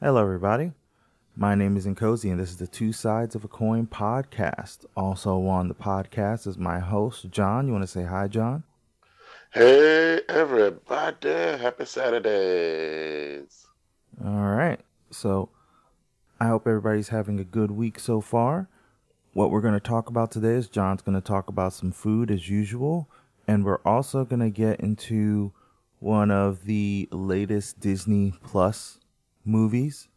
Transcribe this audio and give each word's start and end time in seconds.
Hello, 0.00 0.22
everybody. 0.22 0.70
My 1.34 1.56
name 1.56 1.76
is 1.76 1.84
Nkosi, 1.84 2.30
and 2.30 2.38
this 2.38 2.50
is 2.50 2.58
the 2.58 2.68
Two 2.68 2.92
Sides 2.92 3.34
of 3.34 3.42
a 3.42 3.48
Coin 3.48 3.88
podcast. 3.88 4.86
Also 4.96 5.44
on 5.48 5.66
the 5.66 5.74
podcast 5.74 6.46
is 6.46 6.56
my 6.56 6.78
host, 6.78 7.28
John. 7.32 7.66
You 7.66 7.72
want 7.72 7.82
to 7.82 7.88
say 7.88 8.04
hi, 8.04 8.28
John? 8.28 8.62
Hey, 9.50 10.20
everybody. 10.28 11.30
Happy 11.30 11.84
Saturdays. 11.84 13.66
All 14.24 14.50
right. 14.50 14.78
So 15.10 15.48
I 16.38 16.46
hope 16.46 16.68
everybody's 16.68 17.08
having 17.08 17.40
a 17.40 17.44
good 17.44 17.72
week 17.72 17.98
so 17.98 18.20
far. 18.20 18.68
What 19.32 19.50
we're 19.50 19.60
going 19.60 19.74
to 19.74 19.80
talk 19.80 20.08
about 20.08 20.30
today 20.30 20.54
is 20.54 20.68
John's 20.68 21.02
going 21.02 21.20
to 21.20 21.26
talk 21.26 21.48
about 21.48 21.72
some 21.72 21.90
food 21.90 22.30
as 22.30 22.48
usual. 22.48 23.10
And 23.48 23.64
we're 23.64 23.82
also 23.84 24.24
going 24.24 24.42
to 24.42 24.50
get 24.50 24.78
into 24.78 25.50
one 25.98 26.30
of 26.30 26.66
the 26.66 27.08
latest 27.10 27.80
Disney 27.80 28.32
Plus 28.44 28.97
movies, 29.48 30.08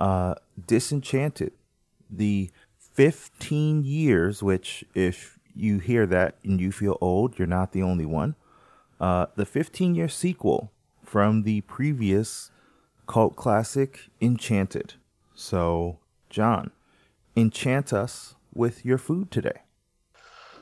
uh, 0.00 0.34
Disenchanted. 0.66 1.52
The 2.10 2.50
15 2.94 3.84
years, 3.84 4.42
which, 4.42 4.84
if 4.94 5.38
you 5.54 5.78
hear 5.78 6.06
that 6.06 6.36
and 6.42 6.60
you 6.60 6.72
feel 6.72 6.98
old, 7.00 7.38
you're 7.38 7.46
not 7.46 7.72
the 7.72 7.82
only 7.82 8.06
one. 8.06 8.34
Uh, 9.00 9.26
the 9.36 9.46
15 9.46 9.94
year 9.94 10.08
sequel 10.08 10.72
from 11.04 11.42
the 11.42 11.60
previous 11.62 12.50
cult 13.06 13.36
classic, 13.36 14.08
Enchanted. 14.20 14.94
So, 15.34 15.98
John, 16.30 16.72
enchant 17.36 17.92
us 17.92 18.34
with 18.52 18.84
your 18.84 18.98
food 18.98 19.30
today. 19.30 19.62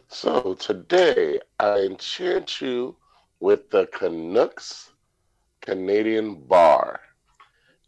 So, 0.08 0.54
today 0.54 1.40
I 1.58 1.80
enchant 1.80 2.60
you 2.60 2.96
with 3.40 3.70
the 3.70 3.86
Canucks 3.86 4.90
Canadian 5.60 6.36
Bar. 6.36 7.00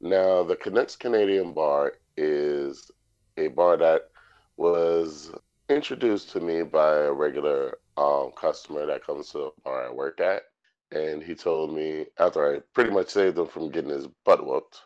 Now, 0.01 0.45
the 0.45 0.55
Canucks 0.55 0.95
Canadian 0.95 1.52
Bar 1.52 1.95
is 2.16 2.91
a 3.37 3.48
bar 3.48 3.77
that 3.79 4.11
was 4.56 5.33
introduced 5.69 6.31
to 6.31 6.41
me 6.41 6.62
by 6.62 6.95
a 6.98 7.12
regular 7.12 7.78
um, 7.97 8.31
customer 8.37 8.87
that 8.87 9.05
comes 9.05 9.31
to 9.31 9.39
the 9.39 9.50
bar 9.64 9.89
I 9.89 9.91
work 9.92 10.20
at. 10.20 10.42
And 10.92 11.22
he 11.22 11.34
told 11.34 11.75
me, 11.75 12.06
after 12.19 12.56
I 12.56 12.61
pretty 12.75 12.91
much 12.91 13.09
saved 13.09 13.39
him 13.39 13.47
from 13.47 13.70
getting 13.70 13.91
his 13.91 14.06
butt 14.25 14.47
whooped, 14.47 14.81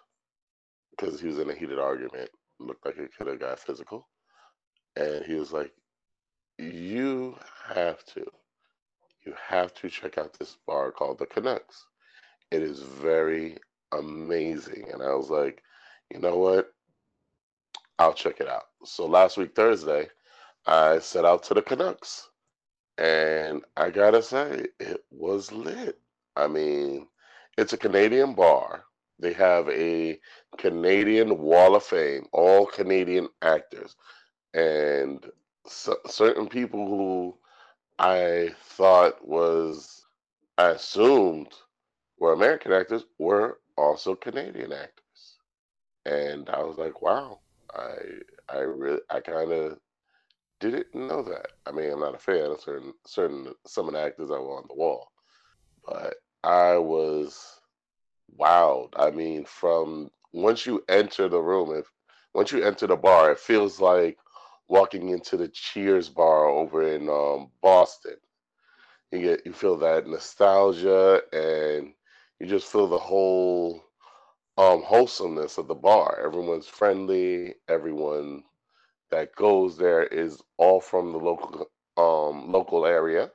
because 0.91 1.21
he 1.21 1.29
was 1.29 1.39
in 1.39 1.51
a 1.51 1.55
heated 1.55 1.79
argument, 1.79 2.31
looked 2.59 2.85
like 2.87 2.97
it 2.97 3.15
could 3.17 3.27
have 3.27 3.39
got 3.39 3.61
physical. 3.61 4.09
And 4.97 5.25
he 5.27 5.35
was 5.35 5.53
like, 5.53 5.73
You 6.59 7.37
have 7.67 8.05
to, 8.07 8.25
you 9.27 9.35
have 9.47 9.75
to 9.75 9.91
check 9.91 10.17
out 10.17 10.39
this 10.39 10.57
bar 10.67 10.91
called 10.91 11.19
the 11.19 11.27
Canucks. 11.27 11.87
It 12.51 12.63
is 12.63 12.81
very 12.81 13.59
amazing. 13.93 14.87
And 14.93 15.03
I 15.03 15.15
was 15.15 15.31
like, 15.31 15.63
You 16.11 16.21
know 16.21 16.39
what? 16.39 16.73
I'll 17.99 18.15
check 18.15 18.41
it 18.41 18.49
out. 18.49 18.65
So 18.85 19.07
last 19.07 19.37
week, 19.37 19.55
Thursday, 19.55 20.09
I 20.67 20.99
set 20.99 21.25
out 21.25 21.43
to 21.45 21.55
the 21.55 21.63
Canucks. 21.63 22.29
And 22.99 23.63
I 23.77 23.91
gotta 23.91 24.23
say, 24.23 24.67
it 24.81 25.05
was 25.11 25.53
lit. 25.53 25.99
I 26.37 26.47
mean, 26.47 27.09
it's 27.59 27.73
a 27.73 27.79
Canadian 27.79 28.35
bar. 28.35 28.85
They 29.19 29.33
have 29.35 29.69
a 29.69 30.19
Canadian 30.59 31.39
Wall 31.39 31.77
of 31.77 31.85
Fame, 31.85 32.27
all 32.33 32.67
Canadian 32.67 33.29
actors. 33.41 33.97
And 34.55 35.25
certain 35.67 36.49
people 36.49 36.87
who 36.87 37.39
I 37.99 38.51
thought 38.65 39.27
was, 39.27 40.05
I 40.59 40.71
assumed 40.71 41.49
were 42.19 42.33
American 42.33 42.73
actors, 42.73 43.05
were 43.19 43.59
also 43.83 44.15
Canadian 44.15 44.73
actors. 44.73 45.39
And 46.07 46.49
I 46.49 46.63
was 46.63 46.79
like, 46.79 47.03
wow, 47.03 47.41
I 47.75 47.95
I 48.49 48.59
really 48.59 49.01
I 49.11 49.21
kind 49.21 49.53
of 49.53 49.79
didn't 50.61 50.95
know 50.95 51.23
that. 51.23 51.49
I 51.67 51.73
mean, 51.73 51.93
I'm 51.93 52.01
not 52.01 52.15
a 52.15 52.19
fan 52.19 52.51
of 52.51 52.61
certain 52.61 52.95
certain 53.07 53.53
some 53.67 53.89
of 53.89 53.95
the 53.95 54.01
actors 54.01 54.29
that 54.29 54.41
were 54.41 54.59
on 54.59 54.65
the 54.69 54.75
wall, 54.75 55.13
but 55.87 56.15
I 56.45 56.77
was 56.77 57.61
wowed. 58.39 58.91
I 58.97 59.11
mean, 59.11 59.45
from 59.45 60.11
once 60.33 60.67
you 60.67 60.83
enter 60.89 61.29
the 61.29 61.41
room, 61.41 61.77
if 61.77 61.87
once 62.35 62.53
you 62.53 62.63
enter 62.63 62.87
the 62.87 62.97
bar, 62.97 63.33
it 63.33 63.39
feels 63.39 63.81
like 63.81 64.19
walking 64.69 65.11
into 65.11 65.37
the 65.37 65.49
Cheers 65.49 66.09
bar 66.09 66.47
over 66.47 66.83
in 66.83 67.09
um, 67.09 67.51
Boston. 67.63 68.17
You 69.11 69.21
get 69.21 69.47
you 69.47 69.53
feel 69.53 69.77
that 69.79 70.07
nostalgia, 70.07 71.21
and 71.33 71.93
you 72.43 72.49
just 72.49 72.67
feel 72.67 72.89
the 72.89 72.99
whole 72.99 73.85
um, 74.59 74.83
wholesomeness 74.83 75.59
of 75.59 75.69
the 75.69 75.77
bar. 75.77 76.21
Everyone's 76.25 76.67
friendly. 76.67 77.55
Everyone 77.69 78.43
that 79.13 79.37
goes 79.37 79.77
there 79.77 80.03
is 80.03 80.43
all 80.57 80.81
from 80.81 81.13
the 81.13 81.19
local 81.19 81.71
um, 81.97 82.51
local 82.51 82.85
area. 82.85 83.31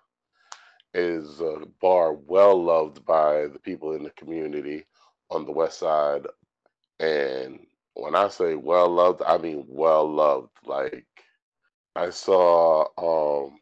It 0.93 1.03
is 1.03 1.39
a 1.39 1.61
bar 1.79 2.11
well 2.11 2.61
loved 2.61 3.05
by 3.05 3.47
the 3.47 3.59
people 3.59 3.93
in 3.93 4.03
the 4.03 4.09
community 4.09 4.85
on 5.31 5.45
the 5.45 5.53
west 5.53 5.79
side. 5.79 6.27
And 6.99 7.65
when 7.93 8.13
I 8.13 8.27
say 8.27 8.55
well 8.55 8.89
loved, 8.89 9.21
I 9.25 9.37
mean 9.37 9.63
well 9.69 10.05
loved. 10.05 10.51
Like 10.65 11.07
I 11.95 12.09
saw 12.09 12.87
um, 12.97 13.57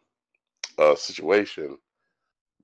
a 0.79 0.97
situation 0.97 1.78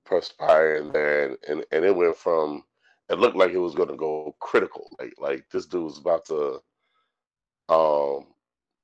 perspiring 0.04 0.90
there, 0.90 1.28
and, 1.28 1.36
and, 1.48 1.64
and 1.70 1.84
it 1.84 1.94
went 1.94 2.16
from 2.16 2.64
it 3.12 3.18
looked 3.18 3.36
like 3.36 3.52
it 3.52 3.58
was 3.58 3.74
going 3.74 3.90
to 3.90 3.96
go 3.96 4.34
critical. 4.40 4.90
Like 4.98 5.14
like 5.18 5.44
this 5.50 5.66
dude 5.66 5.84
was 5.84 5.98
about 5.98 6.24
to 6.26 6.60
um 7.68 8.26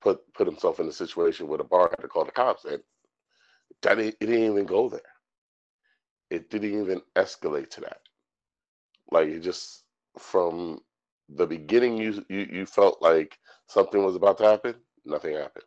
put 0.01 0.21
put 0.35 0.47
himself 0.47 0.81
in 0.81 0.89
a 0.89 0.93
situation 0.93 1.49
where 1.49 1.59
the 1.59 1.65
bar 1.65 1.89
had 1.91 2.03
to 2.03 2.09
call 2.09 2.25
the 2.25 2.33
cops, 2.33 2.65
and 2.65 2.83
that 3.83 3.99
it 3.99 4.19
didn't 4.21 4.45
even 4.53 4.67
go 4.67 4.89
there. 4.89 5.01
It 6.31 6.51
didn't 6.51 6.81
even 6.81 7.01
escalate 7.17 7.71
to 7.71 7.81
that. 7.83 8.01
Like 9.11 9.29
it 9.29 9.41
just 9.41 9.85
from 10.19 10.81
the 11.31 11.47
beginning, 11.47 11.97
you 11.97 12.25
you 12.29 12.47
you 12.51 12.67
felt 12.67 13.01
like 13.01 13.39
something 13.67 14.05
was 14.05 14.17
about 14.17 14.39
to 14.39 14.45
happen. 14.45 14.75
Nothing 15.07 15.37
happened. 15.37 15.65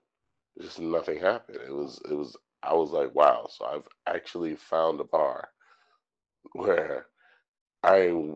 Just 0.61 0.79
nothing 0.79 1.19
happened. 1.19 1.59
It 1.65 1.73
was 1.73 1.99
it 2.09 2.13
was. 2.13 2.37
I 2.63 2.75
was 2.75 2.91
like, 2.91 3.15
wow. 3.15 3.47
So 3.49 3.65
I've 3.65 3.87
actually 4.07 4.55
found 4.55 4.99
a 4.99 5.03
bar 5.03 5.49
where 6.53 7.07
I 7.83 8.35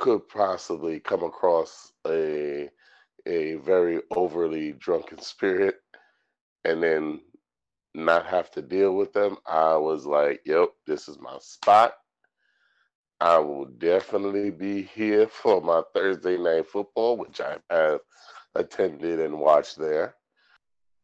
could 0.00 0.26
possibly 0.28 0.98
come 0.98 1.22
across 1.22 1.92
a 2.08 2.68
a 3.26 3.56
very 3.56 4.00
overly 4.10 4.72
drunken 4.72 5.20
spirit 5.20 5.76
and 6.64 6.82
then 6.82 7.20
not 7.94 8.24
have 8.24 8.50
to 8.52 8.62
deal 8.62 8.94
with 8.94 9.12
them, 9.12 9.36
I 9.46 9.76
was 9.76 10.06
like, 10.06 10.40
yep, 10.46 10.70
this 10.86 11.06
is 11.06 11.18
my 11.20 11.36
spot. 11.40 11.92
I 13.20 13.38
will 13.38 13.66
definitely 13.66 14.50
be 14.50 14.82
here 14.82 15.26
for 15.28 15.60
my 15.60 15.82
Thursday 15.94 16.38
night 16.38 16.66
football, 16.66 17.18
which 17.18 17.40
I 17.42 17.58
have 17.68 18.00
attended 18.54 19.20
and 19.20 19.38
watched 19.38 19.76
there. 19.76 20.14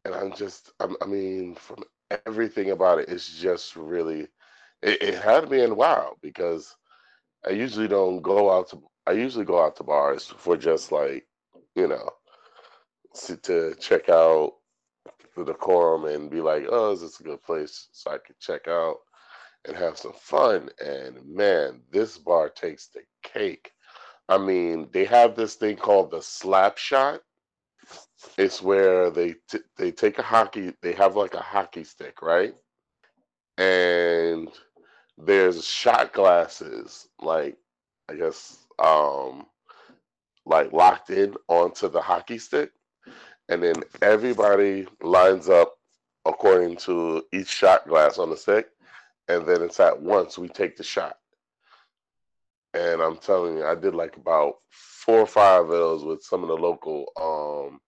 And 0.05 0.15
I'm 0.15 0.33
just, 0.33 0.71
I'm, 0.79 0.95
i 1.03 1.05
mean, 1.05 1.53
from 1.53 1.83
everything 2.25 2.71
about 2.71 2.99
it, 2.99 3.09
it's 3.09 3.37
just 3.39 3.75
really, 3.75 4.21
it, 4.81 5.01
it 5.03 5.15
had 5.21 5.51
me 5.51 5.61
in 5.61 5.75
wow 5.75 6.15
because 6.23 6.75
I 7.45 7.51
usually 7.51 7.87
don't 7.87 8.21
go 8.21 8.51
out 8.51 8.69
to, 8.69 8.81
I 9.05 9.11
usually 9.11 9.45
go 9.45 9.63
out 9.63 9.75
to 9.77 9.83
bars 9.83 10.25
for 10.25 10.57
just 10.57 10.91
like, 10.91 11.25
you 11.75 11.87
know, 11.87 12.09
to 13.43 13.75
check 13.79 14.09
out 14.09 14.53
the 15.35 15.45
decorum 15.45 16.05
and 16.05 16.29
be 16.29 16.41
like, 16.41 16.65
oh, 16.69 16.91
is 16.91 17.01
this 17.01 17.19
a 17.19 17.23
good 17.23 17.41
place 17.43 17.89
so 17.91 18.11
I 18.11 18.17
could 18.17 18.39
check 18.39 18.67
out 18.67 18.97
and 19.65 19.75
have 19.75 19.97
some 19.97 20.13
fun? 20.13 20.69
And 20.83 21.17
man, 21.25 21.81
this 21.91 22.17
bar 22.17 22.49
takes 22.49 22.87
the 22.87 23.01
cake. 23.23 23.71
I 24.29 24.37
mean, 24.37 24.89
they 24.91 25.05
have 25.05 25.35
this 25.35 25.55
thing 25.55 25.77
called 25.77 26.11
the 26.11 26.21
slap 26.21 26.77
shot. 26.77 27.21
It's 28.37 28.61
where 28.61 29.09
they 29.09 29.35
t- 29.49 29.59
they 29.77 29.91
take 29.91 30.19
a 30.19 30.23
hockey, 30.23 30.73
they 30.81 30.91
have 30.93 31.15
like 31.15 31.33
a 31.33 31.41
hockey 31.41 31.85
stick, 31.85 32.21
right? 32.21 32.53
And 33.57 34.49
there's 35.17 35.65
shot 35.65 36.13
glasses, 36.13 37.07
like 37.21 37.57
I 38.09 38.15
guess, 38.15 38.65
um, 38.79 39.45
like 40.45 40.71
locked 40.71 41.09
in 41.09 41.35
onto 41.47 41.89
the 41.89 42.01
hockey 42.01 42.37
stick 42.37 42.71
and 43.49 43.63
then 43.63 43.75
everybody 44.01 44.87
lines 45.01 45.49
up 45.49 45.77
according 46.25 46.75
to 46.75 47.23
each 47.31 47.47
shot 47.47 47.87
glass 47.87 48.17
on 48.17 48.29
the 48.29 48.37
stick, 48.37 48.67
and 49.27 49.45
then 49.45 49.61
it's 49.61 49.79
at 49.79 50.01
once 50.01 50.37
we 50.37 50.49
take 50.49 50.75
the 50.75 50.83
shot. 50.83 51.17
And 52.73 53.01
I'm 53.01 53.17
telling 53.17 53.57
you, 53.57 53.65
I 53.65 53.75
did 53.75 53.95
like 53.95 54.17
about 54.17 54.55
four 54.69 55.19
or 55.19 55.27
five 55.27 55.63
of 55.63 55.69
those 55.69 56.03
with 56.03 56.21
some 56.21 56.43
of 56.43 56.49
the 56.49 56.57
local 56.57 57.11
um, 57.19 57.79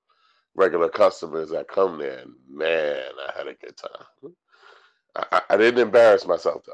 regular 0.56 0.90
customers 0.90 1.50
that 1.50 1.68
come 1.68 2.00
there. 2.00 2.20
And 2.20 2.32
man, 2.50 3.12
I 3.28 3.38
had 3.38 3.48
a 3.48 3.54
good 3.54 3.76
time. 3.78 4.34
I, 5.16 5.42
I 5.50 5.58
didn't 5.58 5.82
embarrass 5.82 6.26
myself 6.26 6.64
though. 6.66 6.74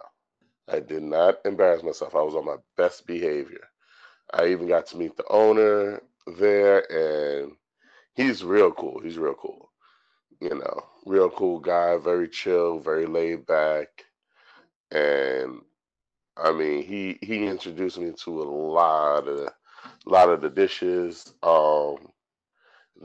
I 0.70 0.80
did 0.80 1.04
not 1.04 1.40
embarrass 1.46 1.84
myself. 1.84 2.16
I 2.16 2.22
was 2.22 2.36
on 2.36 2.46
my 2.46 2.58
best 2.78 3.08
behavior. 3.08 3.68
I 4.34 4.48
even 4.48 4.68
got 4.68 4.88
to 4.88 4.98
meet 4.98 5.18
the 5.18 5.28
owner 5.30 6.02
there, 6.38 6.86
and 6.92 7.54
he's 8.16 8.44
real 8.44 8.72
cool. 8.72 9.00
He's 9.02 9.18
real 9.18 9.36
cool. 9.36 9.72
You 10.42 10.56
know, 10.56 10.86
real 11.06 11.30
cool 11.30 11.60
guy, 11.60 11.98
very 11.98 12.28
chill, 12.30 12.80
very 12.80 13.06
laid 13.08 13.46
back, 13.46 13.88
and 14.92 15.62
I 16.38 16.52
mean, 16.52 16.84
he 16.84 17.18
he 17.22 17.46
introduced 17.48 17.98
me 18.00 18.12
to 18.24 18.42
a 18.42 18.50
lot 18.50 19.28
of 19.28 19.40
a 19.40 19.54
lot 20.10 20.30
of 20.30 20.42
the 20.42 20.50
dishes 20.50 21.34
um, 21.44 21.98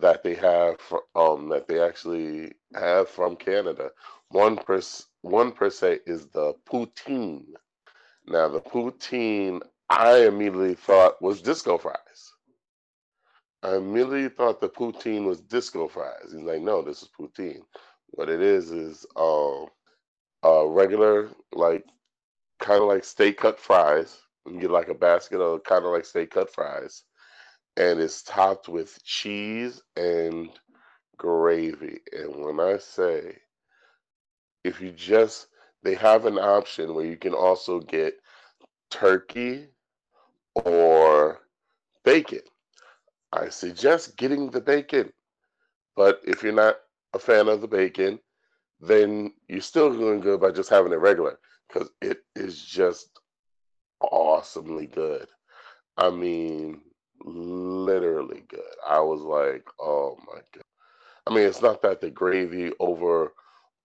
that 0.01 0.23
they 0.23 0.35
have 0.35 0.79
um, 1.15 1.49
that 1.51 1.69
they 1.69 1.81
actually 1.81 2.53
have 2.75 3.09
from 3.09 3.37
Canada. 3.37 3.91
One 4.31 4.57
per 4.57 4.81
one 5.23 5.53
per 5.53 5.71
se 5.71 6.01
is 6.07 6.29
the 6.29 6.55
poutine. 6.71 7.55
Now 8.27 8.49
the 8.49 8.61
poutine, 8.61 9.61
I 9.91 10.27
immediately 10.27 10.75
thought 10.75 11.21
was 11.23 11.43
disco 11.43 11.79
fries. 11.79 12.33
I 13.63 13.77
immediately 13.77 14.29
thought 14.29 14.61
the 14.61 14.69
poutine 14.71 15.27
was 15.27 15.41
disco 15.41 15.89
fries. 15.89 16.33
He's 16.33 16.43
like, 16.45 16.63
no, 16.63 16.83
this 16.83 17.03
is 17.03 17.09
poutine. 17.19 17.63
What 18.13 18.29
it 18.31 18.41
is 18.41 18.71
is 18.71 19.07
um, 19.17 19.67
regular 20.43 21.31
like 21.53 21.85
kind 22.61 22.83
of 22.83 22.89
like 22.89 23.05
steak 23.05 23.39
cut 23.39 23.59
fries. 23.61 24.19
You 24.47 24.61
get 24.61 24.71
like 24.71 24.89
a 24.89 24.95
basket 24.95 25.41
of 25.41 25.65
kind 25.65 25.85
of 25.85 25.93
like 25.93 26.05
steak 26.05 26.31
cut 26.31 26.53
fries, 26.53 27.05
and 27.77 28.01
it's 28.01 28.23
topped 28.23 28.69
with 28.69 29.03
cheese 29.05 29.83
and 29.97 30.51
gravy. 31.19 32.01
And 32.13 32.43
when 32.45 32.61
I 32.61 32.79
say, 32.79 33.37
if 34.65 34.81
you 34.81 34.93
just, 34.93 35.49
they 35.83 35.95
have 35.95 36.27
an 36.27 36.39
option 36.39 36.95
where 36.95 37.07
you 37.07 37.17
can 37.17 37.35
also 37.35 37.81
get 37.81 38.15
turkey 38.91 39.69
or 40.55 41.41
bacon. 42.05 42.41
I 43.33 43.49
suggest 43.49 44.17
getting 44.17 44.51
the 44.51 44.61
bacon, 44.61 45.12
but 45.97 46.21
if 46.25 46.43
you're 46.43 46.53
not 46.53 46.77
a 47.15 47.19
fan 47.19 47.49
of 47.49 47.61
the 47.61 47.69
bacon, 47.69 48.19
then 48.81 49.33
you're 49.49 49.61
still 49.61 49.93
doing 49.93 50.21
good 50.21 50.41
by 50.41 50.51
just 50.51 50.71
having 50.71 50.93
it 50.93 50.97
regular 50.97 51.39
because 51.69 51.91
it 52.01 52.19
is 52.35 52.62
just 52.62 53.21
awesomely 54.01 54.87
good. 54.87 55.29
I 55.97 56.11
mean, 56.11 56.81
literally 57.23 58.45
good. 58.49 58.61
I 58.89 59.01
was 59.01 59.21
like, 59.21 59.65
oh 59.79 60.17
my 60.27 60.41
god. 60.55 60.65
I 61.27 61.35
mean, 61.35 61.47
it's 61.47 61.62
not 61.62 61.83
that 61.83 62.01
the 62.01 62.11
gravy 62.11 62.73
over 62.81 63.33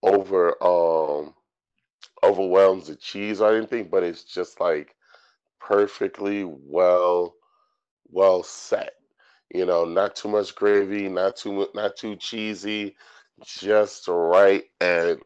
over 0.05 0.63
um 0.63 1.33
overwhelms 2.23 2.87
the 2.87 2.95
cheese 2.95 3.41
or 3.41 3.55
anything, 3.55 3.87
but 3.91 4.03
it's 4.03 4.23
just 4.23 4.59
like 4.59 4.95
perfectly 5.59 6.43
well 6.45 7.35
well 8.09 8.43
set. 8.43 8.93
You 9.53 9.65
know, 9.65 9.85
not 9.85 10.15
too 10.15 10.29
much 10.29 10.55
gravy, 10.55 11.07
not 11.09 11.35
too 11.35 11.67
not 11.75 11.97
too 11.97 12.15
cheesy, 12.15 12.95
just 13.43 14.07
right 14.07 14.63
and 14.81 15.19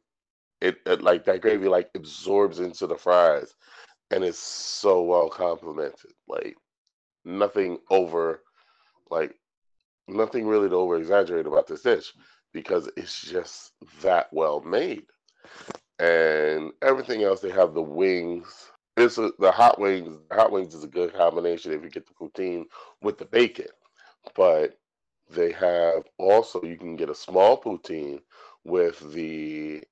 it, 0.62 0.78
it 0.86 1.02
like 1.02 1.25
that 1.25 1.42
gravy 1.42 1.68
like 1.68 1.90
absorbs 1.96 2.60
into 2.60 2.88
the 2.88 2.98
fries 2.98 3.54
and 4.12 4.24
it's 4.24 4.40
so 4.40 5.02
well 5.02 5.30
complemented 5.30 6.12
like 6.28 6.56
nothing 7.25 7.78
over 7.90 8.42
like 9.10 9.36
nothing 10.08 10.48
really 10.48 10.70
to 10.70 10.75
over 10.75 10.98
exaggerate 10.98 11.46
about 11.46 11.68
this 11.68 11.82
dish 11.82 12.14
because 12.54 12.90
it's 12.98 13.22
just 13.22 13.74
that 14.01 14.28
well 14.34 14.62
made. 14.62 15.04
And 16.00 16.72
everything 16.81 17.24
else 17.24 17.42
they 17.42 17.51
have 17.51 17.74
the 17.74 17.81
wings. 17.81 18.72
It's 18.98 19.18
a, 19.18 19.31
the 19.40 19.51
hot 19.51 19.80
wings 19.80 20.18
the 20.30 20.36
hot 20.36 20.51
wings 20.51 20.74
is 20.75 20.84
a 20.84 20.88
good 20.88 21.13
combination 21.13 21.74
if 21.74 21.84
you 21.84 21.90
get 21.90 22.07
the 22.07 22.13
poutine 22.13 22.66
with 23.01 23.18
the 23.18 23.25
bacon. 23.25 23.68
But 24.36 24.78
they 25.30 25.51
have 25.54 26.04
also 26.18 26.62
you 26.63 26.78
can 26.78 26.96
get 26.96 27.10
a 27.10 27.16
small 27.16 27.62
poutine 27.62 28.19
with 28.66 29.00
the 29.13 29.84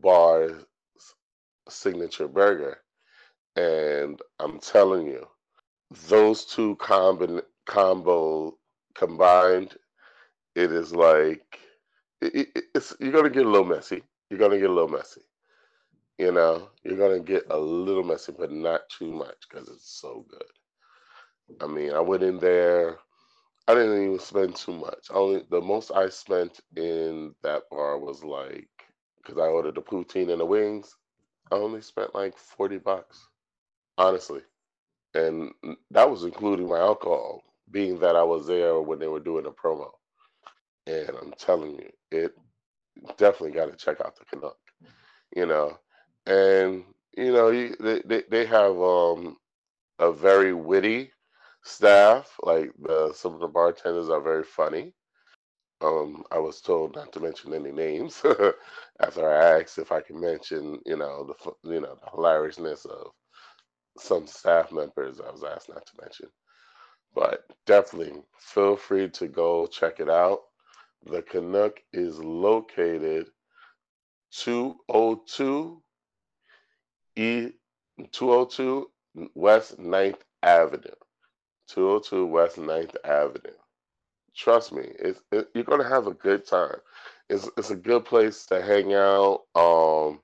bar's 0.00 0.64
signature 1.68 2.28
burger. 2.28 2.78
And 3.56 4.20
I'm 4.40 4.60
telling 4.60 5.06
you, 5.06 5.26
those 6.08 6.44
two 6.44 6.76
combi- 6.76 7.42
combo 7.66 8.56
combined, 8.94 9.76
it 10.54 10.72
is 10.72 10.94
like 10.94 11.60
it, 12.22 12.48
it, 12.56 12.64
it's 12.74 12.94
you're 13.00 13.12
gonna 13.12 13.30
get 13.30 13.46
a 13.46 13.50
little 13.50 13.66
messy. 13.66 14.02
You're 14.30 14.38
gonna 14.40 14.58
get 14.58 14.70
a 14.70 14.72
little 14.72 14.88
messy. 14.88 15.22
You 16.18 16.32
know, 16.32 16.70
you're 16.84 16.98
gonna 16.98 17.20
get 17.20 17.44
a 17.50 17.58
little 17.58 18.04
messy, 18.04 18.32
but 18.38 18.52
not 18.52 18.82
too 18.90 19.12
much 19.12 19.36
because 19.48 19.68
it's 19.68 20.00
so 20.00 20.26
good. 20.28 20.42
I 21.62 21.66
mean, 21.66 21.92
I 21.94 22.00
went 22.00 22.22
in 22.22 22.38
there. 22.38 22.98
I 23.68 23.74
didn't 23.74 24.02
even 24.04 24.18
spend 24.18 24.56
too 24.56 24.72
much. 24.74 25.08
Only 25.10 25.44
the 25.50 25.60
most 25.60 25.90
I 25.92 26.08
spent 26.08 26.60
in 26.76 27.34
that 27.42 27.64
bar 27.70 27.98
was 27.98 28.24
like 28.24 28.68
because 29.18 29.38
I 29.38 29.46
ordered 29.48 29.76
the 29.76 29.82
poutine 29.82 30.30
and 30.30 30.40
the 30.40 30.46
wings. 30.46 30.96
I 31.52 31.56
only 31.56 31.82
spent 31.82 32.14
like 32.14 32.36
40 32.38 32.78
bucks, 32.78 33.28
honestly. 33.98 34.42
And 35.14 35.52
that 35.90 36.10
was 36.10 36.24
including 36.24 36.68
my 36.68 36.78
alcohol, 36.78 37.42
being 37.70 37.98
that 38.00 38.16
I 38.16 38.22
was 38.24 38.46
there 38.46 38.80
when 38.80 38.98
they 38.98 39.08
were 39.08 39.20
doing 39.20 39.46
a 39.46 39.50
promo. 39.50 39.90
And 40.88 41.10
I'm 41.22 41.34
telling 41.38 41.72
you, 41.72 41.90
it 42.12 42.34
definitely 43.18 43.52
got 43.52 43.70
to 43.70 43.76
check 43.76 44.00
out 44.00 44.16
the 44.18 44.26
Canuck, 44.26 44.58
you 45.36 45.46
know. 45.46 45.78
And, 46.26 46.84
you 47.16 47.32
know, 47.32 47.50
they, 47.52 48.02
they, 48.06 48.24
they 48.30 48.46
have 48.46 48.78
um, 48.80 49.36
a 49.98 50.12
very 50.12 50.54
witty 50.54 51.12
staff. 51.64 52.34
Like 52.42 52.72
the, 52.80 53.12
some 53.14 53.34
of 53.34 53.40
the 53.40 53.48
bartenders 53.48 54.10
are 54.10 54.22
very 54.22 54.44
funny. 54.44 54.94
Um, 55.82 56.24
I 56.32 56.38
was 56.40 56.60
told 56.60 56.96
not 56.96 57.12
to 57.12 57.20
mention 57.20 57.54
any 57.54 57.72
names 57.72 58.22
after 59.00 59.30
I 59.30 59.60
asked 59.60 59.78
if 59.78 59.92
I 59.92 60.00
can 60.00 60.20
mention, 60.20 60.80
you 60.86 60.96
know, 60.96 61.24
the 61.24 61.52
you 61.72 61.80
know 61.80 61.96
the 62.02 62.10
hilariousness 62.10 62.84
of 62.86 63.12
some 63.98 64.26
staff 64.26 64.72
members. 64.72 65.20
I 65.20 65.30
was 65.30 65.44
asked 65.44 65.68
not 65.68 65.86
to 65.86 66.02
mention, 66.02 66.28
but 67.14 67.44
definitely 67.66 68.22
feel 68.38 68.76
free 68.76 69.08
to 69.10 69.28
go 69.28 69.66
check 69.68 70.00
it 70.00 70.10
out. 70.10 70.40
The 71.04 71.22
Canuck 71.22 71.80
is 71.92 72.18
located 72.18 73.30
202 74.32 75.82
E 77.16 77.50
202 78.12 78.90
West 79.34 79.78
9th 79.78 80.20
Avenue. 80.42 80.94
202 81.68 82.26
West 82.26 82.56
9th 82.56 82.96
Avenue. 83.04 83.56
Trust 84.36 84.72
me, 84.72 84.82
it's 84.98 85.20
it, 85.32 85.48
you're 85.54 85.64
gonna 85.64 85.88
have 85.88 86.06
a 86.06 86.14
good 86.14 86.46
time. 86.46 86.76
It's 87.28 87.48
it's 87.56 87.70
a 87.70 87.76
good 87.76 88.04
place 88.04 88.46
to 88.46 88.62
hang 88.62 88.94
out, 88.94 89.42
um, 89.56 90.20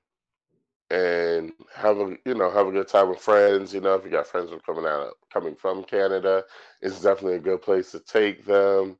and 0.89 1.51
have 1.73 1.97
a 1.97 2.15
you 2.25 2.33
know 2.35 2.49
have 2.49 2.67
a 2.67 2.71
good 2.71 2.87
time 2.87 3.09
with 3.09 3.19
friends. 3.19 3.73
You 3.73 3.81
know, 3.81 3.95
if 3.95 4.05
you 4.05 4.11
got 4.11 4.27
friends 4.27 4.51
coming 4.65 4.85
out 4.85 5.13
coming 5.33 5.55
from 5.55 5.83
Canada, 5.83 6.45
it's 6.81 7.01
definitely 7.01 7.37
a 7.37 7.39
good 7.39 7.61
place 7.61 7.91
to 7.91 7.99
take 7.99 8.45
them. 8.45 8.97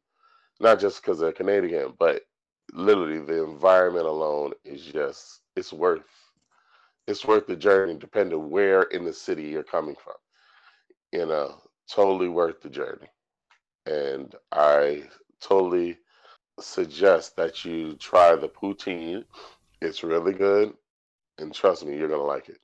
Not 0.60 0.80
just 0.80 1.02
because 1.02 1.20
they're 1.20 1.32
Canadian, 1.32 1.94
but 2.00 2.24
literally 2.74 3.20
the 3.20 3.44
environment 3.44 4.06
alone 4.08 4.54
is 4.64 4.84
just 4.86 5.42
it's 5.56 5.74
worth 5.74 6.04
it's 7.08 7.26
worth 7.26 7.48
the 7.48 7.56
journey, 7.56 7.96
depending 7.98 8.50
where 8.50 8.84
in 8.84 9.06
the 9.06 9.14
city 9.14 9.44
you're 9.44 9.64
coming 9.64 9.96
from. 10.04 10.16
You 11.12 11.28
know, 11.28 11.62
totally 11.90 12.30
worth 12.30 12.62
the 12.62 12.70
journey 12.70 13.08
and 13.86 14.34
I 14.52 15.04
totally 15.42 15.98
suggest 16.60 17.36
that 17.38 17.66
you 17.66 17.96
try 17.96 18.36
the 18.36 18.50
poutine. 18.50 19.26
It's 19.82 20.04
really 20.04 20.34
good, 20.34 20.74
and 21.40 21.54
trust 21.54 21.86
me, 21.86 21.98
you're 21.98 22.10
gonna 22.10 22.24
like 22.24 22.50
it. 22.50 22.60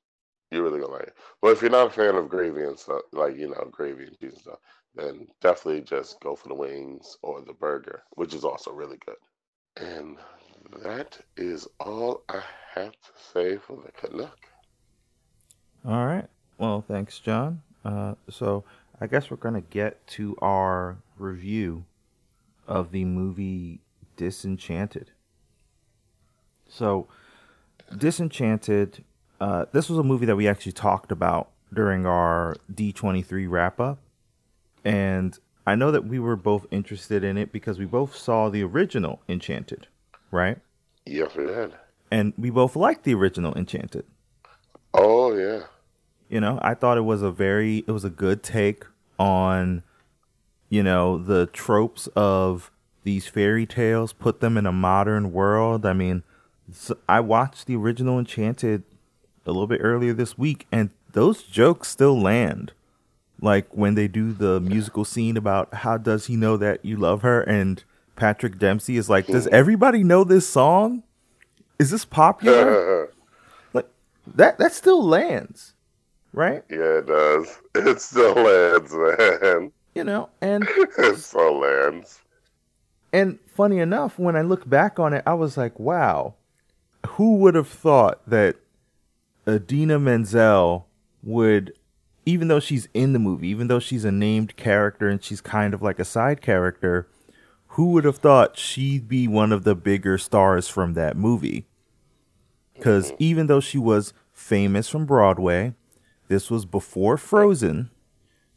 You're 0.51 0.63
really 0.63 0.79
gonna 0.79 0.93
like 0.93 1.03
it. 1.07 1.15
But 1.41 1.51
if 1.51 1.61
you're 1.61 1.71
not 1.71 1.87
a 1.87 1.91
fan 1.91 2.15
of 2.15 2.29
gravy 2.29 2.63
and 2.63 2.79
stuff, 2.79 3.03
like 3.13 3.37
you 3.37 3.49
know, 3.49 3.69
gravy 3.71 4.05
and 4.05 4.19
cheese 4.19 4.33
and 4.33 4.41
stuff, 4.41 4.59
then 4.95 5.27
definitely 5.41 5.81
just 5.81 6.19
go 6.19 6.35
for 6.35 6.47
the 6.47 6.55
wings 6.55 7.17
or 7.21 7.41
the 7.41 7.53
burger, 7.53 8.03
which 8.15 8.33
is 8.33 8.43
also 8.43 8.71
really 8.71 8.97
good. 9.05 9.15
And 9.77 10.17
that 10.83 11.19
is 11.37 11.67
all 11.79 12.23
I 12.29 12.41
have 12.75 12.91
to 12.91 13.11
say 13.33 13.57
for 13.57 13.77
the 13.77 13.91
Canuck. 13.91 14.37
All 15.85 16.05
right. 16.05 16.27
Well, 16.57 16.83
thanks, 16.87 17.19
John. 17.19 17.61
Uh, 17.83 18.15
so 18.29 18.63
I 18.99 19.07
guess 19.07 19.31
we're 19.31 19.37
going 19.37 19.55
to 19.55 19.61
get 19.61 20.05
to 20.07 20.37
our 20.41 20.97
review 21.17 21.85
of 22.67 22.91
the 22.91 23.05
movie 23.05 23.79
Disenchanted. 24.15 25.11
So, 26.67 27.07
Disenchanted, 27.97 29.03
uh, 29.39 29.65
this 29.71 29.89
was 29.89 29.97
a 29.97 30.03
movie 30.03 30.25
that 30.27 30.35
we 30.35 30.47
actually 30.47 30.71
talked 30.71 31.11
about 31.11 31.49
during 31.73 32.05
our 32.05 32.55
D23 32.71 33.49
wrap 33.49 33.79
up. 33.79 33.97
And 34.83 35.37
I 35.65 35.75
know 35.75 35.91
that 35.91 36.05
we 36.05 36.19
were 36.19 36.35
both 36.35 36.65
interested 36.71 37.23
in 37.23 37.37
it 37.37 37.51
because 37.51 37.77
we 37.79 37.85
both 37.85 38.15
saw 38.15 38.49
the 38.49 38.63
original 38.63 39.21
Enchanted, 39.29 39.87
right? 40.31 40.57
Yes, 41.05 41.35
we 41.35 41.45
did. 41.45 41.73
And 42.09 42.33
we 42.37 42.49
both 42.49 42.75
liked 42.75 43.03
the 43.03 43.13
original 43.13 43.53
Enchanted. 43.55 44.05
Oh, 44.93 45.33
yeah. 45.33 45.63
You 46.29 46.39
know, 46.39 46.59
I 46.61 46.73
thought 46.73 46.97
it 46.97 47.01
was 47.01 47.21
a 47.21 47.31
very, 47.31 47.79
it 47.79 47.91
was 47.91 48.03
a 48.03 48.09
good 48.09 48.43
take 48.43 48.85
on, 49.19 49.83
you 50.69 50.83
know, 50.83 51.17
the 51.17 51.45
tropes 51.47 52.07
of 52.15 52.71
these 53.03 53.27
fairy 53.27 53.65
tales, 53.65 54.13
put 54.13 54.41
them 54.41 54.57
in 54.57 54.65
a 54.65 54.71
modern 54.71 55.31
world. 55.31 55.85
I 55.85 55.93
mean, 55.93 56.23
I 57.07 57.19
watched 57.19 57.67
the 57.67 57.75
original 57.75 58.19
Enchanted 58.19 58.83
a 59.45 59.51
little 59.51 59.67
bit 59.67 59.81
earlier 59.81 60.13
this 60.13 60.37
week, 60.37 60.67
and 60.71 60.89
those 61.13 61.43
jokes 61.43 61.87
still 61.89 62.19
land. 62.19 62.73
Like 63.41 63.67
when 63.71 63.95
they 63.95 64.07
do 64.07 64.31
the 64.31 64.59
musical 64.61 65.03
scene 65.03 65.35
about 65.35 65.73
how 65.73 65.97
does 65.97 66.27
he 66.27 66.35
know 66.35 66.57
that 66.57 66.85
you 66.85 66.95
love 66.95 67.23
her, 67.23 67.41
and 67.41 67.83
Patrick 68.15 68.59
Dempsey 68.59 68.97
is 68.97 69.09
like, 69.09 69.27
"Does 69.27 69.47
everybody 69.47 70.03
know 70.03 70.23
this 70.23 70.47
song? 70.47 71.03
Is 71.79 71.89
this 71.89 72.05
popular?" 72.05 73.09
like 73.73 73.89
that 74.35 74.59
that 74.59 74.73
still 74.73 75.03
lands, 75.03 75.73
right? 76.33 76.63
Yeah, 76.69 76.99
it 76.99 77.07
does. 77.07 77.59
It 77.73 77.99
still 77.99 78.35
lands, 78.35 78.93
man. 78.93 79.71
You 79.95 80.03
know, 80.03 80.29
and 80.39 80.67
it 80.99 81.17
still 81.17 81.59
lands. 81.59 82.21
And 83.11 83.39
funny 83.47 83.79
enough, 83.79 84.19
when 84.19 84.35
I 84.35 84.41
look 84.41 84.69
back 84.69 84.99
on 84.99 85.13
it, 85.13 85.23
I 85.25 85.33
was 85.33 85.57
like, 85.57 85.79
"Wow, 85.79 86.35
who 87.07 87.37
would 87.37 87.55
have 87.55 87.67
thought 87.67 88.21
that 88.27 88.57
Idina 89.47 89.99
Menzel 89.99 90.87
would, 91.23 91.73
even 92.25 92.47
though 92.47 92.59
she's 92.59 92.87
in 92.93 93.13
the 93.13 93.19
movie, 93.19 93.47
even 93.47 93.67
though 93.67 93.79
she's 93.79 94.05
a 94.05 94.11
named 94.11 94.55
character 94.55 95.07
and 95.07 95.23
she's 95.23 95.41
kind 95.41 95.73
of 95.73 95.81
like 95.81 95.99
a 95.99 96.05
side 96.05 96.41
character, 96.41 97.07
who 97.69 97.91
would 97.91 98.05
have 98.05 98.17
thought 98.17 98.57
she'd 98.57 99.07
be 99.07 99.27
one 99.27 99.51
of 99.51 99.63
the 99.63 99.75
bigger 99.75 100.17
stars 100.17 100.67
from 100.67 100.93
that 100.93 101.15
movie? 101.17 101.65
Because 102.73 103.07
mm-hmm. 103.07 103.23
even 103.23 103.47
though 103.47 103.59
she 103.59 103.77
was 103.77 104.13
famous 104.33 104.89
from 104.89 105.05
Broadway, 105.05 105.73
this 106.27 106.49
was 106.49 106.65
before 106.65 107.17
Frozen, 107.17 107.89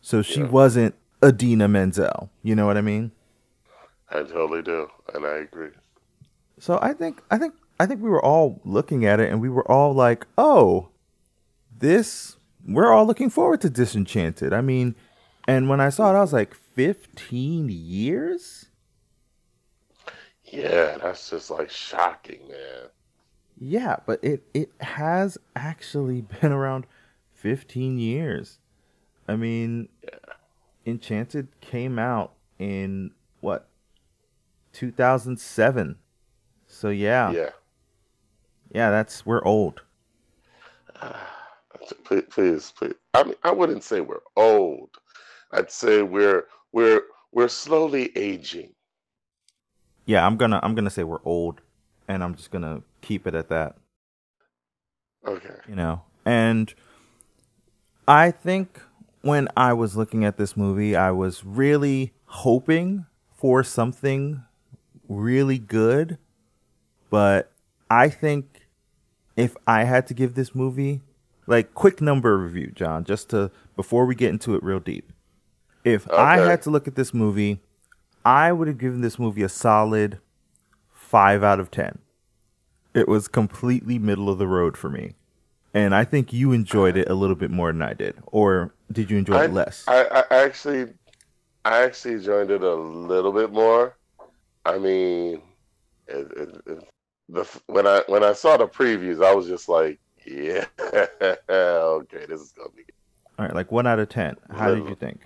so 0.00 0.22
she 0.22 0.40
Yeah. 0.40 0.48
wasn't 0.48 0.94
Idina 1.24 1.68
Menzel. 1.68 2.30
You 2.42 2.54
know 2.54 2.66
what 2.66 2.76
I 2.76 2.80
mean? 2.82 3.12
I 4.10 4.22
totally 4.22 4.62
do, 4.62 4.88
and 5.14 5.24
I 5.24 5.36
agree. 5.38 5.70
So 6.58 6.78
I 6.80 6.92
think 6.92 7.22
I 7.30 7.38
think 7.38 7.54
I 7.80 7.86
think 7.86 8.02
we 8.02 8.08
were 8.08 8.24
all 8.24 8.60
looking 8.64 9.04
at 9.04 9.18
it 9.20 9.30
and 9.30 9.40
we 9.40 9.48
were 9.48 9.68
all 9.70 9.92
like, 9.92 10.26
"Oh, 10.38 10.90
this 11.76 12.33
we're 12.66 12.92
all 12.92 13.06
looking 13.06 13.30
forward 13.30 13.60
to 13.62 13.70
Disenchanted." 13.70 14.52
I 14.52 14.60
mean, 14.60 14.94
and 15.46 15.68
when 15.68 15.80
I 15.80 15.88
saw 15.88 16.10
it 16.10 16.16
I 16.16 16.20
was 16.20 16.32
like, 16.32 16.54
"15 16.54 17.68
years?" 17.68 18.66
Yeah, 20.44 20.98
that's 20.98 21.30
just 21.30 21.50
like 21.50 21.70
shocking, 21.70 22.48
man. 22.48 22.88
Yeah, 23.58 23.96
but 24.06 24.22
it 24.22 24.44
it 24.52 24.70
has 24.80 25.38
actually 25.56 26.20
been 26.40 26.52
around 26.52 26.86
15 27.32 27.98
years. 27.98 28.58
I 29.26 29.36
mean, 29.36 29.88
Enchanted 30.86 31.48
came 31.60 31.98
out 31.98 32.32
in 32.58 33.12
what? 33.40 33.68
2007. 34.72 35.96
So 36.66 36.88
yeah. 36.88 37.30
Yeah. 37.30 37.50
Yeah, 38.72 38.90
that's 38.90 39.24
we're 39.24 39.44
old. 39.44 39.82
Ah. 41.00 41.33
Please, 42.04 42.24
please, 42.30 42.72
please. 42.76 42.94
I 43.14 43.24
mean, 43.24 43.34
I 43.42 43.50
wouldn't 43.50 43.84
say 43.84 44.00
we're 44.00 44.20
old. 44.36 44.90
I'd 45.52 45.70
say 45.70 46.02
we're 46.02 46.46
we're 46.72 47.02
we're 47.32 47.48
slowly 47.48 48.10
aging. 48.16 48.72
Yeah, 50.06 50.26
I'm 50.26 50.36
gonna 50.36 50.60
I'm 50.62 50.74
gonna 50.74 50.90
say 50.90 51.04
we're 51.04 51.24
old, 51.24 51.60
and 52.08 52.22
I'm 52.22 52.34
just 52.34 52.50
gonna 52.50 52.82
keep 53.00 53.26
it 53.26 53.34
at 53.34 53.48
that. 53.48 53.76
Okay. 55.26 55.54
You 55.68 55.76
know, 55.76 56.02
and 56.24 56.74
I 58.06 58.30
think 58.30 58.80
when 59.22 59.48
I 59.56 59.72
was 59.72 59.96
looking 59.96 60.24
at 60.24 60.36
this 60.36 60.56
movie, 60.56 60.94
I 60.94 61.10
was 61.10 61.44
really 61.44 62.12
hoping 62.26 63.06
for 63.34 63.64
something 63.64 64.42
really 65.08 65.58
good, 65.58 66.18
but 67.10 67.50
I 67.88 68.08
think 68.08 68.68
if 69.36 69.56
I 69.66 69.84
had 69.84 70.06
to 70.08 70.14
give 70.14 70.34
this 70.34 70.54
movie 70.54 71.00
like 71.46 71.74
quick 71.74 72.00
number 72.00 72.38
review, 72.38 72.72
John, 72.74 73.04
just 73.04 73.30
to 73.30 73.50
before 73.76 74.06
we 74.06 74.14
get 74.14 74.30
into 74.30 74.54
it 74.54 74.62
real 74.62 74.80
deep. 74.80 75.12
If 75.84 76.10
I 76.10 76.38
had 76.38 76.62
to 76.62 76.70
look 76.70 76.88
at 76.88 76.94
this 76.94 77.12
movie, 77.12 77.60
I 78.24 78.52
would 78.52 78.68
have 78.68 78.78
given 78.78 79.02
this 79.02 79.18
movie 79.18 79.42
a 79.42 79.48
solid 79.50 80.18
5 80.92 81.42
out 81.44 81.60
of 81.60 81.70
10. 81.70 81.98
It 82.94 83.06
was 83.06 83.28
completely 83.28 83.98
middle 83.98 84.30
of 84.30 84.38
the 84.38 84.46
road 84.46 84.76
for 84.76 84.88
me. 84.88 85.14
And 85.74 85.94
I 85.94 86.04
think 86.04 86.32
you 86.32 86.52
enjoyed 86.52 86.96
it 86.96 87.10
a 87.10 87.14
little 87.14 87.36
bit 87.36 87.50
more 87.50 87.70
than 87.72 87.82
I 87.82 87.92
did. 87.92 88.14
Or 88.26 88.72
did 88.90 89.10
you 89.10 89.18
enjoy 89.18 89.34
I, 89.34 89.44
it 89.44 89.52
less? 89.52 89.84
I, 89.88 90.04
I 90.04 90.24
actually, 90.30 90.92
I 91.64 91.82
actually 91.82 92.20
joined 92.20 92.50
it 92.50 92.62
a 92.62 92.74
little 92.74 93.32
bit 93.32 93.52
more. 93.52 93.96
I 94.64 94.78
mean, 94.78 95.42
it, 96.06 96.32
it, 96.36 96.62
it, 96.66 96.88
the 97.28 97.60
when 97.66 97.86
I 97.86 98.02
when 98.06 98.22
I 98.22 98.32
saw 98.32 98.56
the 98.56 98.68
previews, 98.68 99.24
I 99.24 99.34
was 99.34 99.46
just 99.46 99.68
like, 99.68 99.98
yeah, 100.26 100.64
okay, 101.50 102.26
this 102.26 102.40
is 102.40 102.52
gonna 102.52 102.70
be. 102.70 102.84
All 103.38 103.46
right, 103.46 103.54
like 103.54 103.72
1 103.72 103.86
out 103.86 103.98
of 103.98 104.08
10. 104.08 104.36
How 104.50 104.72
did 104.72 104.88
you 104.88 104.94
think? 104.94 105.20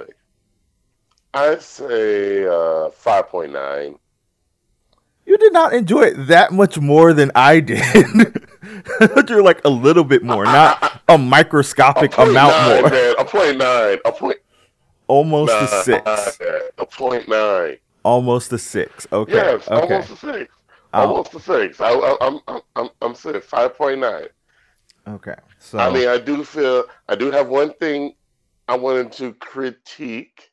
I'd 1.35 1.61
say 1.61 2.47
uh, 2.47 2.89
five 2.91 3.29
point 3.29 3.53
nine. 3.53 3.99
You 5.27 5.37
did 5.37 5.53
not 5.53 5.75
enjoy 5.75 6.05
it 6.05 6.27
that 6.29 6.53
much 6.53 6.79
more 6.79 7.13
than 7.13 7.31
I 7.35 7.61
did. 7.61 7.83
You're 9.29 9.43
like 9.43 9.63
a 9.65 9.69
little 9.69 10.05
bit 10.05 10.23
more, 10.23 10.45
not 10.45 11.03
a 11.07 11.19
microscopic 11.19 12.13
point 12.13 12.31
amount 12.31 12.53
nine, 12.53 12.81
more. 12.81 12.91
man. 12.91 13.15
A 13.19 13.25
point 13.27 13.59
nine. 13.59 13.99
A 14.07 14.13
point 14.13 14.39
Almost 15.07 15.53
a 15.53 15.67
six. 15.83 16.39
A 16.79 16.87
point 16.87 17.29
nine. 17.29 17.77
Almost 18.05 18.53
a 18.53 18.59
six. 18.59 19.07
Okay. 19.13 19.35
Yes, 19.35 19.69
okay. 19.69 19.95
almost 19.95 20.11
a 20.11 20.17
six. 20.17 20.55
Oh. 20.95 21.01
Almost 21.09 21.35
a 21.35 21.41
six. 21.41 21.81
I, 21.81 22.17
I'm 22.21 22.41
I'm 22.49 22.61
I'm 22.77 22.89
I'm 23.03 23.15
saying 23.15 23.41
five 23.41 23.77
point 23.77 24.01
nine. 24.01 24.29
Okay. 25.09 25.35
So 25.59 25.79
I 25.79 25.91
mean, 25.93 26.09
I 26.09 26.19
do 26.19 26.45
feel 26.45 26.85
I 27.09 27.15
do 27.15 27.31
have 27.31 27.49
one 27.49 27.73
thing 27.75 28.15
I 28.69 28.77
wanted 28.77 29.13
to 29.13 29.33
critique. 29.35 30.51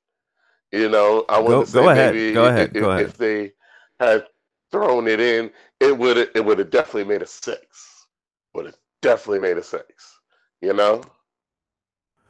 You 0.72 0.90
know, 0.90 1.26
I 1.30 1.40
wanted 1.40 1.66
to 1.66 1.72
say 1.72 1.82
go 1.82 1.90
ahead, 1.90 2.16
maybe 2.16 2.34
go 2.34 2.46
ahead, 2.46 2.72
if, 2.76 2.82
go 2.82 2.98
if 2.98 3.18
they 3.18 3.54
had 4.00 4.26
thrown 4.72 5.08
it 5.08 5.20
in, 5.20 5.52
it 5.80 5.98
would 5.98 6.18
it 6.18 6.44
would 6.46 6.60
have 6.60 6.70
definitely 6.70 7.06
made 7.06 7.22
a 7.22 7.28
six. 7.28 8.08
Would 8.54 8.68
have 8.68 8.78
definitely 9.02 9.40
made 9.40 9.58
a 9.58 9.64
six. 9.64 10.20
You 10.62 10.74
know, 10.74 11.02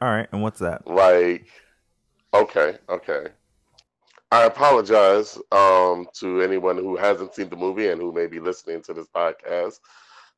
all 0.00 0.08
right. 0.08 0.28
And 0.32 0.42
what's 0.42 0.58
that? 0.60 0.86
like 0.86 1.46
okay, 2.34 2.78
okay. 2.88 3.28
I 4.32 4.42
apologize 4.42 5.38
um, 5.52 6.08
to 6.14 6.42
anyone 6.42 6.76
who 6.76 6.96
hasn't 6.96 7.34
seen 7.34 7.48
the 7.48 7.56
movie 7.56 7.88
and 7.88 8.00
who 8.00 8.12
may 8.12 8.26
be 8.26 8.40
listening 8.40 8.82
to 8.82 8.92
this 8.92 9.06
podcast. 9.06 9.78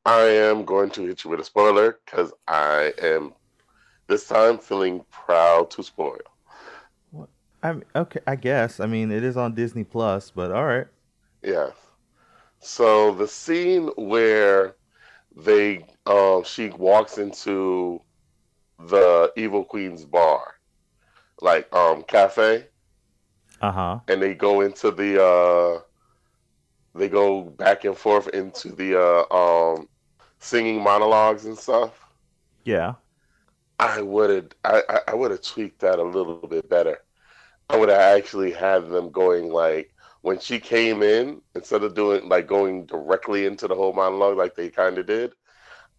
I 0.09 0.21
am 0.23 0.65
going 0.65 0.89
to 0.93 1.05
hit 1.05 1.23
you 1.25 1.31
with 1.31 1.41
a 1.41 1.45
spoiler 1.45 1.99
because 2.07 2.33
I 2.47 2.95
am 3.03 3.35
this 4.07 4.27
time 4.27 4.57
feeling 4.59 5.05
proud 5.11 5.71
to 5.73 5.83
spoil. 5.83 6.17
I 7.63 7.73
mean, 7.73 7.85
okay. 7.95 8.21
I 8.27 8.37
guess. 8.37 8.81
I 8.81 8.87
mean, 8.87 9.11
it 9.11 9.23
is 9.25 9.37
on 9.37 9.55
Disney 9.55 9.85
Plus, 9.85 10.31
but 10.31 10.51
all 10.53 10.65
right. 10.65 10.87
Yes. 11.43 11.73
So 12.61 13.13
the 13.15 13.29
scene 13.29 13.89
where 13.97 14.77
they 15.37 15.85
um, 16.07 16.43
she 16.45 16.71
walks 16.71 17.19
into 17.19 18.01
the 18.79 19.33
evil 19.37 19.65
queen's 19.65 20.05
bar, 20.05 20.55
like 21.43 21.73
um 21.75 22.03
cafe, 22.05 22.69
Uh 23.61 23.73
huh. 23.73 23.99
and 24.09 24.23
they 24.23 24.35
go 24.35 24.61
into 24.63 24.91
the 24.91 25.23
uh 25.23 25.81
they 26.95 27.09
go 27.09 27.43
back 27.43 27.85
and 27.85 27.97
forth 27.97 28.29
into 28.29 28.71
the 28.73 28.99
uh 29.01 29.35
um 29.35 29.89
singing 30.39 30.83
monologues 30.83 31.45
and 31.47 31.59
stuff. 31.59 32.05
Yeah. 32.65 32.95
I 33.79 34.03
would 34.03 34.31
have 34.31 34.49
I, 34.65 35.01
I- 35.09 35.15
would 35.15 35.31
have 35.31 35.43
tweaked 35.43 35.81
that 35.81 35.99
a 35.99 36.03
little 36.03 36.47
bit 36.47 36.69
better. 36.69 36.99
I 37.71 37.77
would 37.77 37.89
have 37.91 38.01
actually 38.01 38.51
had 38.53 38.89
them 38.89 39.11
going 39.11 39.51
like 39.51 39.95
when 40.23 40.39
she 40.41 40.59
came 40.59 41.03
in, 41.03 41.41
instead 41.55 41.85
of 41.85 41.95
doing 41.95 42.29
like 42.29 42.47
going 42.47 42.87
directly 42.87 43.47
into 43.47 43.69
the 43.69 43.75
whole 43.75 43.93
monologue 43.93 44.37
like 44.37 44.55
they 44.55 44.69
kind 44.69 44.99
of 44.99 45.07
did, 45.07 45.33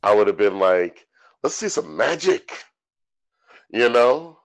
I 0.03 0.13
would 0.13 0.27
have 0.27 0.37
been 0.37 0.59
like, 0.59 1.07
let's 1.41 1.55
see 1.55 1.69
some 1.69 1.95
magic. 1.95 2.63
You 3.71 3.89
know? 3.89 4.39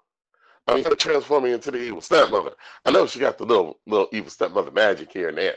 I'm 0.66 0.82
gonna 0.82 0.96
transform 0.96 1.44
me 1.44 1.52
into 1.52 1.70
the 1.70 1.78
evil 1.78 2.00
stepmother. 2.00 2.52
I 2.84 2.90
know 2.90 3.06
she 3.06 3.18
got 3.18 3.36
the 3.36 3.44
little 3.44 3.80
little 3.86 4.08
evil 4.12 4.30
stepmother 4.30 4.70
magic 4.70 5.12
here 5.12 5.28
and 5.28 5.36
there. 5.36 5.56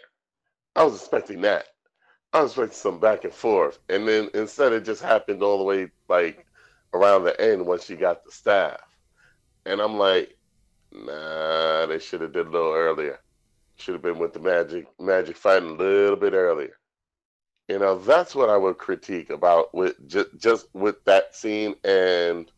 I 0.75 0.83
was 0.83 0.95
expecting 0.95 1.41
that. 1.41 1.65
I 2.33 2.41
was 2.41 2.51
expecting 2.51 2.75
some 2.75 2.99
back 2.99 3.23
and 3.23 3.33
forth. 3.33 3.79
And 3.89 4.07
then 4.07 4.29
instead 4.33 4.73
it 4.73 4.85
just 4.85 5.01
happened 5.01 5.41
all 5.41 5.57
the 5.57 5.63
way 5.63 5.89
like 6.09 6.45
around 6.93 7.23
the 7.23 7.39
end 7.39 7.65
when 7.65 7.79
she 7.79 7.95
got 7.95 8.23
the 8.23 8.31
staff. 8.31 8.79
And 9.65 9.81
I'm 9.81 9.97
like, 9.97 10.35
nah, 10.91 11.85
they 11.85 11.99
should 11.99 12.21
have 12.21 12.33
did 12.33 12.47
a 12.47 12.49
little 12.49 12.73
earlier. 12.73 13.19
Should 13.77 13.93
have 13.93 14.01
been 14.01 14.19
with 14.19 14.33
the 14.33 14.39
magic 14.39 14.87
magic 14.99 15.37
fighting 15.37 15.69
a 15.69 15.73
little 15.73 16.15
bit 16.15 16.33
earlier. 16.33 16.77
You 17.67 17.79
know, 17.79 17.99
that's 17.99 18.33
what 18.33 18.49
I 18.49 18.57
would 18.57 18.77
critique 18.77 19.29
about 19.29 19.73
with 19.73 19.95
just 20.07 20.29
just 20.37 20.67
with 20.73 21.03
that 21.05 21.35
scene 21.35 21.75
and 21.83 22.49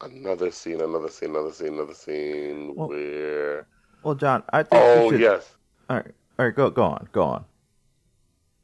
another 0.00 0.50
scene, 0.50 0.80
another 0.80 1.08
scene, 1.08 1.30
another 1.30 1.52
scene, 1.52 1.74
another 1.74 1.94
scene 1.94 2.74
Well, 2.74 2.88
where 2.88 3.66
Well, 4.02 4.14
John, 4.14 4.42
I 4.50 4.62
think. 4.62 4.82
Oh 4.82 5.10
should, 5.10 5.20
yes. 5.20 5.54
All 5.90 5.96
right. 5.96 6.14
All 6.38 6.46
right, 6.46 6.54
go 6.54 6.70
go 6.70 6.84
on, 6.84 7.08
go 7.12 7.24
on. 7.24 7.44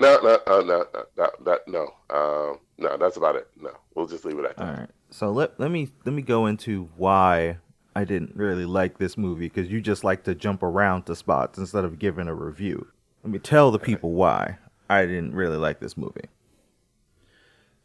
No, 0.00 0.18
no, 0.22 0.38
uh, 0.46 0.62
no, 0.62 0.86
no, 0.94 1.04
no, 1.18 1.30
that, 1.44 1.68
no, 1.68 1.82
um, 2.08 2.58
no. 2.78 2.96
That's 2.96 3.18
about 3.18 3.36
it. 3.36 3.48
No, 3.60 3.70
we'll 3.94 4.06
just 4.06 4.24
leave 4.24 4.38
it 4.38 4.46
at 4.46 4.56
that. 4.56 4.66
All 4.66 4.74
right. 4.74 4.90
So 5.10 5.30
let 5.30 5.60
let 5.60 5.70
me 5.70 5.90
let 6.06 6.14
me 6.14 6.22
go 6.22 6.46
into 6.46 6.88
why 6.96 7.58
I 7.94 8.04
didn't 8.04 8.34
really 8.34 8.64
like 8.64 8.98
this 8.98 9.18
movie 9.18 9.48
because 9.48 9.70
you 9.70 9.80
just 9.82 10.02
like 10.02 10.24
to 10.24 10.34
jump 10.34 10.62
around 10.62 11.04
to 11.04 11.14
spots 11.14 11.58
instead 11.58 11.84
of 11.84 11.98
giving 11.98 12.28
a 12.28 12.34
review. 12.34 12.86
Let 13.22 13.32
me 13.32 13.38
tell 13.38 13.70
the 13.70 13.78
people 13.78 14.12
why 14.12 14.56
I 14.88 15.04
didn't 15.04 15.34
really 15.34 15.58
like 15.58 15.80
this 15.80 15.96
movie. 15.96 16.28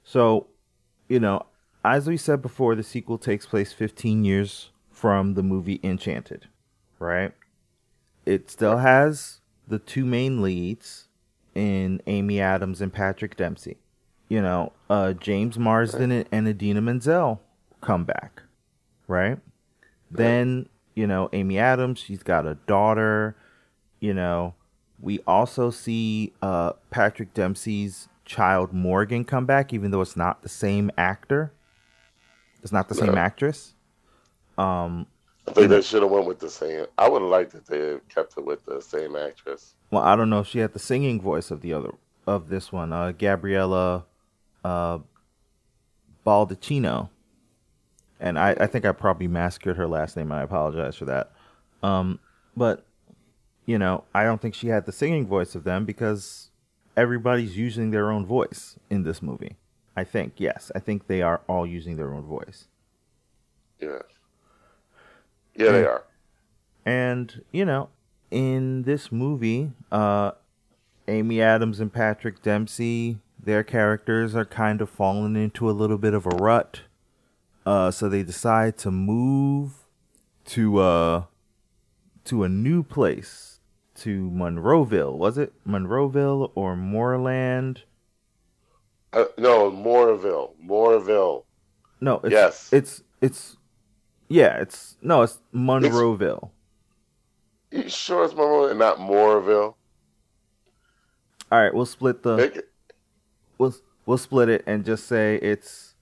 So, 0.04 0.48
you 1.10 1.20
know, 1.20 1.46
as 1.84 2.08
we 2.08 2.16
said 2.16 2.42
before, 2.42 2.76
the 2.76 2.84
sequel 2.84 3.18
takes 3.18 3.46
place 3.46 3.74
15 3.74 4.24
years 4.24 4.72
from 4.90 5.34
the 5.34 5.44
movie 5.44 5.82
Enchanted, 5.84 6.48
right? 7.00 7.34
It 8.26 8.50
still 8.50 8.78
has 8.78 9.42
the 9.68 9.80
two 9.80 10.06
main 10.06 10.42
leads 10.42 11.10
in 11.56 12.02
Amy 12.06 12.40
Adams 12.40 12.82
and 12.82 12.94
Patrick 12.94 13.36
Dempsey. 13.36 13.78
You 14.28 14.42
know, 14.42 14.74
uh, 14.90 15.14
James 15.14 15.58
Marsden 15.58 16.26
and 16.32 16.48
Idina 16.48 16.82
Menzel 16.82 17.42
come 17.82 18.04
back, 18.04 18.44
right? 19.08 19.40
Then, 20.10 20.68
you 20.96 21.08
know, 21.08 21.30
Amy 21.34 21.58
Adams, 21.60 22.00
she's 22.00 22.24
got 22.24 22.46
a 22.46 22.56
daughter. 22.68 23.36
You 24.00 24.14
know, 24.14 24.56
we 25.00 25.20
also 25.28 25.70
see 25.70 26.34
uh, 26.42 26.74
Patrick 26.90 27.34
Dempsey's 27.34 28.08
child 28.26 28.74
Morgan 28.74 29.24
come 29.24 29.46
back, 29.46 29.74
even 29.74 29.92
though 29.92 30.02
it's 30.02 30.18
not 30.18 30.42
the 30.42 30.50
same 30.50 30.90
actor. 30.98 31.54
It's 32.64 32.72
not 32.72 32.90
the 32.90 32.96
same 32.96 33.16
actress. 33.16 33.76
Um, 34.58 35.06
I 35.48 35.52
think 35.52 35.70
they 35.70 35.82
should 35.82 36.02
have 36.02 36.12
went 36.12 36.26
with 36.26 36.40
the 36.40 36.50
same. 36.50 36.86
I 36.98 37.08
would 37.08 37.22
have 37.22 37.30
liked 37.30 37.54
if 37.54 37.66
they 37.66 37.80
had 37.80 38.10
kept 38.10 38.38
it 38.38 38.46
with 38.46 38.66
the 38.66 38.82
same 38.82 39.16
actress. 39.16 39.76
well, 39.92 40.02
I 40.04 40.16
don't 40.16 40.30
know 40.30 40.40
if 40.40 40.48
she 40.48 40.60
had 40.60 40.74
the 40.74 40.80
singing 40.80 41.22
voice 41.22 41.52
of 41.52 41.62
the 41.62 41.74
other 41.74 41.94
of 42.26 42.50
this 42.50 42.72
one, 42.72 42.92
uh, 42.92 43.12
Gabriella 43.12 44.06
uh, 44.64 45.00
Baldacchino, 46.26 47.10
and 48.20 48.40
I, 48.40 48.52
I 48.60 48.68
think 48.68 48.86
I 48.86 48.92
probably 48.92 49.28
massacred 49.28 49.78
her 49.78 49.88
last 49.88 50.18
name. 50.18 50.32
I 50.32 50.42
apologize 50.42 50.96
for 50.96 51.06
that. 51.06 51.32
Um, 51.84 52.20
but 52.58 52.86
you 53.66 53.78
know, 53.78 54.04
I 54.14 54.24
don't 54.24 54.42
think 54.42 54.56
she 54.56 54.68
had 54.68 54.86
the 54.86 54.92
singing 54.92 55.28
voice 55.28 55.54
of 55.54 55.64
them 55.64 55.86
because 55.86 56.50
everybody's 56.98 57.58
using 57.58 57.92
their 57.92 58.12
own 58.12 58.26
voice 58.26 58.78
in 58.90 59.04
this 59.04 59.22
movie. 59.22 59.58
I 59.96 60.04
think 60.04 60.34
yes, 60.38 60.72
I 60.74 60.80
think 60.80 61.08
they 61.08 61.22
are 61.22 61.42
all 61.48 61.66
using 61.66 61.96
their 61.96 62.14
own 62.14 62.24
voice. 62.24 62.68
Yeah, 65.56 65.66
yeah, 65.66 65.72
they 65.72 65.86
are. 65.86 66.04
And, 66.86 67.44
you 67.52 67.66
know, 67.66 67.90
in 68.32 68.84
this 68.84 69.12
movie, 69.12 69.72
uh, 69.92 70.32
Amy 71.08 71.42
Adams 71.42 71.80
and 71.80 71.92
Patrick 71.92 72.42
Dempsey, 72.42 73.18
their 73.42 73.64
characters 73.64 74.36
are 74.36 74.46
kind 74.46 74.82
of 74.82 74.90
falling 74.90 75.36
into 75.36 75.70
a 75.70 75.72
little 75.72 75.98
bit 75.98 76.14
of 76.14 76.26
a 76.26 76.30
rut. 76.30 76.82
Uh, 77.66 77.90
so 77.92 78.10
they 78.10 78.24
decide 78.24 78.78
to 78.80 78.92
move 78.92 79.86
to, 80.46 80.78
uh, 80.80 81.24
to 82.26 82.44
a 82.44 82.50
new 82.50 82.84
place, 82.84 83.60
to 83.96 84.30
Monroeville. 84.30 85.18
Was 85.18 85.38
it 85.38 85.54
Monroeville 85.66 86.52
or 86.54 86.76
Moorland? 86.76 87.84
Uh, 89.14 89.26
no, 89.38 89.72
Moorville, 89.72 90.52
Moorville. 90.64 91.46
No, 92.02 92.20
it's, 92.24 92.32
Yes. 92.32 92.70
it's, 92.74 93.04
it's, 93.22 93.58
yeah, 94.28 94.58
it's, 94.58 94.98
no, 95.02 95.22
it's 95.22 95.40
Monroeville. 95.54 96.50
You 97.72 97.90
sure 97.90 98.24
it's 98.26 98.34
Monroeville 98.34 98.70
and 98.72 98.80
not 98.80 98.98
Moorville? 98.98 99.76
All 101.52 101.62
right, 101.62 101.74
we'll 101.74 101.86
split 101.86 102.24
the. 102.24 102.38
Make 102.38 102.56
it, 102.56 102.70
we'll 103.58 103.76
we'll 104.06 104.18
split 104.18 104.50
it 104.50 104.64
and 104.66 104.84
just 104.86 105.08
say 105.08 105.36
it's 105.36 105.94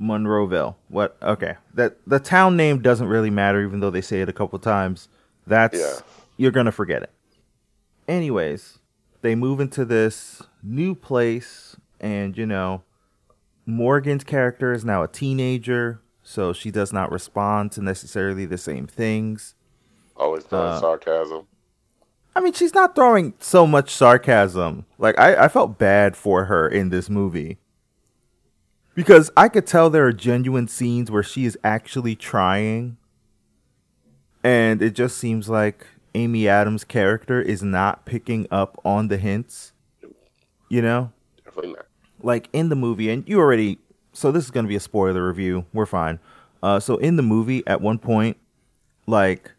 Monroeville. 0.00 0.76
What? 0.88 1.16
Okay. 1.22 1.56
That 1.74 1.98
the 2.06 2.18
town 2.18 2.56
name 2.56 2.80
doesn't 2.80 3.06
really 3.06 3.30
matter, 3.30 3.62
even 3.62 3.80
though 3.80 3.90
they 3.90 4.00
say 4.00 4.20
it 4.22 4.28
a 4.28 4.32
couple 4.32 4.58
times. 4.58 5.08
That's 5.46 5.78
Yeah. 5.78 6.00
you're 6.36 6.50
gonna 6.50 6.72
forget 6.72 7.02
it. 7.02 7.10
Anyways, 8.08 8.78
they 9.22 9.34
move 9.34 9.60
into 9.60 9.84
this 9.84 10.42
new 10.62 10.94
place, 10.94 11.76
and 12.00 12.36
you 12.38 12.46
know, 12.46 12.82
Morgan's 13.66 14.24
character 14.24 14.72
is 14.72 14.84
now 14.84 15.02
a 15.02 15.08
teenager, 15.08 16.00
so 16.30 16.52
she 16.52 16.70
does 16.70 16.92
not 16.92 17.10
respond 17.10 17.72
to 17.72 17.82
necessarily 17.82 18.46
the 18.46 18.56
same 18.58 18.86
things. 18.86 19.54
always 20.16 20.44
throwing 20.44 20.68
Uh, 20.74 20.80
sarcasm. 20.80 21.46
I 22.36 22.40
mean, 22.40 22.52
she's 22.52 22.72
not 22.74 22.94
throwing 22.94 23.34
so 23.40 23.66
much 23.66 23.90
sarcasm. 23.90 24.86
Like, 24.98 25.18
I, 25.18 25.44
I 25.44 25.48
felt 25.48 25.76
bad 25.78 26.14
for 26.16 26.44
her 26.44 26.68
in 26.68 26.90
this 26.90 27.10
movie. 27.10 27.58
Because 28.94 29.30
I 29.36 29.48
could 29.48 29.66
tell 29.66 29.90
there 29.90 30.06
are 30.06 30.12
genuine 30.12 30.68
scenes 30.68 31.10
where 31.10 31.22
she 31.24 31.44
is 31.44 31.58
actually 31.64 32.14
trying. 32.14 32.96
And 34.44 34.80
it 34.82 34.90
just 34.94 35.18
seems 35.18 35.48
like 35.48 35.86
Amy 36.14 36.46
Adams' 36.46 36.84
character 36.84 37.40
is 37.40 37.62
not 37.62 38.04
picking 38.04 38.46
up 38.50 38.80
on 38.84 39.08
the 39.08 39.16
hints. 39.16 39.72
You 40.68 40.82
know? 40.82 41.12
Definitely 41.44 41.72
not. 41.72 41.86
like 42.22 42.48
in 42.52 42.68
the 42.68 42.76
movie, 42.76 43.10
and 43.10 43.28
you 43.28 43.40
already. 43.40 43.78
So 44.12 44.32
this 44.32 44.44
is 44.44 44.50
going 44.50 44.64
to 44.64 44.68
be 44.68 44.76
a 44.76 44.80
spoiler 44.80 45.26
review. 45.26 45.66
We're 45.72 45.86
fine. 45.86 46.18
Uh, 46.62 46.80
so 46.80 46.96
in 46.96 47.16
the 47.16 47.22
movie, 47.22 47.66
at 47.66 47.80
one 47.80 47.98
point, 47.98 48.36
like 49.06 49.52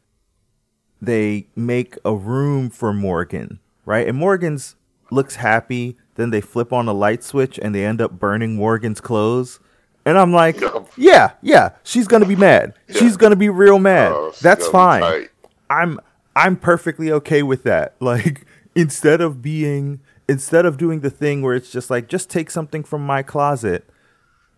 they 1.02 1.48
make 1.56 1.98
a 2.06 2.14
room 2.16 2.70
for 2.70 2.94
Morgan, 2.94 3.60
right? 3.86 4.08
And 4.08 4.18
Morgan's 4.18 4.76
looks 5.10 5.36
happy. 5.36 5.98
Then 6.16 6.30
they 6.30 6.42
flip 6.42 6.72
on 6.72 6.88
a 6.88 6.94
light 6.94 7.24
switch, 7.24 7.58
and 7.58 7.74
they 7.74 7.86
end 7.86 8.02
up 8.02 8.20
burning 8.20 8.56
Morgan's 8.56 9.02
clothes. 9.02 9.60
And 10.06 10.18
I'm 10.18 10.34
like, 10.34 10.60
yeah, 10.98 11.32
yeah, 11.42 11.70
she's 11.84 12.08
gonna 12.08 12.26
be 12.26 12.36
mad. 12.36 12.74
She's 12.90 13.18
gonna 13.18 13.36
be 13.36 13.50
real 13.50 13.80
mad. 13.80 14.12
Oh, 14.12 14.34
That's 14.42 14.68
fine. 14.68 15.28
I'm 15.70 16.00
I'm 16.36 16.56
perfectly 16.58 17.12
okay 17.12 17.44
with 17.44 17.64
that. 17.64 17.96
Like 18.02 18.46
instead 18.76 19.22
of 19.22 19.42
being 19.42 20.00
instead 20.28 20.66
of 20.66 20.78
doing 20.78 21.02
the 21.02 21.10
thing 21.10 21.42
where 21.42 21.56
it's 21.56 21.72
just 21.72 21.90
like 21.90 22.08
just 22.08 22.30
take 22.30 22.50
something 22.50 22.84
from 22.84 23.06
my 23.06 23.22
closet 23.22 23.88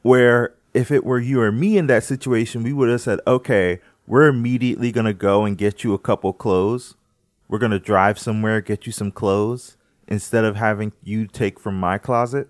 where 0.03 0.53
if 0.73 0.91
it 0.91 1.03
were 1.03 1.19
you 1.19 1.41
or 1.41 1.51
me 1.51 1.77
in 1.77 1.87
that 1.87 2.03
situation, 2.03 2.61
we 2.63 2.71
would 2.73 2.89
have 2.89 3.01
said, 3.01 3.19
"Okay, 3.25 3.79
we're 4.05 4.27
immediately 4.27 4.91
going 4.91 5.05
to 5.07 5.13
go 5.13 5.43
and 5.45 5.57
get 5.57 5.83
you 5.83 5.93
a 5.93 5.99
couple 5.99 6.31
clothes. 6.33 6.95
We're 7.47 7.59
going 7.59 7.71
to 7.71 7.79
drive 7.79 8.19
somewhere, 8.19 8.61
get 8.61 8.85
you 8.85 8.91
some 8.91 9.11
clothes 9.11 9.77
instead 10.07 10.45
of 10.45 10.55
having 10.55 10.93
you 11.03 11.25
take 11.27 11.59
from 11.59 11.79
my 11.79 11.97
closet." 11.97 12.49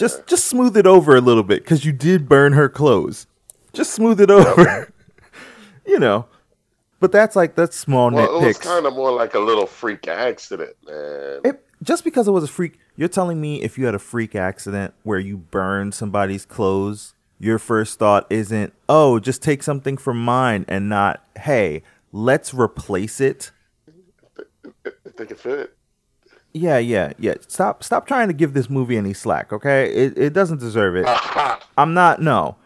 Just 0.00 0.26
just 0.26 0.46
smooth 0.46 0.76
it 0.76 0.86
over 0.86 1.14
a 1.14 1.20
little 1.20 1.44
bit 1.44 1.64
cuz 1.64 1.84
you 1.84 1.92
did 1.92 2.28
burn 2.28 2.54
her 2.54 2.68
clothes. 2.68 3.28
Just 3.72 3.92
smooth 3.92 4.20
it 4.20 4.30
over. 4.32 4.92
you 5.86 6.00
know. 6.00 6.26
But 6.98 7.12
that's 7.12 7.36
like 7.36 7.54
that's 7.54 7.76
small 7.76 8.10
Well, 8.10 8.42
it 8.42 8.46
was 8.46 8.58
kind 8.58 8.86
of 8.86 8.94
more 8.94 9.12
like 9.12 9.34
a 9.34 9.38
little 9.38 9.66
freak 9.66 10.08
accident, 10.08 10.74
man. 10.86 11.40
It, 11.44 11.65
just 11.86 12.02
because 12.04 12.26
it 12.26 12.32
was 12.32 12.44
a 12.44 12.48
freak, 12.48 12.78
you're 12.96 13.08
telling 13.08 13.40
me 13.40 13.62
if 13.62 13.78
you 13.78 13.86
had 13.86 13.94
a 13.94 13.98
freak 14.00 14.34
accident 14.34 14.92
where 15.04 15.20
you 15.20 15.36
burned 15.36 15.94
somebody's 15.94 16.44
clothes, 16.44 17.14
your 17.38 17.58
first 17.58 17.98
thought 17.98 18.26
isn't, 18.28 18.72
oh, 18.88 19.20
just 19.20 19.40
take 19.42 19.62
something 19.62 19.96
from 19.96 20.22
mine 20.22 20.64
and 20.68 20.88
not, 20.88 21.24
hey, 21.38 21.82
let's 22.12 22.52
replace 22.52 23.20
it. 23.20 23.52
if 24.84 25.16
they 25.16 25.26
could 25.26 25.38
fit. 25.38 25.76
Yeah, 26.52 26.78
yeah, 26.78 27.12
yeah. 27.18 27.34
Stop 27.48 27.84
stop 27.84 28.06
trying 28.06 28.28
to 28.28 28.34
give 28.34 28.54
this 28.54 28.70
movie 28.70 28.96
any 28.96 29.12
slack, 29.12 29.52
okay? 29.52 29.92
It 29.92 30.16
it 30.16 30.32
doesn't 30.32 30.58
deserve 30.58 30.96
it. 30.96 31.04
I'm 31.78 31.92
not 31.92 32.20
no. 32.22 32.56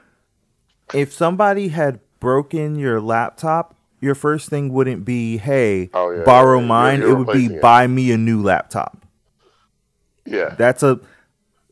If 0.94 1.12
somebody 1.12 1.68
had 1.68 1.98
broken 2.20 2.76
your 2.76 3.00
laptop, 3.00 3.74
your 4.00 4.14
first 4.14 4.48
thing 4.48 4.72
wouldn't 4.72 5.04
be, 5.04 5.38
hey, 5.38 5.90
Oh, 5.92 6.11
yeah, 6.12 6.22
borrow 6.22 6.59
yeah, 6.59 6.62
yeah. 6.62 6.68
mine. 6.68 7.00
You're 7.00 7.11
it 7.11 7.14
would 7.18 7.33
be 7.33 7.46
it. 7.46 7.61
buy 7.61 7.87
me 7.88 8.12
a 8.12 8.16
new 8.16 8.40
laptop. 8.40 8.99
Yeah, 10.30 10.54
That's 10.56 10.82
a 10.82 11.00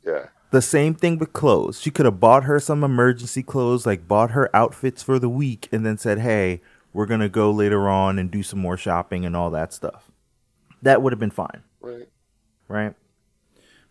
yeah. 0.04 0.26
The 0.50 0.62
same 0.62 0.94
thing 0.94 1.18
with 1.18 1.32
clothes. 1.34 1.78
She 1.80 1.90
could 1.90 2.06
have 2.06 2.20
bought 2.20 2.44
her 2.44 2.58
some 2.58 2.82
emergency 2.82 3.42
clothes, 3.42 3.84
like 3.86 4.08
bought 4.08 4.30
her 4.30 4.54
outfits 4.56 5.02
for 5.02 5.18
the 5.18 5.28
week, 5.28 5.68
and 5.70 5.84
then 5.84 5.98
said, 5.98 6.20
hey, 6.20 6.62
we're 6.94 7.04
going 7.06 7.20
to 7.20 7.28
go 7.28 7.50
later 7.50 7.86
on 7.88 8.18
and 8.18 8.30
do 8.30 8.42
some 8.42 8.58
more 8.58 8.78
shopping 8.78 9.26
and 9.26 9.36
all 9.36 9.50
that 9.50 9.74
stuff. 9.74 10.10
That 10.80 11.02
would 11.02 11.12
have 11.12 11.20
been 11.20 11.30
fine, 11.30 11.62
Right. 11.82 12.08
right? 12.66 12.94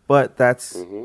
But 0.08 0.36
that's. 0.36 0.76
hmm 0.82 1.04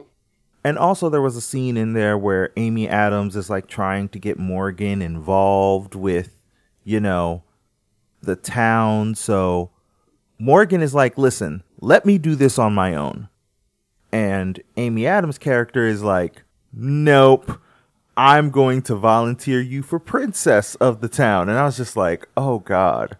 And 0.63 0.77
also, 0.79 1.09
there 1.09 1.21
was 1.21 1.35
a 1.35 1.41
scene 1.41 1.77
in 1.77 1.93
there 1.93 2.17
where 2.17 2.51
Amy 2.57 2.87
Adams 2.89 3.35
is 3.35 3.49
like 3.49 3.67
trying 3.67 4.09
to 4.09 4.19
get 4.19 4.39
Morgan 4.39 5.01
involved 5.03 5.93
with, 5.93 6.39
you 6.83 6.99
know, 6.99 7.43
the 8.23 8.35
town. 8.35 9.13
So 9.13 9.69
Morgan 10.39 10.81
is 10.81 10.95
like, 10.95 11.15
listen, 11.17 11.61
let 11.79 12.05
me 12.07 12.17
do 12.17 12.33
this 12.33 12.57
on 12.57 12.73
my 12.73 12.95
own. 12.95 13.27
And 14.13 14.61
Amy 14.77 15.07
Adams' 15.07 15.39
character 15.39 15.87
is 15.87 16.03
like, 16.03 16.43
nope, 16.71 17.59
I'm 18.15 18.51
going 18.51 18.83
to 18.83 18.95
volunteer 18.95 19.59
you 19.59 19.81
for 19.81 19.97
princess 19.97 20.75
of 20.75 21.01
the 21.01 21.09
town. 21.09 21.49
And 21.49 21.57
I 21.57 21.65
was 21.65 21.77
just 21.77 21.97
like, 21.97 22.29
oh 22.37 22.59
God. 22.59 23.17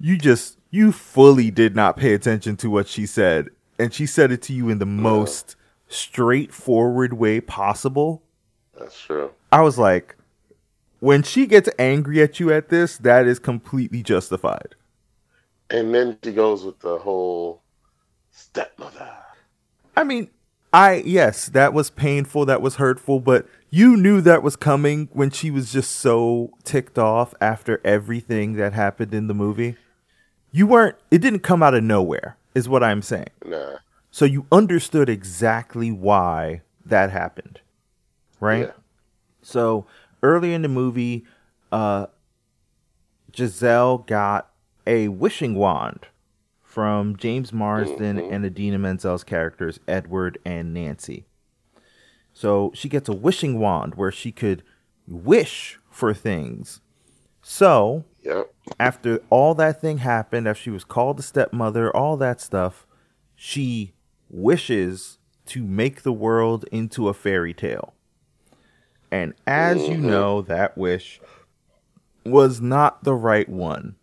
You 0.00 0.16
just 0.16 0.56
you 0.70 0.90
fully 0.92 1.50
did 1.50 1.76
not 1.76 1.98
pay 1.98 2.14
attention 2.14 2.56
to 2.56 2.70
what 2.70 2.88
she 2.88 3.04
said, 3.04 3.50
and 3.78 3.92
she 3.92 4.06
said 4.06 4.32
it 4.32 4.40
to 4.42 4.54
you 4.54 4.70
in 4.70 4.78
the 4.78 4.86
most 4.86 5.54
straightforward 5.88 7.12
way 7.12 7.42
possible. 7.42 8.22
That's 8.76 8.98
true. 8.98 9.30
I 9.52 9.60
was 9.60 9.78
like, 9.78 10.16
when 11.00 11.22
she 11.22 11.46
gets 11.46 11.68
angry 11.78 12.22
at 12.22 12.40
you 12.40 12.50
at 12.50 12.70
this, 12.70 12.96
that 12.98 13.26
is 13.26 13.38
completely 13.38 14.02
justified. 14.02 14.74
And 15.68 15.94
then 15.94 16.18
she 16.24 16.32
goes 16.32 16.64
with 16.64 16.80
the 16.80 16.96
whole 16.98 17.62
stepmother. 18.30 19.10
I 19.96 20.04
mean, 20.04 20.30
I 20.72 21.02
yes, 21.04 21.46
that 21.50 21.74
was 21.74 21.90
painful, 21.90 22.46
that 22.46 22.62
was 22.62 22.76
hurtful, 22.76 23.20
but 23.20 23.46
you 23.70 23.96
knew 23.96 24.20
that 24.22 24.42
was 24.42 24.56
coming 24.56 25.08
when 25.12 25.30
she 25.30 25.50
was 25.50 25.72
just 25.72 25.92
so 25.92 26.50
ticked 26.64 26.98
off 26.98 27.34
after 27.40 27.80
everything 27.84 28.54
that 28.54 28.72
happened 28.72 29.12
in 29.12 29.26
the 29.26 29.34
movie. 29.34 29.76
You 30.50 30.66
weren't 30.66 30.96
it 31.10 31.18
didn't 31.18 31.40
come 31.40 31.62
out 31.62 31.74
of 31.74 31.84
nowhere, 31.84 32.36
is 32.54 32.68
what 32.68 32.82
I'm 32.82 33.02
saying. 33.02 33.30
Nah. 33.44 33.76
So 34.10 34.24
you 34.24 34.46
understood 34.50 35.08
exactly 35.08 35.90
why 35.90 36.62
that 36.84 37.10
happened. 37.10 37.60
Right? 38.40 38.66
Yeah. 38.66 38.72
So 39.42 39.86
early 40.22 40.54
in 40.54 40.62
the 40.62 40.68
movie, 40.68 41.26
uh 41.70 42.06
Giselle 43.34 43.98
got 43.98 44.50
a 44.86 45.08
wishing 45.08 45.54
wand 45.54 46.06
from 46.72 47.16
James 47.16 47.52
Marsden 47.52 48.16
mm-hmm. 48.16 48.32
and 48.32 48.46
Idina 48.46 48.78
Menzel's 48.78 49.24
characters, 49.24 49.78
Edward 49.86 50.38
and 50.42 50.72
Nancy. 50.72 51.26
So 52.32 52.72
she 52.74 52.88
gets 52.88 53.10
a 53.10 53.12
wishing 53.12 53.58
wand 53.58 53.96
where 53.96 54.10
she 54.10 54.32
could 54.32 54.62
wish 55.06 55.78
for 55.90 56.14
things. 56.14 56.80
So 57.42 58.06
Yep. 58.22 58.54
after 58.80 59.20
all 59.28 59.54
that 59.56 59.82
thing 59.82 59.98
happened, 59.98 60.48
after 60.48 60.62
she 60.62 60.70
was 60.70 60.82
called 60.82 61.18
the 61.18 61.22
stepmother, 61.22 61.94
all 61.94 62.16
that 62.16 62.40
stuff, 62.40 62.86
she 63.36 63.92
wishes 64.30 65.18
to 65.48 65.62
make 65.62 66.02
the 66.02 66.12
world 66.12 66.64
into 66.72 67.06
a 67.06 67.12
fairy 67.12 67.52
tale. 67.52 67.92
And 69.10 69.34
as 69.46 69.82
you 69.82 69.96
mm-hmm. 69.96 70.08
know, 70.08 70.40
that 70.40 70.78
wish 70.78 71.20
was 72.24 72.62
not 72.62 73.04
the 73.04 73.12
right 73.14 73.48
one. 73.48 73.96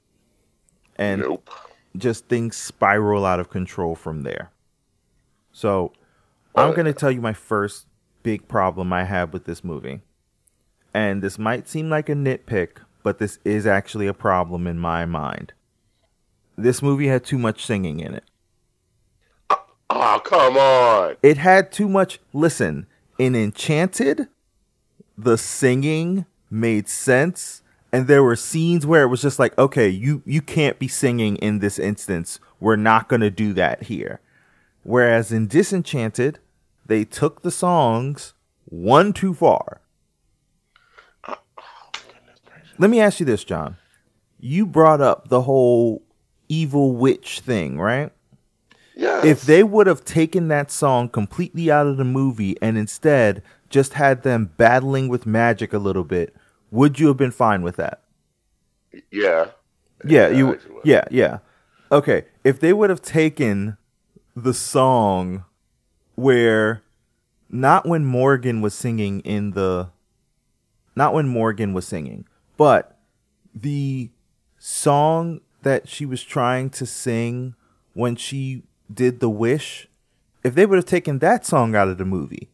And 0.97 1.21
Nope. 1.21 1.49
Just 1.97 2.27
things 2.27 2.55
spiral 2.55 3.25
out 3.25 3.39
of 3.39 3.49
control 3.49 3.95
from 3.95 4.23
there. 4.23 4.51
So, 5.51 5.91
I'm 6.55 6.73
going 6.73 6.85
to 6.85 6.93
tell 6.93 7.11
you 7.11 7.21
my 7.21 7.33
first 7.33 7.87
big 8.23 8.47
problem 8.47 8.91
I 8.93 9.03
have 9.03 9.33
with 9.33 9.45
this 9.45 9.63
movie. 9.63 10.01
And 10.93 11.21
this 11.21 11.37
might 11.37 11.67
seem 11.67 11.89
like 11.89 12.09
a 12.09 12.13
nitpick, 12.13 12.77
but 13.03 13.19
this 13.19 13.39
is 13.45 13.65
actually 13.65 14.07
a 14.07 14.13
problem 14.13 14.67
in 14.67 14.79
my 14.79 15.05
mind. 15.05 15.53
This 16.57 16.81
movie 16.81 17.07
had 17.07 17.23
too 17.23 17.37
much 17.37 17.65
singing 17.65 17.99
in 17.99 18.15
it. 18.15 18.23
Oh, 19.89 20.21
come 20.23 20.57
on. 20.57 21.15
It 21.23 21.37
had 21.37 21.71
too 21.71 21.87
much. 21.87 22.19
Listen, 22.33 22.85
in 23.17 23.35
Enchanted, 23.35 24.27
the 25.17 25.37
singing 25.37 26.25
made 26.49 26.87
sense, 26.87 27.61
and 27.91 28.07
there 28.07 28.23
were 28.23 28.35
scenes 28.35 28.85
where 28.85 29.03
it 29.03 29.07
was 29.07 29.21
just 29.21 29.39
like, 29.39 29.57
okay, 29.57 29.89
you 29.89 30.21
you 30.25 30.41
can't 30.41 30.79
be 30.79 30.87
singing 30.87 31.35
in 31.37 31.59
this 31.59 31.79
instance. 31.79 32.39
We're 32.59 32.75
not 32.75 33.09
going 33.09 33.21
to 33.21 33.31
do 33.31 33.53
that 33.53 33.83
here. 33.83 34.19
Whereas 34.83 35.31
in 35.31 35.47
Disenchanted, 35.47 36.39
they 36.85 37.05
took 37.05 37.41
the 37.41 37.51
songs 37.51 38.33
one 38.65 39.13
too 39.13 39.33
far. 39.33 39.81
Let 42.77 42.89
me 42.89 43.01
ask 43.01 43.19
you 43.19 43.25
this, 43.25 43.43
John. 43.43 43.77
You 44.39 44.65
brought 44.65 45.01
up 45.01 45.27
the 45.27 45.41
whole 45.41 46.01
evil 46.47 46.95
witch 46.95 47.41
thing, 47.41 47.77
right? 47.77 48.11
Yes. 48.99 49.23
if 49.23 49.41
they 49.43 49.63
would 49.63 49.87
have 49.87 50.03
taken 50.03 50.49
that 50.49 50.69
song 50.69 51.07
completely 51.07 51.71
out 51.71 51.87
of 51.87 51.95
the 51.95 52.03
movie 52.03 52.57
and 52.61 52.77
instead 52.77 53.41
just 53.69 53.93
had 53.93 54.23
them 54.23 54.51
battling 54.57 55.07
with 55.07 55.25
magic 55.25 55.71
a 55.71 55.77
little 55.77 56.03
bit, 56.03 56.35
would 56.71 56.99
you 56.99 57.07
have 57.07 57.17
been 57.17 57.31
fine 57.31 57.61
with 57.61 57.75
that? 57.77 58.01
Yeah. 59.11 59.47
Yeah, 60.05 60.27
Yeah, 60.27 60.27
you 60.29 60.47
I 60.47 60.51
actually 60.53 60.73
would. 60.75 60.85
Yeah, 60.85 61.03
yeah. 61.11 61.39
Okay, 61.91 62.25
if 62.43 62.59
they 62.59 62.71
would 62.73 62.89
have 62.89 63.01
taken 63.01 63.77
the 64.35 64.53
song 64.53 65.45
where 66.15 66.83
not 67.49 67.85
when 67.87 68.05
Morgan 68.05 68.61
was 68.61 68.73
singing 68.73 69.21
in 69.21 69.51
the 69.51 69.89
not 70.95 71.13
when 71.13 71.27
Morgan 71.27 71.73
was 71.73 71.87
singing, 71.87 72.25
but 72.57 72.97
the 73.55 74.09
song 74.57 75.41
that 75.63 75.87
she 75.87 76.05
was 76.05 76.23
trying 76.23 76.69
to 76.71 76.85
sing 76.85 77.55
when 77.93 78.15
she 78.15 78.63
did 78.93 79.19
the 79.19 79.29
wish, 79.29 79.87
if 80.43 80.55
they 80.55 80.65
would 80.65 80.77
have 80.77 80.85
taken 80.85 81.19
that 81.19 81.45
song 81.45 81.75
out 81.75 81.87
of 81.87 81.97
the 81.97 82.05
movie, 82.05 82.49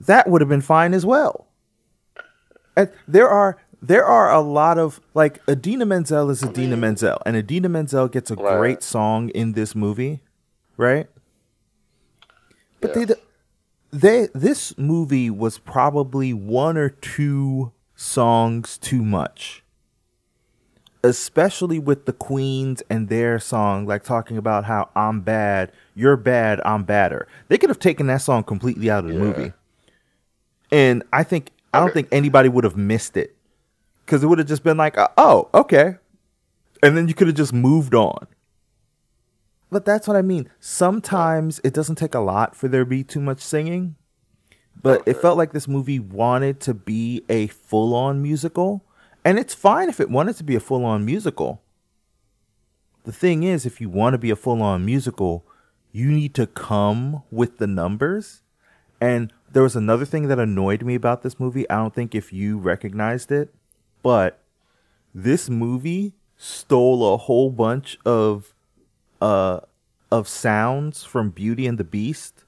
that 0.00 0.28
would 0.28 0.40
have 0.40 0.48
been 0.48 0.60
fine 0.60 0.94
as 0.94 1.04
well. 1.04 1.43
And 2.76 2.90
there 3.06 3.28
are 3.28 3.56
there 3.82 4.04
are 4.04 4.32
a 4.32 4.40
lot 4.40 4.78
of 4.78 5.00
like 5.14 5.40
Idina 5.48 5.84
Menzel 5.86 6.30
is 6.30 6.42
Idina 6.42 6.76
Menzel, 6.76 7.18
and 7.26 7.36
Idina 7.36 7.68
Menzel 7.68 8.08
gets 8.08 8.30
a 8.30 8.36
Right. 8.36 8.56
great 8.58 8.82
song 8.82 9.28
in 9.30 9.52
this 9.52 9.74
movie, 9.74 10.20
right? 10.76 11.08
But 12.80 12.96
Yes. 12.96 13.08
they 13.08 13.14
they 14.24 14.28
this 14.34 14.76
movie 14.76 15.30
was 15.30 15.58
probably 15.58 16.32
one 16.32 16.76
or 16.76 16.88
two 16.88 17.72
songs 17.94 18.76
too 18.76 19.02
much 19.04 19.62
especially 21.04 21.78
with 21.78 22.06
the 22.06 22.12
queens 22.12 22.82
and 22.90 23.08
their 23.08 23.38
song 23.38 23.86
like 23.86 24.02
talking 24.02 24.36
about 24.36 24.64
how 24.64 24.88
i'm 24.96 25.20
bad 25.20 25.70
you're 25.94 26.16
bad 26.16 26.60
i'm 26.64 26.82
badder 26.82 27.28
they 27.48 27.56
could 27.58 27.68
have 27.70 27.78
taken 27.78 28.06
that 28.08 28.20
song 28.20 28.42
completely 28.42 28.90
out 28.90 29.04
of 29.04 29.10
the 29.10 29.16
Yeah. 29.16 29.20
movie 29.20 29.52
and 30.72 31.04
i 31.12 31.22
think 31.22 31.50
i 31.74 31.78
don't 31.80 31.88
Okay. 31.90 31.94
think 31.94 32.08
anybody 32.12 32.48
would 32.48 32.64
have 32.64 32.76
missed 32.76 33.16
it. 33.16 33.36
Because 34.04 34.22
it 34.22 34.26
would 34.26 34.38
have 34.38 34.48
just 34.48 34.62
been 34.62 34.76
like 34.76 34.96
uh, 34.98 35.08
oh 35.16 35.48
okay. 35.54 35.96
And 36.82 36.96
then 36.96 37.08
you 37.08 37.14
could 37.14 37.26
have 37.28 37.36
just 37.36 37.52
moved 37.54 37.94
on. 37.94 38.26
But 39.70 39.84
that's 39.84 40.06
what 40.06 40.16
i 40.16 40.22
mean. 40.22 40.48
Sometimes 40.60 41.60
it 41.64 41.72
doesn't 41.74 41.96
take 41.96 42.14
a 42.14 42.20
lot 42.20 42.54
for 42.54 42.68
there 42.68 42.84
to 42.84 42.88
be 42.90 43.02
too 43.04 43.20
much 43.20 43.40
singing 43.40 43.96
but 44.82 45.02
it 45.06 45.16
felt 45.16 45.38
like 45.38 45.52
this 45.52 45.66
movie 45.68 45.98
wanted 46.00 46.60
to 46.60 46.74
be 46.74 47.24
a 47.30 47.46
full-on 47.46 48.20
musical 48.20 48.84
and 49.24 49.38
it's 49.38 49.54
fine 49.54 49.88
if 49.88 49.98
it 50.00 50.10
wanted 50.10 50.36
to 50.36 50.44
be 50.44 50.54
a 50.54 50.60
full-on 50.60 51.04
musical. 51.06 51.62
The 53.04 53.12
thing 53.12 53.44
is 53.44 53.64
if 53.64 53.80
you 53.80 53.88
want 53.88 54.12
to 54.14 54.18
be 54.18 54.30
a 54.30 54.36
full-on 54.36 54.84
musical 54.84 55.46
you 55.92 56.10
need 56.10 56.34
to 56.34 56.46
come 56.46 57.22
with 57.30 57.56
the 57.58 57.66
numbers 57.68 58.42
and 59.00 59.32
there 59.54 59.62
was 59.62 59.74
another 59.76 60.04
thing 60.04 60.28
that 60.28 60.38
annoyed 60.38 60.82
me 60.84 60.94
about 60.94 61.22
this 61.22 61.40
movie 61.40 61.68
i 61.70 61.76
don't 61.76 61.94
think 61.94 62.14
if 62.14 62.32
you 62.32 62.58
recognized 62.58 63.32
it 63.32 63.54
but 64.02 64.40
this 65.14 65.48
movie 65.48 66.14
stole 66.36 67.14
a 67.14 67.16
whole 67.16 67.50
bunch 67.50 67.96
of 68.04 68.54
uh 69.22 69.60
of 70.12 70.28
sounds 70.28 71.04
from 71.04 71.30
beauty 71.30 71.66
and 71.66 71.78
the 71.78 71.84
beast 71.84 72.44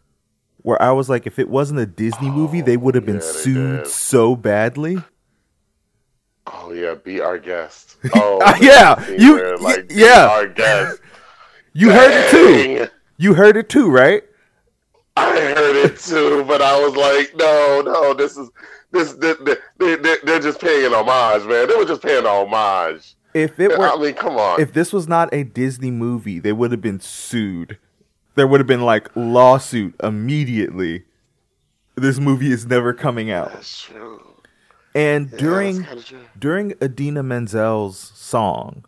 where 0.63 0.83
I 0.83 0.91
was 0.91 1.09
like, 1.09 1.29
if 1.29 1.39
it 1.39 1.49
wasn't 1.49 1.79
a 1.79 1.87
Disney 1.87 2.29
movie, 2.29 2.61
they 2.61 2.77
would 2.77 2.97
have 2.97 3.07
been 3.07 3.21
yeah, 3.21 3.21
sued 3.21 3.87
so 3.87 4.35
badly. 4.35 4.99
Oh 6.45 6.73
yeah, 6.73 6.95
be 6.95 7.21
our 7.21 7.39
guest. 7.39 7.97
Oh 8.15 8.41
Yeah, 8.61 9.09
you- 9.11 9.57
like 9.59 9.93
yeah. 9.95 10.27
our 10.29 10.49
guest. 10.49 11.01
You 11.73 11.91
heard 11.91 12.11
it 12.13 12.31
too. 12.31 12.89
You 13.17 13.35
heard 13.35 13.57
it 13.57 13.69
too, 13.69 13.89
right? 13.89 14.25
I 15.17 15.41
heard 15.41 15.77
it 15.77 15.99
too, 15.99 16.45
but 16.47 16.61
I 16.61 16.79
was 16.79 16.95
like, 16.95 17.35
no, 17.37 17.83
no, 17.85 18.15
this 18.15 18.37
is 18.37 18.51
this 18.93 19.13
they, 19.15 19.35
they, 19.79 19.97
they, 19.97 20.17
they're 20.25 20.41
just 20.41 20.61
paying 20.61 20.93
homage, 20.93 21.47
man. 21.49 21.69
They 21.69 21.75
were 21.75 21.85
just 21.85 22.03
paying 22.03 22.25
homage. 22.25 23.15
If 23.35 23.59
it 23.61 23.77
were, 23.79 23.89
I 23.89 23.97
mean, 23.97 24.15
come 24.15 24.37
on. 24.37 24.61
if 24.61 24.73
this 24.73 24.93
was 24.93 25.09
not 25.09 25.33
a 25.33 25.43
Disney 25.45 25.91
movie, 25.91 26.39
they 26.39 26.53
would 26.53 26.71
have 26.71 26.81
been 26.81 27.01
sued. 27.01 27.79
There 28.35 28.47
would 28.47 28.61
have 28.61 28.67
been 28.67 28.83
like 28.83 29.11
lawsuit 29.15 29.95
immediately. 30.03 31.05
This 31.97 32.19
movie 32.19 32.51
is 32.51 32.67
never 32.67 32.93
coming 32.93 33.31
out. 33.31 33.53
That's 33.53 33.83
true. 33.83 34.23
And 34.95 35.31
Yeah, 35.33 35.39
during 35.39 35.87
during 36.39 36.75
Idina 36.83 37.23
Menzel's 37.23 37.99
song, 37.99 38.85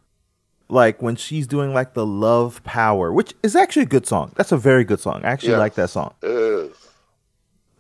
like 0.69 1.01
when 1.03 1.17
she's 1.17 1.47
doing 1.47 1.73
like 1.73 1.95
the 1.95 2.05
love 2.07 2.63
power, 2.65 3.13
which 3.13 3.35
is 3.43 3.57
actually 3.57 3.83
a 3.83 3.87
good 3.87 4.07
song. 4.07 4.33
That's 4.37 4.53
a 4.53 4.57
very 4.59 4.85
good 4.85 5.01
song. 5.01 5.23
I 5.25 5.29
actually 5.29 5.51
Yes. 5.51 5.59
like 5.59 5.75
that 5.75 5.91
song. 5.91 6.15
Is. 6.23 6.71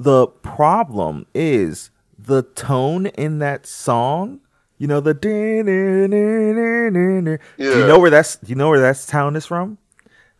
The 0.01 0.27
problem 0.27 1.27
is 1.35 1.90
the 2.18 2.42
tone 2.42 3.07
in 3.07 3.38
that 3.40 3.66
song. 3.66 4.40
You 4.79 4.87
know 4.87 5.01
the. 5.01 5.12
Do 5.14 5.29
you 7.59 7.87
know 7.87 7.98
where 7.98 8.11
that's? 8.11 8.37
Do 8.37 8.48
you 8.48 8.55
know 8.55 8.68
where 8.68 8.81
that 8.81 8.96
sound 8.96 9.37
is 9.37 9.46
from? 9.46 9.79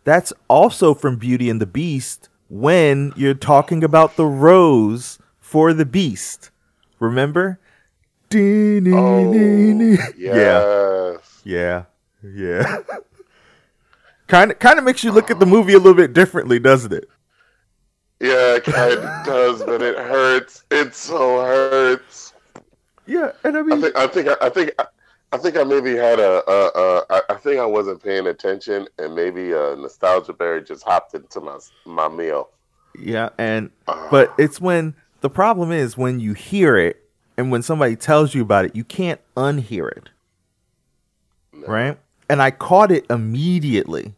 That's 0.04 0.32
also 0.48 0.94
from 0.94 1.16
Beauty 1.16 1.50
and 1.50 1.61
the 1.61 1.66
Beast. 1.66 2.28
When 2.48 3.12
you're 3.16 3.34
talking 3.34 3.84
about 3.84 4.16
the 4.16 4.24
rose 4.24 5.18
for 5.38 5.74
the 5.74 5.84
beast, 5.84 6.50
remember? 6.98 7.58
Oh, 8.34 8.38
Yeah, 10.16 10.16
yes. 10.16 11.40
yeah, 11.44 11.82
yeah. 12.22 12.78
kind 14.26 14.50
of 14.50 14.59
kind 14.59 14.78
of 14.78 14.85
makes 14.85 15.02
you 15.02 15.12
look 15.12 15.31
at 15.31 15.38
the 15.38 15.46
movie 15.46 15.74
a 15.74 15.78
little 15.78 15.94
bit 15.94 16.12
differently, 16.12 16.59
doesn't 16.59 16.92
it? 16.92 17.09
Yeah, 18.20 18.57
it 18.57 18.64
kind 18.64 18.92
of 18.94 19.26
does, 19.26 19.62
but 19.62 19.81
it 19.81 19.96
hurts. 19.96 20.64
It 20.70 20.94
so 20.94 21.40
hurts. 21.44 22.35
Yeah, 23.07 23.33
and 23.44 23.57
I 23.57 23.62
mean, 23.62 23.85
I 23.85 23.88
think 23.88 23.96
I 23.96 24.07
think 24.07 24.28
I 24.40 24.48
think 24.50 24.74
I 25.33 25.38
think 25.38 25.57
I 25.57 25.64
maybe 25.64 25.94
had 25.94 26.18
a, 26.18 26.42
a, 26.50 27.04
a 27.11 27.22
I 27.31 27.35
think 27.35 27.61
I 27.61 27.66
wasn't 27.66 28.02
paying 28.02 28.26
attention, 28.26 28.88
and 28.98 29.14
maybe 29.14 29.52
a 29.52 29.76
nostalgia 29.76 30.33
berry 30.33 30.62
just 30.62 30.85
hopped 30.85 31.14
into 31.14 31.40
my 31.40 31.59
my 31.85 32.09
meal. 32.09 32.50
Yeah, 32.98 33.31
and 33.38 33.70
ah. 33.87 34.09
but 34.11 34.35
it's 34.38 34.61
when 34.61 34.94
the 35.20 35.31
problem 35.31 35.70
is 35.70 35.96
when 35.96 36.20
you 36.20 36.33
hear 36.33 36.76
it 36.76 37.09
and 37.37 37.50
when 37.50 37.62
somebody 37.62 37.96
tells 37.96 38.35
you 38.35 38.42
about 38.42 38.64
it, 38.64 38.74
you 38.74 38.85
can't 38.85 39.20
unhear 39.37 39.90
it. 39.90 40.11
No. 41.52 41.66
Right? 41.66 41.98
And 42.29 42.43
I 42.43 42.51
caught 42.51 42.91
it 42.91 43.07
immediately. 43.11 44.14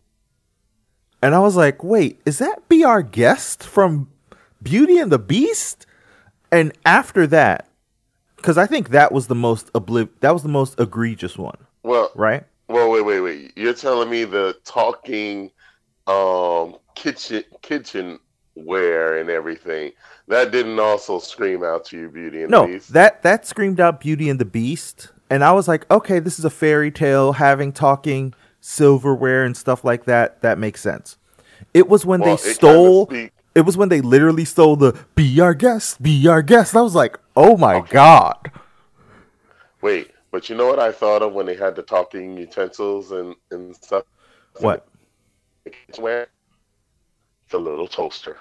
And 1.22 1.34
I 1.34 1.38
was 1.40 1.56
like, 1.56 1.84
wait, 1.84 2.20
is 2.24 2.38
that 2.38 2.68
Be 2.68 2.82
Our 2.82 3.02
Guest 3.02 3.62
from 3.62 4.08
Beauty 4.62 4.98
and 4.98 5.12
the 5.12 5.18
Beast? 5.18 5.86
And 6.50 6.72
after 6.84 7.26
that, 7.28 7.68
because 8.36 8.58
I 8.58 8.66
think 8.66 8.88
that 8.90 9.12
was 9.12 9.26
the 9.26 9.34
most 9.34 9.72
obliv- 9.74 10.08
that 10.20 10.32
was 10.32 10.42
the 10.42 10.48
most 10.48 10.80
egregious 10.80 11.36
one. 11.36 11.58
Well, 11.82 12.10
right? 12.14 12.44
Well, 12.68 12.90
wait, 12.90 13.02
wait, 13.04 13.20
wait. 13.20 13.52
You're 13.56 13.74
telling 13.74 14.10
me 14.10 14.24
the 14.24 14.56
talking 14.64 15.50
um 16.06 16.76
kitchen 16.94 17.44
kitchen 17.62 18.18
wear 18.56 19.18
and 19.18 19.30
everything 19.30 19.92
that 20.28 20.50
didn't 20.50 20.80
also 20.80 21.18
scream 21.18 21.62
out 21.62 21.84
to 21.84 21.98
you 21.98 22.08
Beauty 22.08 22.42
and 22.42 22.50
no, 22.50 22.66
the 22.66 22.72
Beast. 22.74 22.92
that 22.92 23.22
that 23.22 23.46
screamed 23.46 23.78
out 23.78 24.00
Beauty 24.00 24.28
and 24.30 24.40
the 24.40 24.44
Beast, 24.44 25.10
and 25.30 25.44
I 25.44 25.52
was 25.52 25.68
like, 25.68 25.88
okay, 25.90 26.18
this 26.18 26.38
is 26.38 26.44
a 26.44 26.50
fairy 26.50 26.90
tale 26.90 27.34
having 27.34 27.72
talking 27.72 28.34
silverware 28.60 29.44
and 29.44 29.56
stuff 29.56 29.84
like 29.84 30.04
that. 30.04 30.40
That 30.42 30.58
makes 30.58 30.80
sense. 30.80 31.16
It 31.72 31.88
was 31.88 32.04
when 32.04 32.20
well, 32.20 32.36
they 32.36 32.52
stole. 32.52 33.08
It, 33.14 33.32
it 33.54 33.60
was 33.62 33.76
when 33.76 33.88
they 33.88 34.00
literally 34.00 34.44
stole 34.44 34.76
the 34.76 34.98
"Be 35.14 35.40
our 35.40 35.54
guest, 35.54 36.02
be 36.02 36.26
our 36.26 36.42
guest." 36.42 36.74
I 36.74 36.82
was 36.82 36.94
like, 36.94 37.18
oh 37.36 37.56
my 37.56 37.76
okay. 37.76 37.92
god. 37.92 38.50
Wait, 39.80 40.10
but 40.30 40.48
you 40.50 40.56
know 40.56 40.66
what 40.66 40.80
I 40.80 40.92
thought 40.92 41.22
of 41.22 41.32
when 41.32 41.46
they 41.46 41.54
had 41.54 41.76
the 41.76 41.82
talking 41.82 42.36
utensils 42.36 43.12
and 43.12 43.36
and 43.50 43.74
stuff. 43.76 44.04
What? 44.58 44.86
Where? 45.98 46.26
The 47.50 47.58
little 47.58 47.86
toaster. 47.86 48.38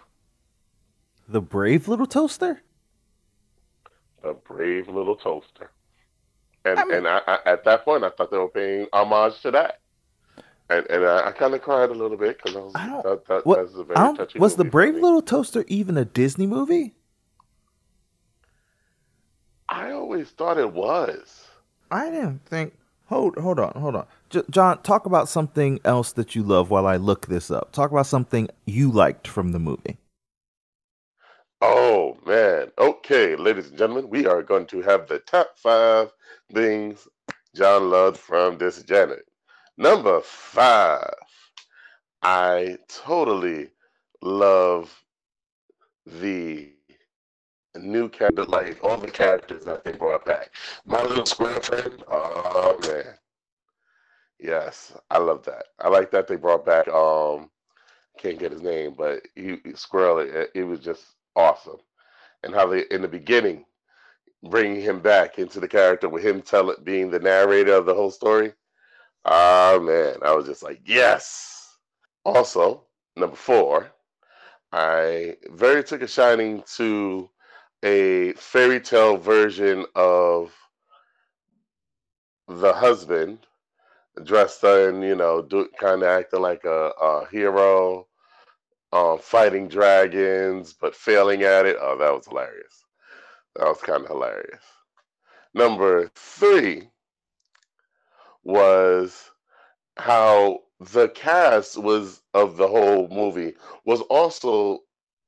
The 1.27 1.41
brave 1.41 1.87
little 1.87 2.07
toaster. 2.07 2.61
A 4.23 4.33
brave 4.33 4.87
little 4.87 5.15
toaster. 5.15 5.71
And 6.65 6.79
I 6.79 6.83
mean, 6.83 6.93
and 6.95 7.07
I, 7.07 7.21
I, 7.25 7.39
at 7.45 7.63
that 7.65 7.85
point, 7.85 8.03
I 8.03 8.09
thought 8.09 8.31
they 8.31 8.37
were 8.37 8.49
paying 8.49 8.87
homage 8.93 9.41
to 9.41 9.51
that. 9.51 9.79
And 10.69 10.85
and 10.87 11.05
I, 11.05 11.29
I 11.29 11.31
kind 11.31 11.53
of 11.53 11.61
cried 11.61 11.89
a 11.89 11.93
little 11.93 12.17
bit 12.17 12.37
because 12.37 12.55
I 12.55 12.59
was 12.59 12.75
I 12.75 12.87
don't, 12.87 13.03
that, 13.03 13.25
that, 13.27 13.45
what, 13.45 13.57
that's 13.59 13.75
a 13.75 13.83
very 13.83 14.15
touching. 14.15 14.41
Was 14.41 14.55
the 14.55 14.65
Brave 14.65 14.95
Little 14.95 15.21
Toaster 15.21 15.65
even 15.67 15.97
a 15.97 16.05
Disney 16.05 16.45
movie? 16.45 16.93
I 19.67 19.91
always 19.91 20.29
thought 20.29 20.57
it 20.57 20.73
was. 20.73 21.47
I 21.91 22.09
didn't 22.09 22.45
think. 22.45 22.75
Hold 23.07 23.37
hold 23.39 23.59
on 23.59 23.71
hold 23.71 23.95
on, 23.95 24.05
J- 24.29 24.43
John. 24.51 24.83
Talk 24.83 25.07
about 25.07 25.27
something 25.27 25.79
else 25.83 26.11
that 26.11 26.35
you 26.35 26.43
love 26.43 26.69
while 26.69 26.85
I 26.85 26.97
look 26.97 27.25
this 27.25 27.49
up. 27.49 27.71
Talk 27.71 27.89
about 27.89 28.05
something 28.05 28.47
you 28.65 28.91
liked 28.91 29.27
from 29.27 29.51
the 29.51 29.59
movie. 29.59 29.97
Oh 31.61 32.17
man. 32.25 32.71
Okay, 32.77 33.35
ladies 33.35 33.69
and 33.69 33.77
gentlemen, 33.77 34.09
we 34.09 34.25
are 34.25 34.43
going 34.43 34.65
to 34.67 34.81
have 34.81 35.07
the 35.07 35.19
top 35.19 35.57
five 35.57 36.11
things 36.53 37.07
John 37.55 37.89
loved 37.89 38.17
from 38.17 38.57
this 38.57 38.81
Janet. 38.83 39.25
Number 39.77 40.21
five, 40.21 41.13
I 42.21 42.77
totally 42.87 43.69
love 44.21 45.03
the 46.05 46.71
new 47.77 48.09
character, 48.09 48.45
like 48.45 48.83
all 48.83 48.97
the 48.97 49.11
characters 49.11 49.65
that 49.65 49.83
they 49.83 49.91
brought 49.93 50.25
back. 50.25 50.51
My 50.85 51.03
little 51.03 51.25
square 51.25 51.61
friend, 51.61 52.03
oh 52.09 52.77
man. 52.83 53.15
Yes, 54.39 54.93
I 55.09 55.17
love 55.17 55.43
that. 55.45 55.65
I 55.79 55.89
like 55.89 56.11
that 56.11 56.27
they 56.27 56.37
brought 56.37 56.65
back 56.65 56.87
um 56.87 57.49
can't 58.17 58.39
get 58.39 58.51
his 58.51 58.61
name, 58.61 58.95
but 58.97 59.21
he, 59.35 59.59
Squirrel, 59.75 60.19
it, 60.19 60.51
it 60.53 60.63
was 60.63 60.79
just 60.79 61.05
awesome. 61.39 61.79
And 62.43 62.53
how 62.53 62.67
they 62.67 62.83
in 62.91 63.01
the 63.01 63.07
beginning 63.07 63.65
bringing 64.43 64.81
him 64.81 65.01
back 65.01 65.37
into 65.37 65.59
the 65.59 65.67
character 65.67 66.07
with 66.07 66.23
him 66.23 66.41
telling 66.41 66.77
being 66.83 67.09
the 67.09 67.19
narrator 67.19 67.73
of 67.73 67.85
the 67.85 67.93
whole 67.93 68.11
story. 68.11 68.53
Ah 69.25 69.77
man, 69.81 70.15
I 70.23 70.33
was 70.33 70.45
just 70.45 70.63
like, 70.63 70.81
yes. 70.85 71.77
Also, 72.23 72.85
number 73.15 73.35
four, 73.35 73.91
I 74.71 75.35
very 75.51 75.83
took 75.83 76.01
a 76.01 76.07
shining 76.07 76.63
to 76.77 77.29
a 77.83 78.33
fairy 78.33 78.79
tale 78.79 79.17
version 79.17 79.85
of 79.95 80.53
the 82.47 82.73
husband 82.73 83.39
dressed 84.23 84.63
in, 84.63 85.01
you 85.01 85.15
know, 85.15 85.41
do, 85.41 85.69
kind 85.79 86.03
of 86.03 86.09
acting 86.09 86.41
like 86.41 86.65
a, 86.65 86.91
a 87.01 87.27
hero 87.29 88.07
um, 88.91 89.19
fighting 89.19 89.67
dragons 89.67 90.73
but 90.73 90.95
failing 90.95 91.43
at 91.43 91.65
it. 91.65 91.77
Oh, 91.79 91.97
that 91.97 92.13
was 92.13 92.27
hilarious. 92.27 92.85
That 93.55 93.67
was 93.67 93.81
kind 93.81 94.03
of 94.03 94.09
hilarious. 94.09 94.63
Number 95.53 96.09
three 96.15 96.89
was 98.43 99.29
how 99.97 100.59
the 100.79 101.09
cast 101.09 101.77
was 101.77 102.21
of 102.33 102.57
the 102.57 102.67
whole 102.67 103.07
movie 103.09 103.53
was 103.85 104.01
also 104.01 104.79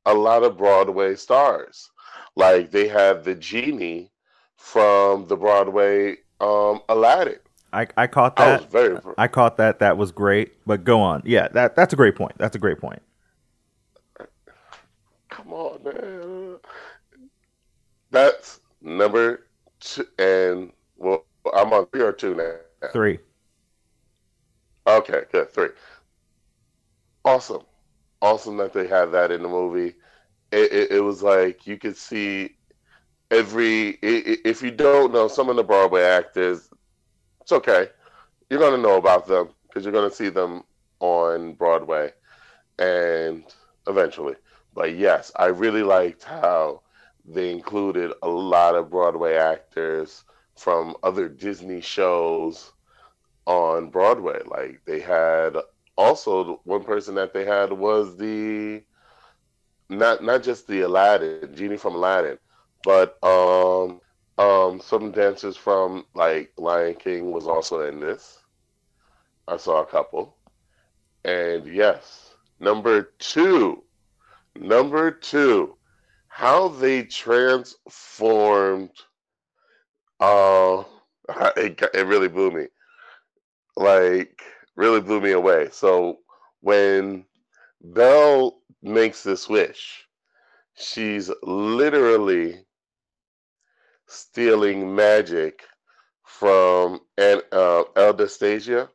a 0.06 0.14
lot 0.14 0.44
of 0.44 0.58
Broadway 0.58 1.16
stars. 1.16 1.90
Like 2.36 2.72
they 2.72 2.88
had 2.88 3.24
the 3.24 3.36
genie 3.36 4.12
from 4.56 5.28
the 5.28 5.36
Broadway 5.36 6.18
um, 6.40 6.82
Aladdin. 6.88 7.40
I, 7.74 7.88
I 7.98 8.08
caught 8.08 8.36
that. 8.38 8.62
I, 8.62 8.66
very... 8.66 8.98
I 9.18 9.28
caught 9.28 9.58
that. 9.58 9.80
That 9.80 9.98
was 9.98 10.12
great. 10.12 10.54
But 10.66 10.84
go 10.84 11.02
on. 11.02 11.22
Yeah, 11.26 11.48
that 11.50 11.76
that's 11.76 11.94
a 11.94 11.96
great 11.96 12.16
point. 12.16 12.34
That's 12.38 12.56
a 12.56 12.60
great 12.60 12.80
point. 12.80 13.02
Come 15.32 15.54
on, 15.54 15.82
man. 15.84 16.58
That's 18.12 18.60
number 18.82 19.48
two, 19.80 20.06
and 20.20 20.72
well, 20.98 21.26
I'm 21.56 21.72
on 21.72 21.88
three 21.88 22.02
or 22.02 22.12
two 22.12 22.36
now. 22.36 22.90
Three. 22.92 23.18
Okay, 24.86 25.22
good. 25.32 25.50
Three. 25.54 25.70
Awesome, 27.24 27.62
awesome 28.22 28.58
that 28.58 28.74
they 28.74 28.86
had 28.88 29.06
that 29.14 29.32
in 29.32 29.42
the 29.42 29.48
movie. 29.48 29.96
It, 30.52 30.74
it, 30.74 30.92
it 30.92 31.00
was 31.00 31.24
like 31.24 31.66
you 31.66 31.78
could 31.78 31.96
see 31.96 32.58
every. 33.32 33.92
It, 34.02 34.42
if 34.44 34.62
you 34.62 34.70
don't 34.70 35.14
know 35.14 35.30
some 35.30 35.48
of 35.48 35.56
the 35.56 35.64
Broadway 35.64 36.04
actors, 36.04 36.70
it's 37.40 37.54
okay. 37.54 37.88
You're 38.50 38.60
gonna 38.60 38.84
know 38.84 38.98
about 38.98 39.28
them 39.28 39.50
because 39.64 39.86
you're 39.86 39.94
gonna 39.94 40.12
see 40.12 40.28
them 40.28 40.64
on 41.00 41.54
Broadway, 41.54 42.12
and 42.80 43.46
eventually. 43.88 44.36
But 44.74 44.96
yes, 44.96 45.32
I 45.36 45.46
really 45.48 45.84
liked 45.84 46.24
how 46.24 46.82
they 47.26 47.52
included 47.52 48.12
a 48.22 48.28
lot 48.30 48.76
of 48.76 48.90
Broadway 48.90 49.36
actors 49.36 50.24
from 50.56 50.96
other 51.04 51.28
Disney 51.30 51.82
shows 51.82 52.72
on 53.46 53.90
Broadway. 53.90 54.42
Like 54.46 54.82
they 54.86 55.00
had 55.00 55.56
also 55.98 56.62
one 56.64 56.84
person 56.84 57.16
that 57.16 57.34
they 57.34 57.46
had 57.46 57.72
was 57.74 58.18
the 58.18 58.84
not 59.90 60.24
not 60.24 60.44
just 60.44 60.68
the 60.68 60.82
Aladdin, 60.82 61.54
Genie 61.56 61.78
from 61.78 61.96
Aladdin, 61.96 62.38
but 62.84 63.18
um 63.24 64.02
um 64.38 64.80
some 64.80 65.12
dancers 65.12 65.58
from 65.58 66.06
like 66.16 66.52
Lion 66.58 66.96
King 66.96 67.32
was 67.32 67.48
also 67.48 67.82
in 67.88 68.00
this. 68.00 68.40
I 69.48 69.58
saw 69.58 69.82
a 69.82 69.86
couple. 69.86 70.36
And 71.26 71.68
yes, 71.68 72.36
number 72.60 73.14
2 73.20 73.84
Number 74.56 75.12
two, 75.12 75.78
how 76.28 76.70
they 76.70 77.04
transformed. 77.04 78.92
Uh, 80.20 80.84
it, 81.58 81.82
it 81.94 82.08
really 82.08 82.28
blew 82.28 82.52
me. 82.52 82.68
Like, 83.76 84.42
really 84.76 85.02
blew 85.02 85.22
me 85.22 85.32
away. 85.32 85.70
So 85.72 86.20
when 86.62 87.26
Belle 87.82 88.62
makes 88.82 89.24
this 89.24 89.48
wish, 89.50 90.08
she's 90.76 91.32
literally 91.44 92.66
stealing 94.08 94.94
magic 94.94 95.64
from 96.24 97.00
an, 97.18 97.42
uh, 97.52 97.84
Anastasia. 97.96 98.90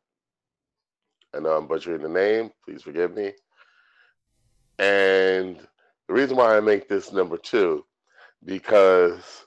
And 1.32 1.46
I'm 1.46 1.66
butchering 1.66 2.02
the 2.02 2.08
name. 2.08 2.50
Please 2.64 2.82
forgive 2.82 3.14
me. 3.14 3.32
And 4.78 5.58
the 6.08 6.14
reason 6.14 6.36
why 6.36 6.56
I 6.56 6.60
make 6.60 6.88
this 6.88 7.12
number 7.12 7.36
two, 7.38 7.84
because 8.44 9.46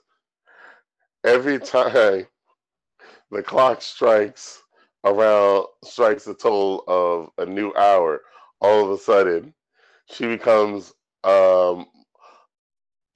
every 1.24 1.58
time 1.58 2.26
the 3.30 3.42
clock 3.42 3.82
strikes 3.82 4.62
around 5.04 5.66
strikes 5.84 6.26
a 6.26 6.34
toll 6.34 6.84
of 6.88 7.30
a 7.38 7.46
new 7.46 7.72
hour, 7.74 8.22
all 8.60 8.84
of 8.84 8.90
a 8.90 8.98
sudden 8.98 9.54
she 10.10 10.26
becomes 10.26 10.92
um 11.24 11.86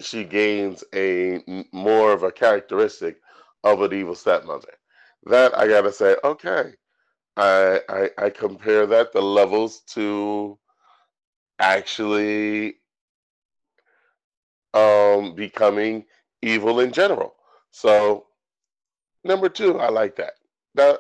she 0.01 0.25
gains 0.25 0.85
a 0.95 1.43
more 1.73 2.13
of 2.13 2.23
a 2.23 2.33
characteristic 2.33 3.19
of 3.65 3.83
an 3.83 3.93
evil 3.93 4.15
stepmother. 4.15 4.73
That 5.25 5.57
I 5.57 5.69
gotta 5.69 5.93
say, 5.93 6.17
okay. 6.25 6.75
I 7.37 7.81
I, 7.89 8.11
I 8.19 8.31
compare 8.31 8.87
that 8.87 9.13
the 9.13 9.23
levels 9.23 9.81
to 9.95 10.59
actually 11.59 12.77
um 14.73 15.35
becoming 15.35 16.05
evil 16.43 16.81
in 16.81 16.93
general. 16.93 17.35
So 17.71 18.27
number 19.25 19.49
two, 19.49 19.79
I 19.79 19.89
like 19.89 20.17
that. 20.17 20.35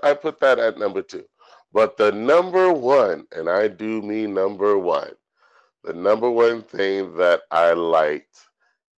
I 0.03 0.15
put 0.15 0.41
that 0.41 0.59
at 0.59 0.79
number 0.79 1.03
two. 1.03 1.25
But 1.73 1.97
the 1.97 2.13
number 2.13 2.73
one, 2.73 3.27
and 3.33 3.51
I 3.51 3.67
do 3.67 4.01
mean 4.01 4.33
number 4.33 4.79
one, 4.79 5.11
the 5.83 5.93
number 5.93 6.31
one 6.31 6.63
thing 6.63 7.17
that 7.17 7.43
I 7.51 7.73
liked 7.73 8.39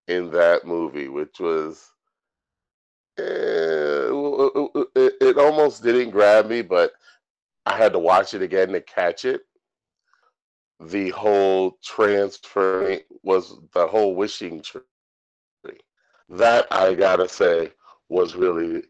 in 0.09 0.31
that 0.33 0.67
movie, 0.67 1.09
which 1.09 1.41
was 1.41 1.91
eh, 3.19 3.23
it, 4.95 5.15
it 5.21 5.39
almost 5.39 5.83
didn't 5.83 6.11
grab 6.11 6.49
me, 6.49 6.61
but 6.61 6.93
I 7.65 7.77
had 7.77 7.95
to 7.95 7.99
watch 7.99 8.35
it 8.35 8.43
again 8.43 8.69
to 8.69 8.81
catch 8.83 9.25
it. 9.25 9.41
The 10.81 11.11
whole 11.11 11.79
transfer 11.83 12.99
was 13.23 13.57
the 13.73 13.87
whole 13.87 14.15
wishing 14.15 14.63
tree. 14.63 14.83
That 16.29 16.67
I 16.71 16.95
gotta 16.95 17.29
say 17.29 17.73
was 18.09 18.35
really 18.35 18.83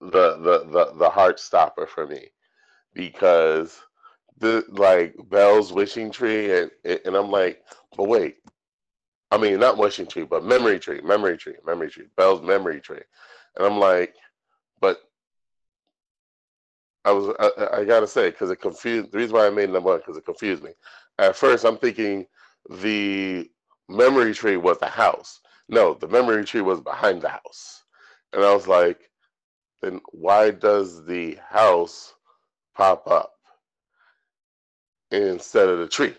the 0.00 0.36
the 0.36 0.64
the, 0.70 0.92
the 0.96 1.10
heart 1.10 1.40
stopper 1.40 1.86
for 1.86 2.06
me. 2.06 2.28
Because 2.94 3.80
the 4.38 4.64
like 4.68 5.14
Belle's 5.28 5.72
wishing 5.72 6.10
tree 6.10 6.56
and 6.56 6.70
and 6.84 7.16
I'm 7.16 7.30
like, 7.30 7.62
but 7.96 8.08
wait, 8.08 8.36
I 9.30 9.38
mean 9.38 9.58
not 9.58 9.78
wishing 9.78 10.06
tree, 10.06 10.24
but 10.24 10.44
memory 10.44 10.78
tree, 10.78 11.00
memory 11.02 11.36
tree, 11.36 11.56
memory 11.66 11.90
tree, 11.90 12.06
Belle's 12.16 12.42
memory 12.42 12.80
tree, 12.80 13.02
and 13.56 13.66
I'm 13.66 13.78
like, 13.78 14.14
I 17.06 17.12
was 17.12 17.34
I, 17.40 17.80
I 17.80 17.86
gotta 17.86 18.08
say 18.08 18.30
because 18.30 18.50
it 18.50 18.58
confused. 18.62 19.12
The 19.12 19.18
reason 19.18 19.36
why 19.36 19.48
I 19.48 19.50
made 19.50 19.70
number 19.70 19.90
one 19.90 20.00
because 20.00 20.18
it 20.18 20.26
confused 20.26 20.64
me. 20.64 20.72
At 21.18 21.36
first, 21.36 21.64
I'm 21.64 21.78
thinking 21.78 22.26
the 22.70 23.50
memory 23.88 24.34
tree 24.34 24.58
was 24.58 24.78
the 24.80 24.88
house. 24.88 25.40
No, 25.70 25.94
the 25.94 26.08
memory 26.08 26.44
tree 26.44 26.62
was 26.62 26.82
behind 26.82 27.22
the 27.22 27.30
house, 27.30 27.84
and 28.34 28.44
I 28.44 28.54
was 28.54 28.68
like, 28.68 29.00
then 29.82 30.00
why 30.12 30.52
does 30.52 31.06
the 31.06 31.38
house 31.48 32.14
pop 32.76 33.08
up 33.08 33.32
instead 35.12 35.68
of 35.68 35.80
the 35.80 35.88
tree? 35.88 36.16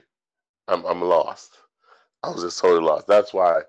I'm 0.69 0.85
I'm 0.85 1.01
lost. 1.03 1.57
I 2.23 2.29
was 2.31 2.43
just 2.43 2.59
totally 2.59 2.83
lost. 2.85 3.07
That's 3.07 3.33
why 3.33 3.61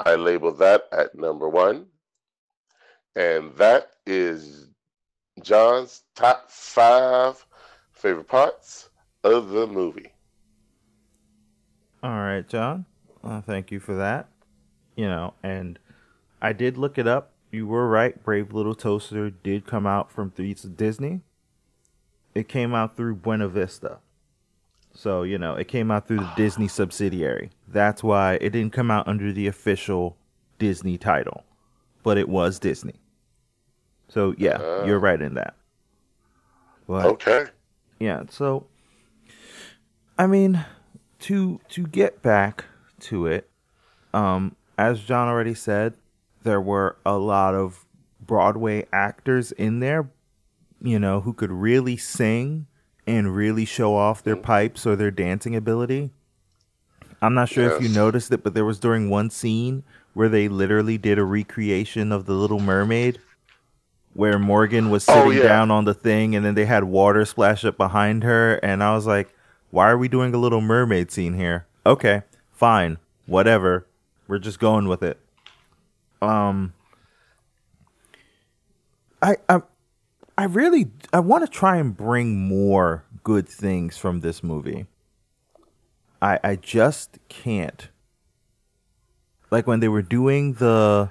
I 0.00 0.16
labeled 0.16 0.58
that 0.60 0.84
at 0.92 1.14
number 1.16 1.48
one, 1.48 1.86
and 3.16 3.54
that 3.56 3.92
is 4.06 4.68
John's 5.46 6.02
top 6.16 6.50
five 6.50 7.46
favorite 7.92 8.26
parts 8.26 8.88
of 9.22 9.50
the 9.50 9.68
movie. 9.68 10.10
All 12.02 12.10
right, 12.10 12.46
John. 12.48 12.84
Thank 13.44 13.70
you 13.70 13.78
for 13.78 13.94
that. 13.94 14.28
You 14.96 15.06
know, 15.06 15.34
and 15.44 15.78
I 16.42 16.52
did 16.52 16.76
look 16.76 16.98
it 16.98 17.06
up. 17.06 17.30
You 17.52 17.68
were 17.68 17.86
right. 17.86 18.20
Brave 18.24 18.52
Little 18.52 18.74
Toaster 18.74 19.30
did 19.30 19.68
come 19.68 19.86
out 19.86 20.10
from 20.10 20.30
Disney. 20.30 21.20
It 22.34 22.48
came 22.48 22.74
out 22.74 22.96
through 22.96 23.14
Buena 23.14 23.46
Vista. 23.46 23.98
So, 24.94 25.22
you 25.22 25.38
know, 25.38 25.54
it 25.54 25.68
came 25.68 25.92
out 25.92 26.08
through 26.08 26.18
the 26.18 26.32
Disney 26.36 26.66
subsidiary. 26.66 27.50
That's 27.68 28.02
why 28.02 28.34
it 28.40 28.50
didn't 28.50 28.72
come 28.72 28.90
out 28.90 29.06
under 29.06 29.32
the 29.32 29.46
official 29.46 30.16
Disney 30.58 30.98
title, 30.98 31.44
but 32.02 32.18
it 32.18 32.28
was 32.28 32.58
Disney. 32.58 32.94
So 34.08 34.34
yeah, 34.38 34.56
uh, 34.56 34.84
you're 34.84 34.98
right 34.98 35.20
in 35.20 35.34
that. 35.34 35.54
But, 36.86 37.06
okay. 37.06 37.46
Yeah. 37.98 38.22
So, 38.30 38.66
I 40.18 40.26
mean, 40.26 40.64
to 41.20 41.60
to 41.70 41.86
get 41.86 42.22
back 42.22 42.64
to 43.00 43.26
it, 43.26 43.50
um, 44.14 44.56
as 44.78 45.00
John 45.00 45.28
already 45.28 45.54
said, 45.54 45.94
there 46.42 46.60
were 46.60 46.96
a 47.04 47.16
lot 47.16 47.54
of 47.54 47.84
Broadway 48.20 48.86
actors 48.92 49.52
in 49.52 49.80
there, 49.80 50.08
you 50.80 50.98
know, 50.98 51.20
who 51.20 51.32
could 51.32 51.50
really 51.50 51.96
sing 51.96 52.66
and 53.06 53.34
really 53.34 53.64
show 53.64 53.94
off 53.94 54.22
their 54.22 54.36
pipes 54.36 54.86
or 54.86 54.96
their 54.96 55.10
dancing 55.10 55.54
ability. 55.54 56.10
I'm 57.22 57.34
not 57.34 57.48
sure 57.48 57.68
yes. 57.68 57.76
if 57.76 57.82
you 57.82 57.88
noticed 57.88 58.32
it, 58.32 58.42
but 58.42 58.54
there 58.54 58.64
was 58.64 58.78
during 58.78 59.08
one 59.08 59.30
scene 59.30 59.84
where 60.12 60.28
they 60.28 60.48
literally 60.48 60.98
did 60.98 61.18
a 61.18 61.24
recreation 61.24 62.12
of 62.12 62.26
the 62.26 62.34
Little 62.34 62.60
Mermaid 62.60 63.20
where 64.16 64.38
Morgan 64.38 64.90
was 64.90 65.06
oh, 65.08 65.12
sitting 65.12 65.40
oh, 65.40 65.42
yeah. 65.42 65.48
down 65.48 65.70
on 65.70 65.84
the 65.84 65.94
thing 65.94 66.34
and 66.34 66.44
then 66.44 66.54
they 66.54 66.64
had 66.64 66.84
water 66.84 67.24
splash 67.24 67.64
up 67.64 67.76
behind 67.76 68.24
her 68.24 68.54
and 68.56 68.82
I 68.82 68.94
was 68.94 69.06
like, 69.06 69.28
"Why 69.70 69.88
are 69.90 69.98
we 69.98 70.08
doing 70.08 70.34
a 70.34 70.38
little 70.38 70.62
mermaid 70.62 71.10
scene 71.10 71.34
here?" 71.34 71.66
Okay, 71.84 72.22
fine. 72.52 72.98
Whatever. 73.26 73.86
We're 74.26 74.38
just 74.38 74.58
going 74.58 74.88
with 74.88 75.02
it. 75.02 75.20
Um 76.22 76.72
I 79.20 79.36
I 79.48 79.60
I 80.38 80.44
really 80.44 80.90
I 81.12 81.20
want 81.20 81.44
to 81.44 81.50
try 81.50 81.76
and 81.76 81.96
bring 81.96 82.48
more 82.48 83.04
good 83.22 83.48
things 83.48 83.98
from 83.98 84.20
this 84.20 84.42
movie. 84.42 84.86
I 86.22 86.40
I 86.42 86.56
just 86.56 87.18
can't. 87.28 87.88
Like 89.50 89.66
when 89.66 89.80
they 89.80 89.88
were 89.88 90.02
doing 90.02 90.54
the 90.54 91.10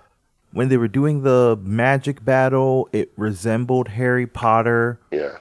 when 0.56 0.70
they 0.70 0.78
were 0.78 0.88
doing 0.88 1.24
the 1.24 1.60
magic 1.62 2.24
battle, 2.24 2.88
it 2.94 3.12
resembled 3.18 3.90
Harry 3.90 4.26
Potter. 4.26 5.02
Yeah. 5.12 5.38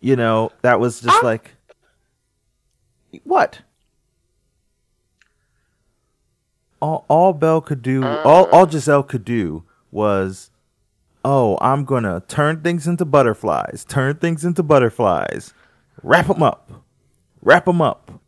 You 0.00 0.16
know, 0.16 0.50
that 0.62 0.80
was 0.80 1.00
just 1.00 1.22
ah. 1.22 1.24
like 1.24 1.54
what? 3.22 3.60
All, 6.82 7.04
all 7.06 7.32
Belle 7.34 7.60
could 7.60 7.82
do, 7.82 8.02
uh. 8.02 8.22
all, 8.24 8.46
all 8.46 8.68
Giselle 8.68 9.04
could 9.04 9.24
do 9.24 9.62
was, 9.92 10.50
oh, 11.24 11.56
I'm 11.60 11.84
gonna 11.84 12.24
turn 12.26 12.60
things 12.60 12.88
into 12.88 13.04
butterflies, 13.04 13.84
turn 13.88 14.16
things 14.16 14.44
into 14.44 14.64
butterflies, 14.64 15.54
wrap 16.02 16.26
them 16.26 16.42
up, 16.42 16.84
wrap 17.42 17.66
them 17.66 17.80
up, 17.80 18.20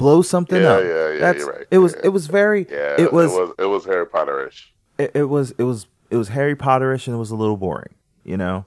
blow 0.00 0.22
something 0.22 0.60
yeah, 0.60 0.72
up. 0.72 0.82
Yeah, 0.82 1.12
yeah, 1.12 1.18
That's, 1.18 1.38
you're 1.38 1.52
right. 1.52 1.66
It 1.70 1.78
was, 1.78 1.94
yeah. 1.94 2.00
it 2.04 2.08
was 2.08 2.26
very, 2.26 2.66
yeah, 2.68 2.96
it 2.98 3.12
was, 3.12 3.32
it 3.32 3.38
was, 3.38 3.54
it 3.58 3.66
was 3.66 3.84
Harry 3.84 4.06
Potterish. 4.06 4.66
It, 4.98 5.12
it 5.14 5.24
was, 5.24 5.52
it 5.52 5.62
was, 5.62 5.86
it 6.10 6.16
was 6.16 6.28
Harry 6.28 6.56
Potterish, 6.56 7.06
and 7.06 7.14
it 7.14 7.18
was 7.18 7.30
a 7.30 7.36
little 7.36 7.56
boring. 7.56 7.94
You 8.24 8.36
know, 8.36 8.66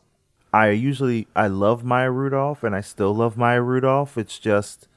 I 0.54 0.70
usually 0.70 1.28
I 1.36 1.48
love 1.48 1.84
Maya 1.84 2.12
Rudolph, 2.12 2.64
and 2.64 2.76
I 2.76 2.82
still 2.82 3.14
love 3.14 3.38
Maya 3.38 3.62
Rudolph. 3.62 4.18
It's 4.18 4.40
just 4.40 4.88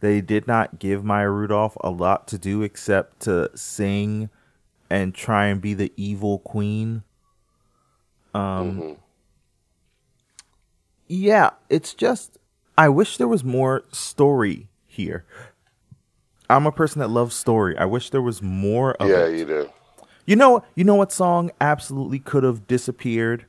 they 0.00 0.20
did 0.20 0.46
not 0.46 0.78
give 0.78 1.04
Maya 1.04 1.30
Rudolph 1.30 1.76
a 1.80 1.90
lot 1.90 2.28
to 2.28 2.38
do 2.38 2.62
except 2.62 3.20
to 3.20 3.50
sing 3.56 4.30
and 4.90 5.14
try 5.14 5.46
and 5.46 5.60
be 5.60 5.74
the 5.74 5.92
evil 5.96 6.38
queen. 6.40 7.02
Um. 8.34 8.80
Mm-hmm. 8.80 8.92
Yeah, 11.08 11.50
it's 11.70 11.94
just 11.94 12.38
I 12.76 12.88
wish 12.88 13.16
there 13.16 13.28
was 13.28 13.42
more 13.42 13.84
story 13.90 14.68
here. 14.86 15.24
I'm 16.50 16.66
a 16.66 16.72
person 16.72 17.00
that 17.00 17.08
loves 17.08 17.34
story. 17.34 17.76
I 17.76 17.84
wish 17.84 18.10
there 18.10 18.22
was 18.22 18.42
more 18.42 18.94
of 18.94 19.08
yeah, 19.08 19.24
it. 19.24 19.32
Yeah, 19.32 19.36
you 19.36 19.44
do. 19.44 19.70
You 20.26 20.36
know, 20.36 20.64
you 20.74 20.84
know 20.84 20.94
what 20.94 21.12
song 21.12 21.50
absolutely 21.60 22.18
could 22.18 22.42
have 22.42 22.66
disappeared 22.66 23.46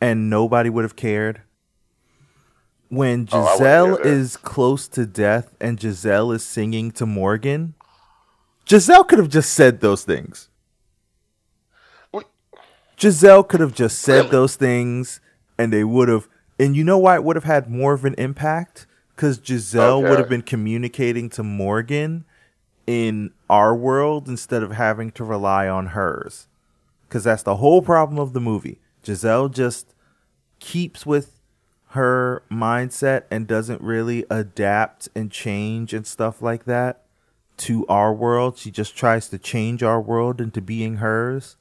and 0.00 0.28
nobody 0.28 0.70
would 0.70 0.84
have 0.84 0.96
cared? 0.96 1.42
When 2.88 3.28
oh, 3.32 3.56
Giselle 3.56 3.94
oh, 3.94 4.02
is 4.02 4.36
close 4.36 4.88
to 4.88 5.06
death 5.06 5.54
and 5.60 5.80
Giselle 5.80 6.32
is 6.32 6.44
singing 6.44 6.90
to 6.92 7.06
Morgan, 7.06 7.74
Giselle 8.68 9.04
could 9.04 9.18
have 9.18 9.28
just 9.28 9.52
said 9.52 9.80
those 9.80 10.04
things. 10.04 10.48
What? 12.10 12.28
Giselle 12.98 13.44
could 13.44 13.60
have 13.60 13.74
just 13.74 14.00
said 14.00 14.16
really? 14.16 14.30
those 14.30 14.56
things 14.56 15.20
and 15.56 15.72
they 15.72 15.84
would 15.84 16.08
have 16.08 16.28
and 16.58 16.76
you 16.76 16.84
know 16.84 16.98
why 16.98 17.14
it 17.14 17.24
would 17.24 17.36
have 17.36 17.44
had 17.44 17.70
more 17.70 17.94
of 17.94 18.04
an 18.04 18.14
impact? 18.18 18.86
Because 19.20 19.38
Giselle 19.44 19.98
okay. 19.98 20.08
would 20.08 20.18
have 20.18 20.30
been 20.30 20.40
communicating 20.40 21.28
to 21.28 21.42
Morgan 21.42 22.24
in 22.86 23.34
our 23.50 23.76
world 23.76 24.26
instead 24.26 24.62
of 24.62 24.72
having 24.72 25.10
to 25.10 25.24
rely 25.24 25.68
on 25.68 25.88
hers. 25.88 26.48
Because 27.06 27.24
that's 27.24 27.42
the 27.42 27.56
whole 27.56 27.82
problem 27.82 28.18
of 28.18 28.32
the 28.32 28.40
movie. 28.40 28.80
Giselle 29.04 29.50
just 29.50 29.94
keeps 30.58 31.04
with 31.04 31.38
her 31.88 32.42
mindset 32.50 33.24
and 33.30 33.46
doesn't 33.46 33.82
really 33.82 34.24
adapt 34.30 35.10
and 35.14 35.30
change 35.30 35.92
and 35.92 36.06
stuff 36.06 36.40
like 36.40 36.64
that 36.64 37.02
to 37.58 37.86
our 37.88 38.14
world. 38.14 38.56
She 38.56 38.70
just 38.70 38.96
tries 38.96 39.28
to 39.28 39.38
change 39.38 39.82
our 39.82 40.00
world 40.00 40.40
into 40.40 40.62
being 40.62 40.96
hers. 40.96 41.56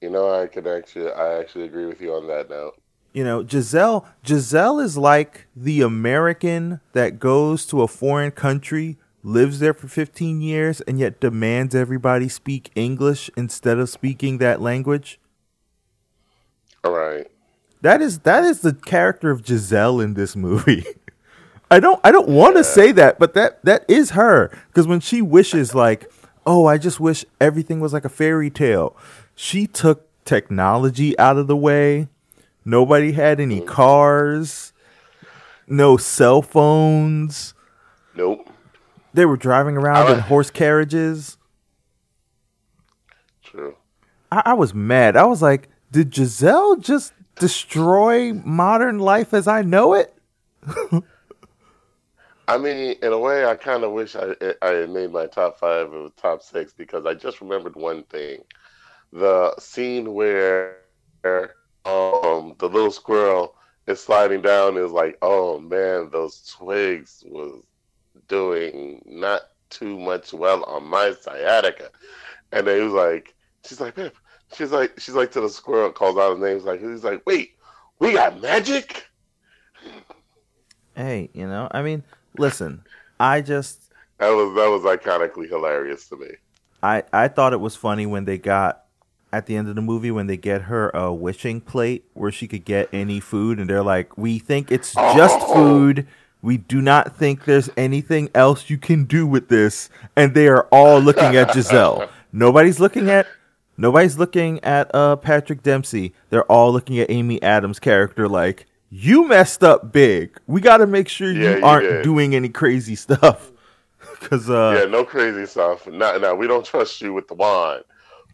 You 0.00 0.10
know, 0.10 0.42
I 0.42 0.48
could 0.48 0.66
actually, 0.66 1.08
I 1.12 1.38
actually 1.38 1.66
agree 1.66 1.86
with 1.86 2.00
you 2.00 2.14
on 2.14 2.26
that 2.26 2.50
note. 2.50 2.82
You 3.16 3.24
know, 3.24 3.46
Giselle, 3.46 4.06
Giselle 4.26 4.78
is 4.78 4.98
like 4.98 5.46
the 5.56 5.80
American 5.80 6.82
that 6.92 7.18
goes 7.18 7.64
to 7.68 7.80
a 7.80 7.88
foreign 7.88 8.30
country, 8.30 8.98
lives 9.22 9.58
there 9.58 9.72
for 9.72 9.88
15 9.88 10.42
years, 10.42 10.82
and 10.82 10.98
yet 10.98 11.18
demands 11.18 11.74
everybody 11.74 12.28
speak 12.28 12.70
English 12.74 13.30
instead 13.34 13.78
of 13.78 13.88
speaking 13.88 14.36
that 14.36 14.60
language. 14.60 15.18
All 16.84 16.92
right. 16.92 17.26
That 17.80 18.02
is 18.02 18.18
that 18.18 18.44
is 18.44 18.60
the 18.60 18.74
character 18.74 19.30
of 19.30 19.46
Giselle 19.46 19.98
in 19.98 20.12
this 20.12 20.36
movie. 20.36 20.84
I 21.70 21.80
don't 21.80 21.98
I 22.04 22.12
don't 22.12 22.28
want 22.28 22.56
to 22.56 22.64
say 22.64 22.92
that, 22.92 23.18
but 23.18 23.32
that 23.32 23.64
that 23.64 23.86
is 23.88 24.10
her 24.10 24.50
because 24.68 24.86
when 24.86 25.00
she 25.00 25.22
wishes 25.22 25.74
like, 25.74 26.12
"Oh, 26.44 26.66
I 26.66 26.76
just 26.76 27.00
wish 27.00 27.24
everything 27.40 27.80
was 27.80 27.94
like 27.94 28.04
a 28.04 28.10
fairy 28.10 28.50
tale." 28.50 28.94
She 29.34 29.66
took 29.66 30.06
technology 30.26 31.18
out 31.18 31.38
of 31.38 31.46
the 31.46 31.56
way. 31.56 32.08
Nobody 32.68 33.12
had 33.12 33.38
any 33.38 33.60
cars, 33.60 34.72
no 35.68 35.96
cell 35.96 36.42
phones. 36.42 37.54
Nope. 38.16 38.50
They 39.14 39.24
were 39.24 39.36
driving 39.36 39.76
around 39.76 40.10
in 40.12 40.18
horse 40.18 40.50
carriages. 40.50 41.38
True. 43.44 43.76
I, 44.32 44.42
I 44.46 44.54
was 44.54 44.74
mad. 44.74 45.16
I 45.16 45.26
was 45.26 45.40
like, 45.40 45.68
did 45.92 46.12
Giselle 46.12 46.74
just 46.74 47.12
destroy 47.36 48.32
modern 48.32 48.98
life 48.98 49.32
as 49.32 49.46
I 49.46 49.62
know 49.62 49.94
it? 49.94 50.12
I 52.48 52.58
mean, 52.58 52.96
in 53.00 53.12
a 53.12 53.18
way, 53.18 53.46
I 53.46 53.54
kind 53.54 53.84
of 53.84 53.92
wish 53.92 54.16
I 54.16 54.34
I 54.60 54.70
had 54.70 54.90
made 54.90 55.12
my 55.12 55.26
top 55.26 55.60
five 55.60 55.92
or 55.92 56.10
top 56.16 56.42
six 56.42 56.72
because 56.72 57.06
I 57.06 57.14
just 57.14 57.40
remembered 57.40 57.76
one 57.76 58.02
thing: 58.04 58.40
the 59.12 59.54
scene 59.60 60.14
where 60.14 60.78
um 61.86 62.54
the 62.58 62.68
little 62.68 62.90
squirrel 62.90 63.54
is 63.86 64.00
sliding 64.02 64.42
down 64.42 64.76
is 64.76 64.90
like, 64.90 65.16
oh 65.22 65.60
man, 65.60 66.10
those 66.10 66.44
twigs 66.58 67.24
was 67.26 67.62
doing 68.28 69.00
not 69.06 69.42
too 69.70 69.98
much 69.98 70.32
well 70.32 70.64
on 70.64 70.84
my 70.84 71.14
sciatica, 71.20 71.90
and 72.52 72.66
then 72.66 72.76
he 72.78 72.82
was 72.82 72.92
like, 72.92 73.34
she's 73.64 73.80
like, 73.80 73.94
Pip, 73.94 74.16
she's 74.54 74.72
like, 74.72 74.98
she's 74.98 75.14
like 75.14 75.30
to 75.32 75.40
the 75.40 75.48
squirrel, 75.48 75.90
calls 75.92 76.16
out 76.18 76.32
his 76.32 76.40
name, 76.40 76.56
he's 76.56 76.64
like, 76.64 76.80
he's 76.80 77.04
like, 77.04 77.22
wait, 77.26 77.52
we 77.98 78.12
got 78.12 78.40
magic. 78.40 79.04
Hey, 80.96 81.30
you 81.34 81.46
know, 81.46 81.68
I 81.70 81.82
mean, 81.82 82.02
listen, 82.38 82.82
I 83.20 83.40
just 83.42 83.92
That 84.18 84.30
was 84.30 84.54
that 84.54 84.68
was 84.70 84.82
iconically 84.82 85.48
hilarious 85.48 86.08
to 86.08 86.16
me. 86.16 86.30
I 86.82 87.04
I 87.12 87.28
thought 87.28 87.52
it 87.52 87.60
was 87.60 87.76
funny 87.76 88.06
when 88.06 88.24
they 88.24 88.38
got 88.38 88.85
at 89.36 89.44
the 89.46 89.54
end 89.54 89.68
of 89.68 89.74
the 89.74 89.82
movie 89.82 90.10
when 90.10 90.26
they 90.26 90.36
get 90.38 90.62
her 90.62 90.88
a 90.94 91.12
wishing 91.12 91.60
plate 91.60 92.04
where 92.14 92.32
she 92.32 92.48
could 92.48 92.64
get 92.64 92.88
any 92.92 93.20
food 93.20 93.58
and 93.58 93.68
they're 93.68 93.82
like, 93.82 94.16
"We 94.16 94.38
think 94.38 94.72
it's 94.72 94.94
just 94.94 95.38
Oh. 95.42 95.54
food. 95.54 96.06
We 96.40 96.56
do 96.56 96.80
not 96.80 97.14
think 97.16 97.44
there's 97.44 97.68
anything 97.76 98.30
else 98.34 98.70
you 98.70 98.78
can 98.78 99.04
do 99.04 99.26
with 99.26 99.48
this." 99.48 99.90
And 100.16 100.32
they 100.32 100.48
are 100.48 100.62
all 100.72 101.00
looking 101.00 101.36
at 101.36 101.52
Giselle. 101.52 102.08
Nobody's 102.32 102.80
looking 102.80 103.10
at 103.10 103.26
nobody's 103.76 104.16
looking 104.18 104.62
at 104.64 104.90
uh 104.94 105.16
Patrick 105.16 105.62
Dempsey. 105.62 106.14
They're 106.30 106.50
all 106.50 106.72
looking 106.72 106.98
at 106.98 107.10
Amy 107.10 107.42
Adams' 107.42 107.78
character 107.78 108.26
like, 108.28 108.64
"You 108.90 109.28
messed 109.28 109.62
up 109.62 109.92
big. 109.92 110.30
We 110.46 110.60
got 110.62 110.78
to 110.78 110.86
make 110.86 111.08
sure 111.08 111.30
Yeah, 111.30 111.56
you 111.58 111.64
aren't 111.64 112.02
doing 112.02 112.34
any 112.34 112.48
crazy 112.48 112.94
stuff." 113.06 113.52
Cuz 114.20 114.48
uh 114.48 114.78
yeah, 114.80 114.90
no 114.90 115.04
crazy 115.04 115.44
stuff. 115.46 115.86
No, 115.86 116.16
no, 116.18 116.34
we 116.34 116.46
don't 116.46 116.64
trust 116.64 117.00
you 117.02 117.12
with 117.12 117.28
the 117.28 117.34
wand. 117.34 117.84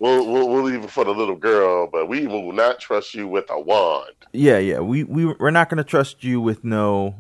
We'll, 0.03 0.27
we'll 0.27 0.49
we'll 0.49 0.65
leave 0.65 0.83
it 0.83 0.91
for 0.91 1.05
the 1.05 1.13
little 1.13 1.37
girl, 1.37 1.87
but 1.87 2.09
we 2.09 2.27
will 2.27 2.51
not 2.51 2.81
trust 2.81 3.15
you 3.15 3.29
with 3.29 3.49
a 3.51 3.61
wand. 3.61 4.11
Yeah, 4.33 4.59
yeah. 4.59 4.81
We 4.81 5.05
we 5.05 5.27
we're 5.27 5.53
not 5.53 5.69
gonna 5.69 5.85
trust 5.85 6.25
you 6.25 6.41
with 6.41 6.65
no, 6.65 7.15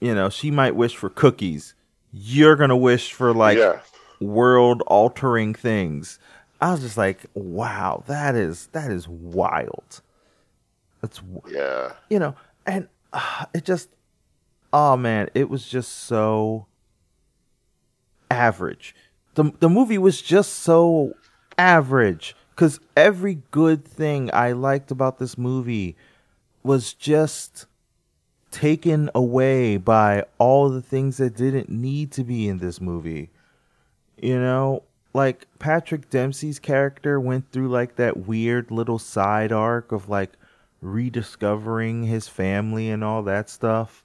you 0.00 0.14
know. 0.14 0.30
She 0.30 0.50
might 0.50 0.74
wish 0.74 0.96
for 0.96 1.10
cookies. 1.10 1.74
You're 2.14 2.56
gonna 2.56 2.78
wish 2.78 3.12
for 3.12 3.34
like 3.34 3.58
yeah, 3.58 3.80
world 4.20 4.82
altering 4.86 5.52
things. 5.52 6.18
I 6.62 6.70
was 6.70 6.80
just 6.80 6.96
like, 6.96 7.26
wow, 7.34 8.02
that 8.06 8.34
is 8.34 8.68
that 8.68 8.90
is 8.90 9.06
wild. 9.06 10.00
That's 11.02 11.20
yeah, 11.50 11.92
you 12.08 12.18
know, 12.18 12.36
and 12.64 12.88
uh, 13.12 13.44
it 13.52 13.66
just, 13.66 13.90
oh 14.72 14.96
man, 14.96 15.28
it 15.34 15.50
was 15.50 15.68
just 15.68 15.92
so 15.92 16.68
average. 18.30 18.94
the 19.34 19.52
The 19.58 19.68
movie 19.68 19.98
was 19.98 20.22
just 20.22 20.54
so 20.60 21.12
average 21.58 22.36
because 22.50 22.80
every 22.96 23.42
good 23.50 23.84
thing 23.84 24.30
I 24.32 24.52
liked 24.52 24.90
about 24.90 25.18
this 25.18 25.36
movie 25.36 25.96
was 26.62 26.94
just 26.94 27.66
taken 28.50 29.10
away 29.14 29.76
by 29.76 30.24
all 30.38 30.70
the 30.70 30.80
things 30.80 31.16
that 31.16 31.36
didn't 31.36 31.68
need 31.68 32.12
to 32.12 32.22
be 32.22 32.48
in 32.48 32.58
this 32.58 32.80
movie. 32.80 33.30
You 34.22 34.38
know, 34.38 34.84
like 35.12 35.46
Patrick 35.58 36.08
Dempsey's 36.08 36.60
character 36.60 37.18
went 37.18 37.50
through 37.50 37.68
like 37.68 37.96
that 37.96 38.26
weird 38.26 38.70
little 38.70 38.98
side 38.98 39.50
arc 39.50 39.90
of 39.90 40.08
like 40.08 40.32
rediscovering 40.80 42.04
his 42.04 42.28
family 42.28 42.90
and 42.90 43.02
all 43.02 43.22
that 43.24 43.50
stuff. 43.50 44.04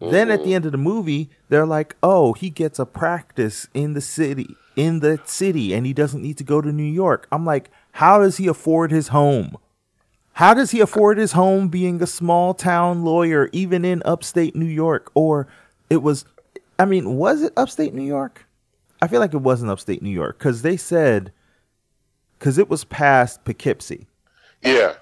Then 0.00 0.30
at 0.30 0.40
the 0.40 0.46
mm-hmm. 0.46 0.54
end 0.54 0.66
of 0.66 0.72
the 0.72 0.78
movie, 0.78 1.30
they're 1.48 1.66
like, 1.66 1.94
"Oh, 2.02 2.32
he 2.32 2.50
gets 2.50 2.80
a 2.80 2.86
practice 2.86 3.68
in 3.72 3.92
the 3.92 4.00
city, 4.00 4.56
in 4.76 5.00
the 5.00 5.20
city, 5.24 5.72
and 5.74 5.84
he 5.86 5.92
doesn't 5.92 6.22
need 6.22 6.38
to 6.38 6.44
go 6.44 6.60
to 6.60 6.72
New 6.72 6.82
York." 6.82 7.26
I'm 7.32 7.44
like, 7.44 7.70
"How 7.92 8.18
does 8.20 8.36
he 8.38 8.46
afford 8.46 8.90
his 8.90 9.08
home? 9.08 9.56
How 10.34 10.54
does 10.54 10.70
he 10.70 10.80
afford 10.80 11.18
his 11.18 11.32
home 11.32 11.68
being 11.68 12.02
a 12.02 12.06
small 12.06 12.54
town 12.54 13.04
lawyer, 13.04 13.50
even 13.52 13.84
in 13.84 14.02
upstate 14.06 14.56
New 14.56 14.64
York? 14.64 15.10
Or 15.14 15.46
it 15.90 16.02
was, 16.02 16.24
I 16.78 16.86
mean, 16.86 17.16
was 17.16 17.42
it 17.42 17.52
upstate 17.54 17.92
New 17.92 18.02
York? 18.04 18.46
I 19.02 19.08
feel 19.08 19.20
like 19.20 19.34
it 19.34 19.42
wasn't 19.42 19.70
upstate 19.70 20.00
New 20.00 20.08
York 20.10 20.38
because 20.38 20.62
they 20.62 20.78
said, 20.78 21.32
because 22.38 22.56
it 22.56 22.70
was 22.70 22.84
past 22.84 23.44
Poughkeepsie. 23.44 24.06
yeah. 24.62 24.94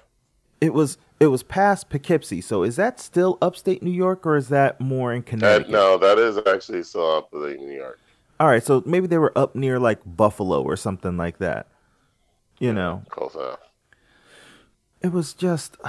It 0.59 0.73
was 0.73 0.97
it 1.19 1.27
was 1.27 1.41
past 1.43 1.89
Poughkeepsie. 1.89 2.41
So 2.41 2.61
is 2.63 2.75
that 2.75 2.99
still 2.99 3.37
upstate 3.41 3.81
New 3.81 3.89
York 3.91 4.25
or 4.27 4.35
is 4.35 4.49
that 4.49 4.79
more 4.81 5.11
in 5.13 5.21
That, 5.21 5.27
Connecticut? 5.27 5.71
no, 5.71 5.97
that 5.97 6.19
is 6.19 6.37
actually 6.45 6.83
still 6.83 7.17
upstate 7.17 7.59
New 7.59 7.71
York. 7.73 7.99
All 8.41 8.47
right, 8.47 8.63
so 8.63 8.81
maybe 8.87 9.05
they 9.05 9.19
were 9.19 9.37
up 9.37 9.53
near 9.53 9.79
like 9.79 9.99
Buffalo 10.03 10.63
or 10.63 10.75
something 10.75 11.15
like 11.15 11.37
that. 11.37 11.67
You 12.57 12.73
know, 12.73 13.03
Close 13.09 13.35
enough. 13.35 13.59
it 14.99 15.11
was 15.11 15.35
just 15.35 15.77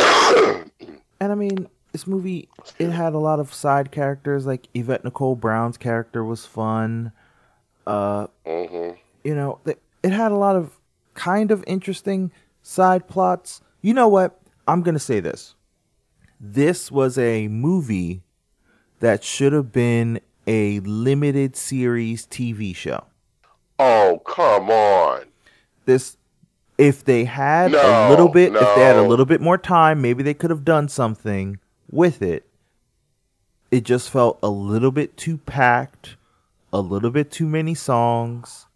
and 0.00 0.72
I 1.20 1.36
mean, 1.36 1.68
this 1.92 2.04
movie 2.04 2.48
it 2.80 2.90
had 2.90 3.14
a 3.14 3.18
lot 3.20 3.38
of 3.38 3.54
side 3.54 3.92
characters 3.92 4.44
like 4.44 4.66
Yvette 4.74 5.04
Nicole 5.04 5.36
Brown's 5.36 5.76
character 5.76 6.24
was 6.24 6.44
fun. 6.46 7.12
Uh, 7.86 8.26
hmm 8.44 8.90
you 9.22 9.36
know, 9.36 9.60
it 9.64 9.78
had 10.10 10.32
a 10.32 10.36
lot 10.36 10.56
of 10.56 10.80
kind 11.14 11.52
of 11.52 11.62
interesting 11.68 12.32
side 12.62 13.06
plots. 13.06 13.60
You 13.82 13.94
know 13.94 14.08
what? 14.08 14.40
I'm 14.66 14.82
going 14.82 14.96
to 14.96 14.98
say 14.98 15.20
this. 15.20 15.54
This 16.40 16.90
was 16.90 17.16
a 17.18 17.46
movie 17.46 18.24
that 18.98 19.22
should 19.22 19.52
have 19.52 19.70
been 19.70 20.20
a 20.46 20.80
limited 20.80 21.56
series 21.56 22.26
TV 22.26 22.74
show. 22.74 23.04
Oh, 23.78 24.20
come 24.26 24.70
on. 24.70 25.24
This 25.84 26.16
if 26.78 27.04
they 27.04 27.24
had 27.24 27.74
a 27.74 28.08
little 28.08 28.28
bit, 28.28 28.54
if 28.54 28.74
they 28.74 28.82
had 28.82 28.96
a 28.96 29.06
little 29.06 29.26
bit 29.26 29.40
more 29.40 29.58
time, 29.58 30.00
maybe 30.00 30.22
they 30.22 30.34
could 30.34 30.50
have 30.50 30.64
done 30.64 30.88
something 30.88 31.58
with 31.90 32.22
it. 32.22 32.46
It 33.70 33.84
just 33.84 34.10
felt 34.10 34.38
a 34.42 34.48
little 34.48 34.90
bit 34.90 35.16
too 35.16 35.38
packed, 35.38 36.16
a 36.72 36.80
little 36.80 37.10
bit 37.10 37.30
too 37.30 37.46
many 37.46 37.74
songs, 37.74 38.66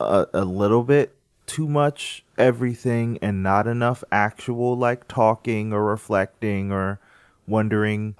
a, 0.00 0.26
a 0.34 0.44
little 0.44 0.82
bit 0.82 1.14
too 1.46 1.68
much 1.68 2.24
everything, 2.36 3.18
and 3.22 3.42
not 3.42 3.66
enough 3.66 4.02
actual 4.10 4.76
like 4.76 5.06
talking 5.06 5.72
or 5.72 5.84
reflecting 5.84 6.72
or 6.72 6.98
wondering 7.46 8.16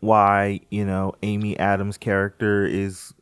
why, 0.00 0.60
you 0.70 0.84
know, 0.84 1.14
Amy 1.22 1.58
Adams' 1.58 1.96
character 1.98 2.64
is 2.66 3.12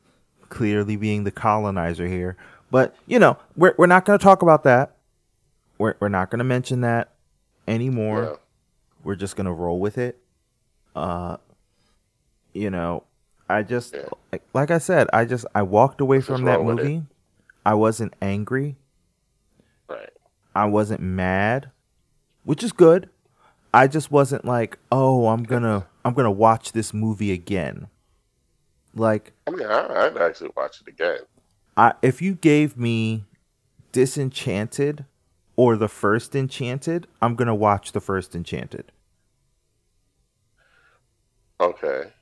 clearly 0.49 0.97
being 0.97 1.25
the 1.25 1.31
colonizer 1.31 2.07
here. 2.07 2.37
But, 2.71 2.95
you 3.07 3.19
know, 3.19 3.37
we're 3.57 3.75
we're 3.79 3.87
not 3.87 4.05
going 4.05 4.19
to 4.19 4.23
talk 4.23 4.43
about 4.43 4.65
that. 4.65 4.97
We're 5.79 5.95
we're 6.01 6.09
not 6.09 6.31
going 6.31 6.39
to 6.39 6.45
mention 6.45 6.81
that 6.83 7.11
anymore. 7.67 8.23
Yeah. 8.23 8.37
We're 9.05 9.15
just 9.17 9.37
going 9.37 9.47
to 9.47 9.53
roll 9.53 9.79
with 9.81 9.99
it. 9.99 10.19
Uh 10.95 11.37
you 12.55 12.71
know, 12.71 13.05
I 13.49 13.63
just 13.63 13.95
Yeah. 13.95 14.09
like, 14.33 14.43
like 14.53 14.71
I 14.71 14.79
said, 14.79 15.09
I 15.13 15.25
just 15.25 15.47
I 15.55 15.63
walked 15.63 16.01
away 16.01 16.21
from 16.21 16.45
that 16.45 16.59
roll 16.59 16.67
with 16.67 16.79
it. 16.81 16.83
movie. 16.85 17.03
I 17.65 17.75
wasn't 17.75 18.15
angry. 18.23 18.77
Right. 19.89 20.11
I 20.55 20.65
wasn't 20.67 21.01
mad, 21.01 21.71
which 22.45 22.63
is 22.65 22.73
good. 22.73 23.09
I 23.73 23.87
just 23.87 24.11
wasn't 24.11 24.45
like, 24.47 24.79
"Oh, 24.91 25.29
I'm 25.29 25.45
going 25.45 25.63
to 25.63 25.87
I'm 26.09 26.25
to 26.25 26.31
watch 26.31 26.73
this 26.73 26.93
movie 26.93 27.33
again." 27.33 27.89
Like 28.95 29.33
I 29.47 29.51
mean, 29.51 29.67
I, 29.67 30.07
I'd 30.07 30.17
actually 30.17 30.51
watch 30.57 30.81
it 30.81 30.89
again. 30.89 31.21
I 31.77 31.93
if 32.03 32.21
you 32.21 32.35
gave 32.35 32.77
me 32.77 33.25
Disenchanted 33.93 35.05
or 35.57 35.77
the 35.77 35.89
first 35.89 36.35
Enchanted, 36.35 37.07
I'm 37.23 37.35
gonna 37.35 37.55
watch 37.55 37.93
the 37.93 38.01
first 38.01 38.35
Enchanted. 38.35 38.91
Okay. 41.61 42.13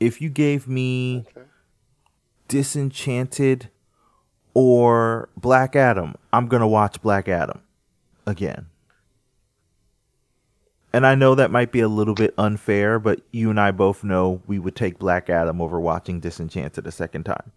If 0.00 0.20
you 0.20 0.28
gave 0.28 0.68
me 0.68 1.24
Okay. 1.28 1.46
Disenchanted 2.48 3.70
or 4.52 5.28
Black 5.36 5.74
Adam, 5.74 6.14
I'm 6.32 6.46
gonna 6.46 6.68
watch 6.68 7.00
Black 7.02 7.28
Adam 7.28 7.62
again. 8.26 8.66
And 10.94 11.04
I 11.04 11.16
know 11.16 11.34
that 11.34 11.50
might 11.50 11.72
be 11.72 11.80
a 11.80 11.88
little 11.88 12.14
bit 12.14 12.34
unfair, 12.38 13.00
but 13.00 13.20
you 13.32 13.50
and 13.50 13.58
I 13.58 13.72
both 13.72 14.04
know 14.04 14.42
we 14.46 14.60
would 14.60 14.76
take 14.76 14.96
Black 14.96 15.28
Adam 15.28 15.60
over 15.60 15.80
watching 15.80 16.20
Disenchanted 16.20 16.86
a 16.86 16.92
second 16.92 17.24
time. 17.24 17.50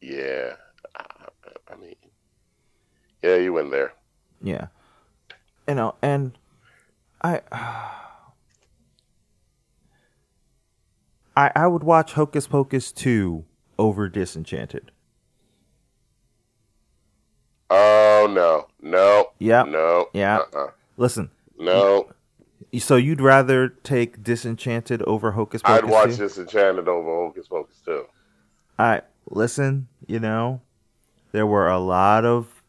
Yeah. 0.00 0.54
I, 1.70 1.76
mean, 1.78 1.96
yeah, 3.22 3.36
you 3.36 3.52
went 3.52 3.72
there. 3.72 3.92
Yeah. 4.40 4.68
You 5.68 5.74
know, 5.74 5.96
and 6.00 6.38
I 7.20 7.42
I 11.36 11.52
I 11.54 11.66
would 11.66 11.84
watch 11.84 12.14
Hocus 12.14 12.46
Pocus 12.46 12.90
2 12.90 13.44
over 13.78 14.08
Disenchanted. 14.08 14.92
Oh 17.68 18.26
no, 18.30 18.66
no, 18.84 19.30
Yep. 19.40 19.68
no, 19.68 20.06
Yeah. 20.12 20.38
uh-uh. 20.52 20.68
Listen, 20.96 21.30
no. 21.58 22.08
so 22.78 22.94
you'd 22.96 23.20
rather 23.20 23.68
take 23.68 24.22
Disenchanted 24.22 25.02
over 25.02 25.32
Hocus 25.32 25.62
Pocus 25.62 25.82
I'd 25.84 25.90
watch 25.90 26.10
2? 26.10 26.16
Disenchanted 26.18 26.86
over 26.88 27.08
Hocus 27.08 27.48
Pocus 27.48 27.80
too. 27.84 28.04
I 28.78 29.02
listen, 29.28 29.88
you 30.06 30.20
know, 30.20 30.60
there 31.32 31.46
were 31.46 31.68
a 31.68 31.78
lot 31.80 32.24
of 32.24 32.62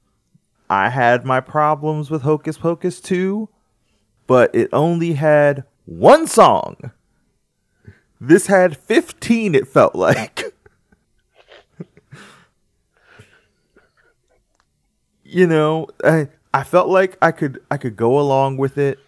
I 0.69 0.89
had 0.89 1.25
my 1.25 1.39
problems 1.41 2.09
with 2.09 2.23
Hocus 2.23 2.57
Pocus 2.57 2.99
2, 2.99 3.47
but 4.25 4.53
it 4.55 4.69
only 4.73 5.13
had 5.13 5.63
one 5.85 6.25
song. 6.25 6.91
This 8.19 8.47
had 8.47 8.75
15 8.77 9.53
it 9.53 9.67
felt 9.67 9.93
like. 9.93 10.45
you 15.35 15.45
know, 15.45 15.87
I 16.01 16.29
I 16.53 16.63
felt 16.63 16.87
like 16.87 17.17
I 17.21 17.33
could 17.33 17.61
I 17.69 17.75
could 17.75 17.97
go 17.97 18.17
along 18.17 18.55
with 18.55 18.77
it. 18.77 18.99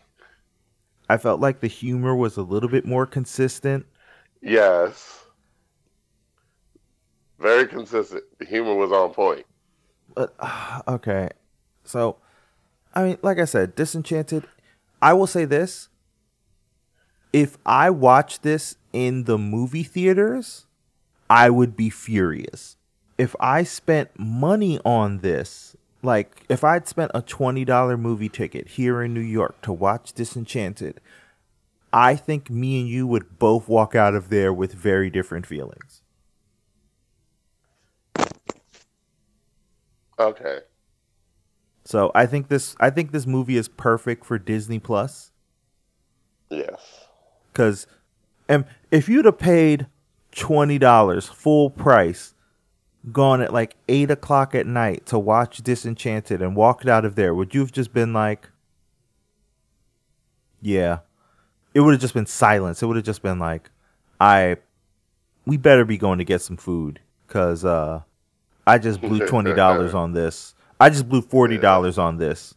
I 1.08 1.16
felt 1.16 1.40
like 1.40 1.62
the 1.62 1.70
humor 1.70 2.14
was 2.14 2.36
a 2.36 2.42
little 2.42 2.68
bit 2.68 2.86
more 2.86 3.06
consistent. 3.06 3.86
Yes. 4.42 5.24
Very 7.40 7.66
consistent. 7.66 8.26
The 8.40 8.46
humor 8.46 8.76
was 8.76 8.92
on 8.92 9.14
point. 9.14 9.46
But 10.16 10.36
uh, 10.38 10.82
okay, 10.90 11.30
so 11.86 12.18
I 12.94 13.04
mean, 13.04 13.18
like 13.22 13.40
I 13.40 13.46
said, 13.46 13.74
Disenchanted. 13.76 14.46
I 15.02 15.14
will 15.14 15.28
say 15.28 15.46
this: 15.46 15.88
if 17.32 17.58
I 17.66 17.90
watched 17.90 18.44
this 18.44 18.76
in 18.92 19.24
the 19.24 19.38
movie 19.38 19.84
theaters, 19.84 20.66
I 21.30 21.50
would 21.50 21.78
be 21.78 21.90
furious. 21.90 22.76
If 23.18 23.34
I 23.40 23.64
spent 23.64 24.20
money 24.20 24.78
on 24.84 25.20
this, 25.20 25.78
like 26.08 26.44
if 26.50 26.64
I'd 26.64 26.88
spent 26.88 27.12
a 27.14 27.22
twenty 27.22 27.66
dollar 27.66 27.98
movie 27.98 28.30
ticket 28.30 28.70
here 28.70 29.04
in 29.04 29.14
New 29.14 29.20
York 29.20 29.62
to 29.64 29.74
watch 29.74 30.14
Disenchanted, 30.14 31.00
I 31.94 32.16
think 32.16 32.50
me 32.50 32.80
and 32.80 32.90
you 32.90 33.06
would 33.06 33.38
both 33.38 33.68
walk 33.68 33.94
out 33.94 34.16
of 34.16 34.30
there 34.30 34.52
with 34.52 34.74
very 34.74 35.10
different 35.10 35.46
feelings. 35.46 36.02
Okay. 40.20 40.60
So 41.84 42.12
I 42.16 42.26
think 42.26 42.48
this 42.48 42.76
I 42.80 42.90
think 42.90 43.12
this 43.12 43.28
movie 43.28 43.58
is 43.58 43.68
perfect 43.68 44.26
for 44.26 44.38
Disney 44.40 44.80
Plus 44.80 45.32
Yes. 46.50 47.08
because 47.52 47.86
and 48.50 48.66
if 48.92 49.08
you'd 49.10 49.26
have 49.26 49.38
paid 49.38 49.88
twenty 50.32 50.78
dollars 50.78 51.28
full 51.28 51.70
price, 51.70 52.34
gone 53.12 53.42
at 53.42 53.54
like 53.54 53.76
eight 53.88 54.12
o'clock 54.12 54.56
at 54.56 54.66
night 54.66 55.06
to 55.08 55.20
watch 55.20 55.58
Disenchanted 55.58 56.42
and 56.42 56.56
walked 56.56 56.88
out 56.88 57.06
of 57.06 57.16
there, 57.16 57.34
would 57.34 57.54
you 57.54 57.62
have 57.62 57.72
just 57.72 57.94
been 57.94 58.14
like, 58.14 58.50
"Yeah"? 60.62 61.00
It 61.74 61.82
would 61.82 61.92
have 61.94 62.02
just 62.02 62.14
been 62.14 62.26
silence. 62.26 62.82
It 62.82 62.88
would 62.88 62.96
have 62.96 63.06
just 63.06 63.22
been 63.22 63.40
like, 63.40 63.70
"I, 64.20 64.58
we 65.46 65.58
better 65.58 65.86
be 65.86 65.98
going 65.98 66.18
to 66.18 66.26
get 66.26 66.42
some 66.42 66.58
food 66.58 67.00
because 67.28 67.64
uh, 67.66 68.02
I 68.66 68.78
just 68.78 69.02
blew 69.02 69.26
twenty 69.28 69.54
dollars 69.54 69.94
on 69.94 70.14
this. 70.14 70.56
I 70.80 70.90
just 70.90 71.08
blew 71.08 71.22
forty 71.22 71.58
dollars 71.58 71.98
on 71.98 72.18
this, 72.18 72.56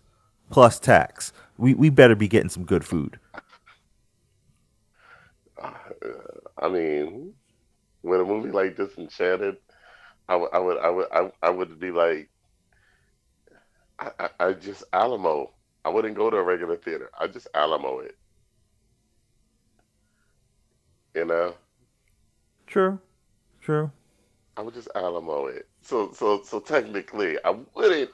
plus 0.50 0.78
tax. 0.78 1.32
We 1.58 1.74
we 1.74 1.90
better 1.90 2.14
be 2.14 2.28
getting 2.28 2.50
some 2.50 2.64
good 2.64 2.84
food." 2.84 3.18
I 6.62 6.68
mean, 6.68 7.32
with 8.02 8.20
a 8.20 8.24
movie 8.24 8.50
like 8.50 8.76
Disenchanted, 8.76 9.56
I 10.30 10.36
would, 10.36 10.50
I 10.54 10.58
would, 10.60 10.78
I 10.78 10.90
would, 10.90 11.06
I, 11.12 11.32
I 11.42 11.50
would 11.50 11.80
be 11.80 11.92
like, 11.92 12.30
I, 13.98 14.10
I, 14.18 14.30
I 14.40 14.52
just 14.54 14.84
Alamo. 14.92 15.54
I 15.84 15.90
wouldn't 15.90 16.16
go 16.16 16.30
to 16.30 16.36
a 16.38 16.42
regular 16.44 16.76
theater. 16.76 17.10
I 17.18 17.26
just 17.28 17.48
Alamo 17.54 18.00
it. 18.00 18.16
You 21.14 21.26
know, 21.26 21.56
True, 22.66 23.00
true. 23.60 23.92
I 24.56 24.62
would 24.62 24.74
just 24.74 24.88
Alamo 24.94 25.46
it. 25.46 25.68
So, 25.82 26.12
so, 26.12 26.42
so 26.44 26.60
technically, 26.60 27.38
I 27.44 27.50
wouldn't, 27.74 28.10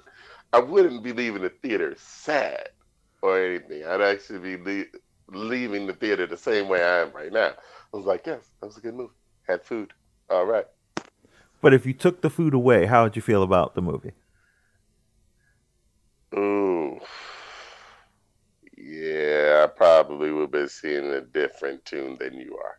I 0.52 0.60
wouldn't 0.60 1.02
be 1.04 1.12
leaving 1.12 1.42
the 1.42 1.50
theater 1.50 1.94
sad 1.98 2.70
or 3.22 3.38
anything. 3.40 3.84
I'd 3.86 4.00
actually 4.00 4.56
be 4.56 4.56
le- 4.56 5.36
leaving 5.38 5.86
the 5.86 5.94
theater 5.94 6.26
the 6.26 6.36
same 6.38 6.68
way 6.68 6.82
I 6.84 7.02
am 7.02 7.12
right 7.12 7.32
now. 7.32 7.52
I 7.92 7.96
was 7.96 8.06
like, 8.06 8.26
yes, 8.26 8.50
that 8.60 8.66
was 8.66 8.78
a 8.78 8.80
good 8.80 8.94
movie. 8.94 9.14
Had 9.48 9.64
food. 9.64 9.92
All 10.30 10.46
right. 10.46 10.66
But 11.66 11.74
if 11.74 11.84
you 11.84 11.94
took 11.94 12.20
the 12.20 12.30
food 12.30 12.54
away, 12.54 12.86
how 12.86 13.02
would 13.02 13.16
you 13.16 13.22
feel 13.22 13.42
about 13.42 13.74
the 13.74 13.82
movie? 13.82 14.12
Ooh. 16.32 17.00
Yeah, 18.78 19.64
I 19.64 19.66
probably 19.76 20.30
would 20.30 20.52
be 20.52 20.68
seeing 20.68 21.06
a 21.06 21.22
different 21.22 21.84
tune 21.84 22.18
than 22.20 22.34
you 22.34 22.56
are. 22.56 22.78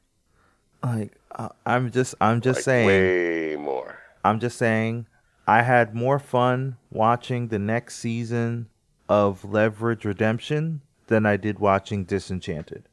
Like 0.82 1.18
uh, 1.36 1.50
I'm 1.66 1.92
just 1.92 2.16
I'm 2.22 2.40
just 2.40 2.60
Like, 2.60 2.64
saying 2.64 2.88
way 2.88 3.58
more. 3.58 4.00
I'm 4.24 4.40
just 4.40 4.58
saying 4.58 5.08
I 5.46 5.64
had 5.64 5.94
more 5.94 6.18
fun 6.18 6.78
watching 6.90 7.50
the 7.50 7.60
next 7.60 7.98
season 7.98 8.70
of 9.10 9.44
Leverage 9.44 10.06
Redemption 10.06 10.82
than 11.08 11.26
I 11.26 11.36
did 11.36 11.60
watching 11.60 12.06
Disenchanted. 12.06 12.88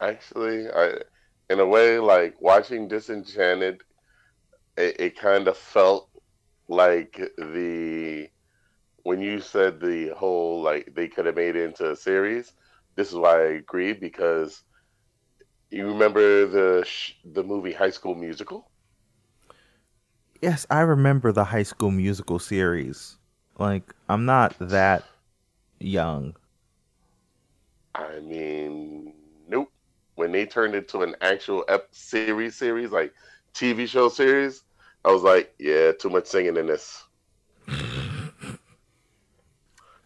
Actually, 0.00 0.68
I, 0.70 1.02
in 1.50 1.60
a 1.60 1.66
way, 1.66 1.98
like 1.98 2.40
watching 2.40 2.88
Disenchanted, 2.88 3.82
it, 4.76 5.00
it 5.00 5.18
kind 5.18 5.48
of 5.48 5.56
felt 5.56 6.08
like 6.68 7.20
the 7.38 8.28
when 9.04 9.20
you 9.20 9.40
said 9.40 9.80
the 9.80 10.08
whole 10.16 10.62
like 10.62 10.92
they 10.94 11.08
could 11.08 11.26
have 11.26 11.36
made 11.36 11.56
it 11.56 11.64
into 11.64 11.90
a 11.90 11.96
series. 11.96 12.52
This 12.96 13.08
is 13.08 13.14
why 13.14 13.40
I 13.40 13.52
agree 13.54 13.92
because 13.94 14.62
you 15.70 15.86
remember 15.86 16.46
the 16.46 16.84
sh- 16.84 17.14
the 17.24 17.42
movie 17.42 17.72
High 17.72 17.90
School 17.90 18.14
Musical. 18.14 18.70
Yes, 20.40 20.66
I 20.70 20.80
remember 20.80 21.32
the 21.32 21.44
High 21.44 21.62
School 21.62 21.90
Musical 21.90 22.38
series. 22.38 23.16
Like 23.58 23.94
I'm 24.08 24.24
not 24.24 24.54
that 24.58 25.04
young. 25.80 26.36
I 27.94 28.20
mean. 28.20 29.01
When 30.22 30.30
they 30.30 30.46
turned 30.46 30.76
into 30.76 31.02
an 31.02 31.16
actual 31.20 31.64
ep- 31.68 31.88
series, 31.90 32.54
series 32.54 32.92
like 32.92 33.12
TV 33.54 33.88
show 33.88 34.08
series, 34.08 34.62
I 35.04 35.10
was 35.10 35.24
like, 35.24 35.52
yeah, 35.58 35.90
too 35.90 36.10
much 36.10 36.26
singing 36.26 36.56
in 36.56 36.68
this. 36.68 37.02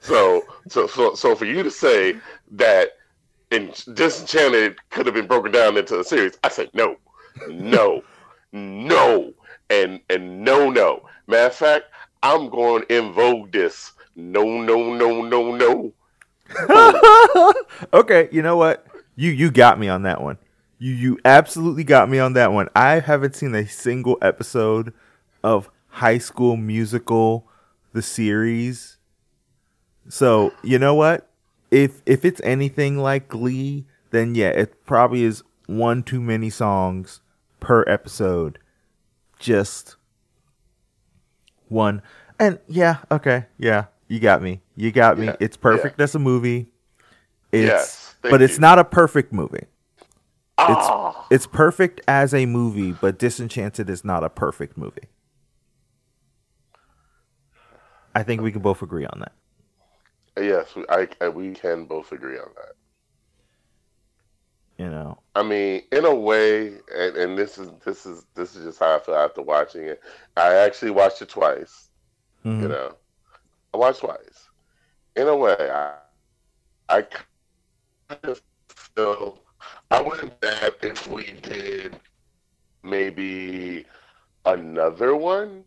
so, 0.01 0.43
so, 0.69 0.87
so, 0.87 1.15
so 1.15 1.35
for 1.35 1.45
you 1.45 1.63
to 1.63 1.71
say 1.71 2.17
that 2.53 2.93
in 3.51 3.75
Disenchanted 3.93 4.79
could 4.89 5.05
have 5.05 5.15
been 5.15 5.27
broken 5.27 5.53
down 5.53 5.77
into 5.77 6.01
a 6.01 6.05
series, 6.05 6.39
I 6.43 6.49
said 6.49 6.71
no, 6.73 6.97
no, 7.51 8.03
no, 8.53 9.35
and 9.69 10.01
and 10.09 10.43
no, 10.43 10.71
no. 10.71 11.07
Matter 11.27 11.49
of 11.49 11.55
fact, 11.55 11.85
I'm 12.23 12.49
going 12.49 12.87
to 12.87 12.97
invoke 12.97 13.53
this. 13.53 13.93
No, 14.17 14.45
no, 14.45 14.95
no, 14.95 15.21
no, 15.21 15.55
no. 15.55 15.93
okay, 17.93 18.31
you 18.33 18.41
know 18.41 18.57
what? 18.57 18.87
You 19.17 19.31
you 19.31 19.51
got 19.51 19.81
me 19.81 19.89
on 19.89 20.03
that 20.03 20.23
one. 20.23 20.39
You 20.79 20.93
you 20.93 21.19
absolutely 21.25 21.85
got 21.85 22.09
me 22.09 22.19
on 22.19 22.35
that 22.35 22.53
one. 22.53 22.69
I 22.77 23.01
haven't 23.01 23.35
seen 23.35 23.55
a 23.55 23.67
single 23.67 24.19
episode 24.23 24.93
of 25.43 25.71
High 25.89 26.19
School 26.19 26.57
Musical 26.57 27.49
the 27.97 28.03
series. 28.03 28.99
So, 30.09 30.53
you 30.63 30.79
know 30.79 30.95
what? 30.95 31.29
If 31.71 32.03
if 32.07 32.25
it's 32.25 32.41
anything 32.45 32.99
like 32.99 33.27
Glee, 33.27 33.87
then 34.11 34.37
yeah, 34.37 34.51
it 34.51 34.85
probably 34.87 35.25
is 35.25 35.43
one 35.67 36.05
too 36.05 36.21
many 36.21 36.51
songs 36.51 37.21
per 37.59 37.83
episode. 37.89 38.59
just 39.41 39.97
one. 41.69 42.03
And 42.39 42.61
yeah, 42.69 42.99
okay, 43.11 43.47
yeah, 43.59 43.87
you 44.07 44.21
got 44.21 44.43
me. 44.43 44.61
You 44.77 44.93
got 44.93 45.19
me. 45.19 45.27
Yeah, 45.27 45.37
It's 45.41 45.57
perfect 45.57 46.01
as 46.01 46.15
a 46.15 46.19
movie. 46.19 46.69
It's 47.51 47.67
Yes, 47.67 48.06
thank 48.27 48.31
but 48.31 48.43
it's 48.43 48.59
not 48.59 48.79
a 48.79 48.85
perfect 48.85 49.33
movie. 49.33 49.67
It's 50.59 50.87
Ah, 50.89 51.27
it's 51.31 51.47
perfect 51.47 52.01
as 52.09 52.33
a 52.35 52.47
movie, 52.47 52.93
but 52.93 53.19
Disenchanted 53.19 53.89
is 53.91 54.05
not 54.05 54.25
a 54.25 54.29
perfect 54.31 54.77
movie. 54.77 55.09
I 58.15 58.23
think 58.23 58.41
we 58.41 58.51
can 58.53 58.63
both 58.63 58.83
agree 58.83 59.05
on 59.07 59.21
that. 59.21 59.33
yes, 60.43 60.75
we- 60.75 60.87
I, 60.89 61.09
I 61.21 61.29
we 61.29 61.53
can 61.53 61.85
both 61.85 62.13
agree 62.13 62.39
on 62.39 62.49
that. 62.57 62.73
You 64.79 64.91
know, 64.91 65.19
I 65.35 65.43
mean, 65.43 65.83
in 65.91 66.05
a 66.05 66.15
way, 66.15 66.75
and, 66.95 67.17
and 67.17 67.39
this 67.39 67.57
is 67.57 67.71
this 67.85 68.05
is 68.05 68.27
this 68.35 68.55
is 68.57 68.65
just 68.65 68.79
how 68.79 68.97
I 68.97 68.99
feel 68.99 69.15
after 69.15 69.41
watching 69.41 69.85
it. 69.85 70.03
I 70.37 70.53
actually 70.55 70.91
watched 70.91 71.23
it 71.23 71.31
twice. 71.31 71.89
Mhm. 72.45 72.61
You 72.63 72.69
know, 72.69 72.95
I 73.73 73.77
watched 73.79 74.01
twice. 74.01 74.49
In 75.17 75.29
a 75.29 75.37
way, 75.37 75.57
I 75.59 75.95
I 76.91 77.07
feel 78.69 79.39
I 79.91 80.01
wouldn't 80.03 80.41
bad 80.41 80.75
if 80.83 81.07
we 81.09 81.33
did 81.43 81.99
maybe 82.83 83.85
another 84.45 85.17
one 85.17 85.65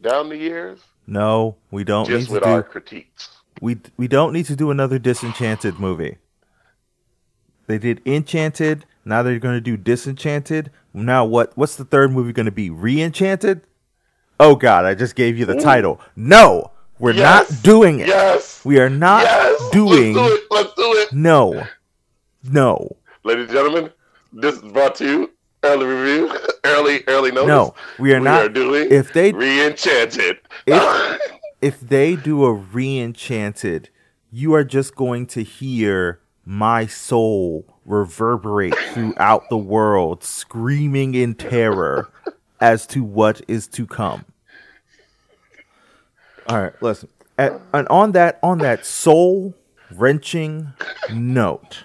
down 0.00 0.28
the 0.28 0.36
years, 0.36 0.80
no, 1.06 1.56
we 1.70 1.84
don't 1.84 2.06
just 2.06 2.20
need 2.20 2.26
to 2.26 2.32
with 2.34 2.42
do 2.42 2.48
our 2.50 2.62
critiques. 2.62 3.28
we 3.60 3.78
we 3.96 4.08
don't 4.08 4.32
need 4.32 4.46
to 4.46 4.56
do 4.56 4.70
another 4.70 4.98
Disenchanted 4.98 5.78
movie. 5.78 6.18
They 7.66 7.78
did 7.78 8.02
Enchanted. 8.06 8.84
Now 9.06 9.22
they're 9.22 9.38
going 9.38 9.56
to 9.56 9.60
do 9.60 9.76
Disenchanted. 9.76 10.70
Now 10.92 11.24
what? 11.24 11.56
What's 11.56 11.76
the 11.76 11.84
third 11.84 12.12
movie 12.12 12.32
going 12.32 12.46
to 12.46 12.52
be? 12.52 12.70
Reenchanted? 12.70 13.62
Oh 14.40 14.54
God! 14.56 14.84
I 14.84 14.94
just 14.94 15.14
gave 15.14 15.38
you 15.38 15.44
the 15.46 15.56
Ooh. 15.56 15.60
title. 15.60 16.00
No, 16.16 16.70
we're 16.98 17.12
Yes. 17.12 17.50
not 17.50 17.62
doing 17.62 18.00
it. 18.00 18.08
Yes, 18.08 18.62
We 18.64 18.78
are 18.80 18.90
not 18.90 19.22
yes, 19.22 19.43
doing. 19.74 20.14
Let's 20.14 20.28
do 20.28 20.34
it. 20.34 20.42
Let's 20.50 20.74
do 20.74 20.82
it. 20.94 21.12
No, 21.12 21.66
no, 22.50 22.96
Ladies 23.24 23.44
and 23.46 23.52
gentlemen, 23.52 23.90
this 24.32 24.56
is 24.56 24.72
brought 24.72 24.94
to 24.96 25.04
you 25.04 25.30
early 25.62 25.86
review, 25.86 26.38
early 26.64 27.04
early 27.08 27.30
notice. 27.32 27.48
no. 27.48 27.74
We 27.98 28.12
are 28.14 28.18
we 28.18 28.24
not. 28.24 28.42
are 28.42 28.48
doing 28.48 28.88
if 28.90 29.12
they 29.12 29.32
re-enchanted. 29.32 30.38
If- 30.66 31.20
if 31.62 31.80
they 31.80 32.16
do 32.16 32.44
a 32.44 32.52
re-enchanted, 32.52 33.88
you 34.30 34.52
are 34.54 34.64
just 34.64 34.94
going 34.94 35.26
to 35.28 35.42
hear 35.42 36.20
my 36.44 36.84
soul 36.86 37.64
reverberate 37.86 38.74
throughout 38.92 39.48
the 39.48 39.56
world, 39.56 40.22
screaming 40.22 41.14
in 41.14 41.34
terror 41.34 42.10
as 42.60 42.86
to 42.88 43.02
what 43.02 43.40
is 43.48 43.66
to 43.68 43.86
come. 43.86 44.26
All 46.48 46.60
right, 46.60 46.82
listen. 46.82 47.08
And, 47.38 47.60
and 47.72 47.88
on 47.88 48.12
that 48.12 48.38
on 48.42 48.58
that 48.58 48.84
soul 48.84 49.54
wrenching 49.96 50.72
note, 51.12 51.84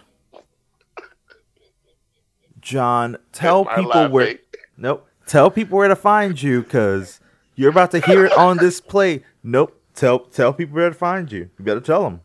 John, 2.59 3.17
tell 3.31 3.67
Am 3.69 3.83
people 3.83 4.09
where. 4.09 4.39
Nope. 4.77 5.07
Tell 5.25 5.51
people 5.51 5.77
where 5.77 5.87
to 5.87 5.95
find 5.95 6.41
you 6.41 6.63
because 6.63 7.19
you're 7.55 7.69
about 7.69 7.91
to 7.91 7.99
hear 7.99 8.25
it 8.25 8.31
on 8.33 8.57
this 8.57 8.81
play. 8.81 9.23
Nope. 9.43 9.79
Tell 9.93 10.19
tell 10.19 10.53
people 10.53 10.75
where 10.75 10.89
to 10.89 10.95
find 10.95 11.31
you. 11.31 11.49
You 11.57 11.65
better 11.65 11.81
tell 11.81 12.03
them. 12.03 12.21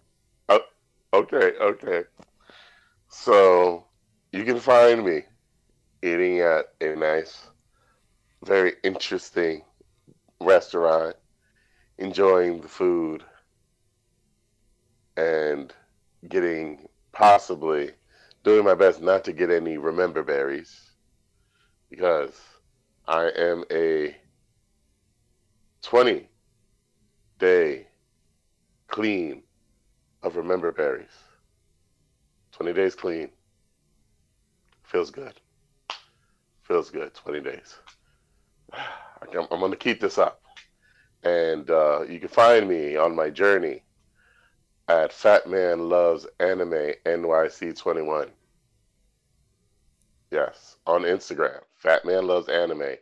Oh, 0.48 0.60
okay, 1.12 1.52
okay. 1.60 2.04
So 3.08 3.84
you 4.32 4.44
can 4.44 4.58
find 4.58 5.04
me 5.04 5.22
eating 6.02 6.40
at 6.40 6.66
a 6.80 6.94
nice, 6.94 7.48
very 8.44 8.74
interesting 8.82 9.62
restaurant, 10.40 11.16
enjoying 11.98 12.60
the 12.60 12.68
food, 12.68 13.24
and 15.16 15.72
getting 16.28 16.88
possibly 17.12 17.90
doing 18.42 18.64
my 18.64 18.74
best 18.74 19.00
not 19.00 19.24
to 19.24 19.32
get 19.32 19.50
any 19.50 19.78
remember 19.78 20.22
berries 20.22 20.90
because 21.90 22.34
I 23.06 23.30
am 23.36 23.64
a 23.70 24.16
20 25.82 26.28
day 27.38 27.86
clean 28.88 29.42
of 30.22 30.36
remember 30.36 30.72
berries. 30.72 31.16
20 32.52 32.72
days 32.72 32.94
clean. 32.94 33.28
Feels 34.82 35.10
good. 35.10 35.34
Feels 36.62 36.90
good. 36.90 37.12
20 37.14 37.40
days. 37.40 37.76
I'm, 38.72 39.48
going 39.48 39.70
to 39.70 39.76
keep 39.76 40.00
this 40.00 40.18
up. 40.18 40.40
And 41.22 41.68
uh, 41.70 42.02
you 42.02 42.20
can 42.20 42.28
find 42.28 42.68
me 42.68 42.96
on 42.96 43.14
my 43.14 43.30
journey 43.30 43.82
at 44.88 45.12
Fat 45.12 45.48
Man 45.48 45.88
Loves 45.88 46.26
Anime 46.40 46.92
NYC21. 47.06 48.30
Yes, 50.30 50.76
on 50.86 51.02
Instagram. 51.02 51.60
Fat 51.76 52.04
Man 52.04 52.26
Loves 52.26 52.48
Anime 52.48 52.96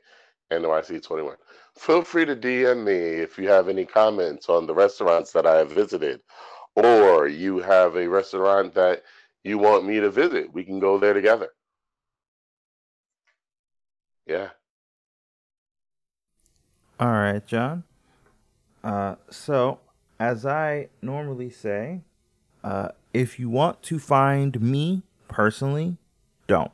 NYC21. 0.53 1.37
Feel 1.77 2.03
free 2.03 2.25
to 2.25 2.37
DM 2.37 2.85
me 2.85 2.95
if 2.95 3.39
you 3.39 3.49
have 3.49 3.69
any 3.69 3.87
comments 3.87 4.49
on 4.49 4.67
the 4.67 4.75
restaurants 4.75 5.33
that 5.33 5.47
I 5.47 5.57
have 5.57 5.71
visited, 5.71 6.21
or 6.77 7.27
you 7.27 7.59
have 7.59 7.97
a 7.97 8.07
restaurant 8.07 8.75
that 8.75 9.03
you 9.43 9.59
want 9.59 9.87
me 9.87 9.99
to 10.01 10.11
visit. 10.11 10.53
We 10.53 10.65
can 10.65 10.79
go 10.79 10.99
there 10.99 11.15
together. 11.15 11.49
Yeah. 14.27 14.51
All 17.01 17.09
right, 17.09 17.45
John. 17.47 17.83
Uh, 18.85 19.17
so 19.31 19.81
as 20.23 20.47
I 20.47 20.87
normally 21.03 21.51
say, 21.51 22.03
uh, 22.63 22.91
if 23.13 23.41
you 23.41 23.51
want 23.51 23.83
to 23.83 23.99
find 23.99 24.61
me 24.61 25.03
personally, 25.27 25.97
don't. 26.47 26.71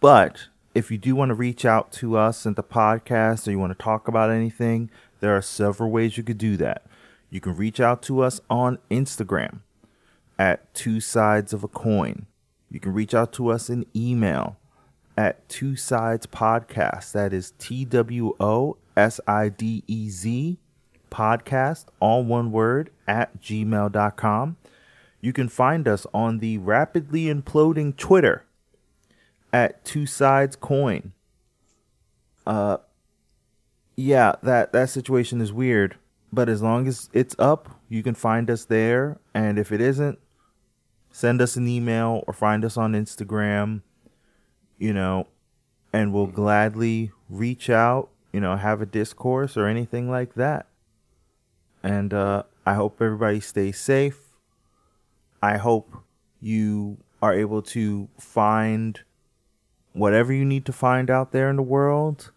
But 0.00 0.48
if 0.74 0.90
you 0.90 0.98
do 0.98 1.16
want 1.16 1.30
to 1.30 1.34
reach 1.34 1.64
out 1.64 1.90
to 1.92 2.18
us 2.18 2.44
in 2.44 2.54
the 2.54 2.62
podcast 2.62 3.48
or 3.48 3.52
you 3.52 3.58
want 3.58 3.72
to 3.72 3.82
talk 3.82 4.06
about 4.06 4.28
anything, 4.28 4.90
there 5.20 5.34
are 5.34 5.40
several 5.40 5.90
ways 5.90 6.18
you 6.18 6.22
could 6.22 6.36
do 6.36 6.58
that. 6.58 6.84
You 7.30 7.40
can 7.40 7.56
reach 7.56 7.80
out 7.80 8.02
to 8.02 8.20
us 8.20 8.38
on 8.50 8.76
Instagram 8.90 9.60
at 10.38 10.74
two 10.74 11.00
sides 11.00 11.54
of 11.54 11.64
a 11.64 11.68
coin. 11.68 12.26
You 12.70 12.80
can 12.80 12.92
reach 12.92 13.14
out 13.14 13.32
to 13.34 13.48
us 13.48 13.70
in 13.70 13.86
email 13.96 14.58
at 15.16 15.48
two 15.48 15.74
sides 15.74 16.26
podcast. 16.26 17.12
That 17.12 17.32
is 17.32 17.54
T 17.58 17.86
W 17.86 18.34
O 18.38 18.76
S 18.94 19.20
I 19.26 19.48
D 19.48 19.84
E 19.86 20.10
Z 20.10 20.58
podcast, 21.10 21.86
all 21.98 22.24
one 22.24 22.52
word, 22.52 22.90
at 23.06 23.40
gmail.com. 23.40 24.56
You 25.20 25.32
can 25.32 25.48
find 25.48 25.86
us 25.86 26.06
on 26.14 26.38
the 26.38 26.58
rapidly 26.58 27.24
imploding 27.24 27.96
Twitter 27.96 28.44
at 29.52 29.84
two 29.84 30.06
sides 30.06 30.56
coin. 30.56 31.12
Uh 32.46 32.78
yeah, 33.96 34.32
that 34.42 34.72
that 34.72 34.88
situation 34.88 35.40
is 35.40 35.52
weird, 35.52 35.96
but 36.32 36.48
as 36.48 36.62
long 36.62 36.88
as 36.88 37.10
it's 37.12 37.36
up, 37.38 37.68
you 37.88 38.02
can 38.02 38.14
find 38.14 38.50
us 38.50 38.64
there 38.64 39.18
and 39.34 39.58
if 39.58 39.72
it 39.72 39.80
isn't, 39.80 40.18
send 41.10 41.42
us 41.42 41.56
an 41.56 41.68
email 41.68 42.24
or 42.26 42.32
find 42.32 42.64
us 42.64 42.76
on 42.76 42.92
Instagram, 42.92 43.82
you 44.78 44.94
know, 44.94 45.26
and 45.92 46.14
we'll 46.14 46.26
gladly 46.26 47.12
reach 47.28 47.68
out, 47.68 48.08
you 48.32 48.40
know, 48.40 48.56
have 48.56 48.80
a 48.80 48.86
discourse 48.86 49.56
or 49.56 49.66
anything 49.66 50.10
like 50.10 50.34
that. 50.34 50.66
And 51.82 52.12
uh 52.12 52.44
I 52.66 52.74
hope 52.74 53.00
everybody 53.00 53.40
stays 53.40 53.78
safe. 53.78 54.18
I 55.42 55.56
hope 55.56 55.92
you 56.40 56.98
are 57.22 57.34
able 57.34 57.62
to 57.62 58.08
find 58.18 59.00
whatever 59.92 60.32
you 60.32 60.44
need 60.44 60.64
to 60.66 60.72
find 60.72 61.10
out 61.10 61.32
there 61.32 61.50
in 61.50 61.56
the 61.56 61.62
world. 61.62 62.30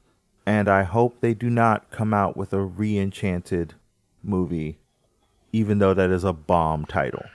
And 0.46 0.68
I 0.68 0.84
hope 0.84 1.20
they 1.20 1.34
do 1.34 1.50
not 1.50 1.90
come 1.92 2.14
out 2.14 2.36
with 2.36 2.52
a 2.54 2.62
re 2.62 2.98
enchanted 2.98 3.76
movie, 4.24 4.78
even 5.52 5.80
though 5.80 5.94
that 5.94 6.10
is 6.10 6.24
a 6.24 6.34
bomb 6.34 6.86
title. 6.86 7.26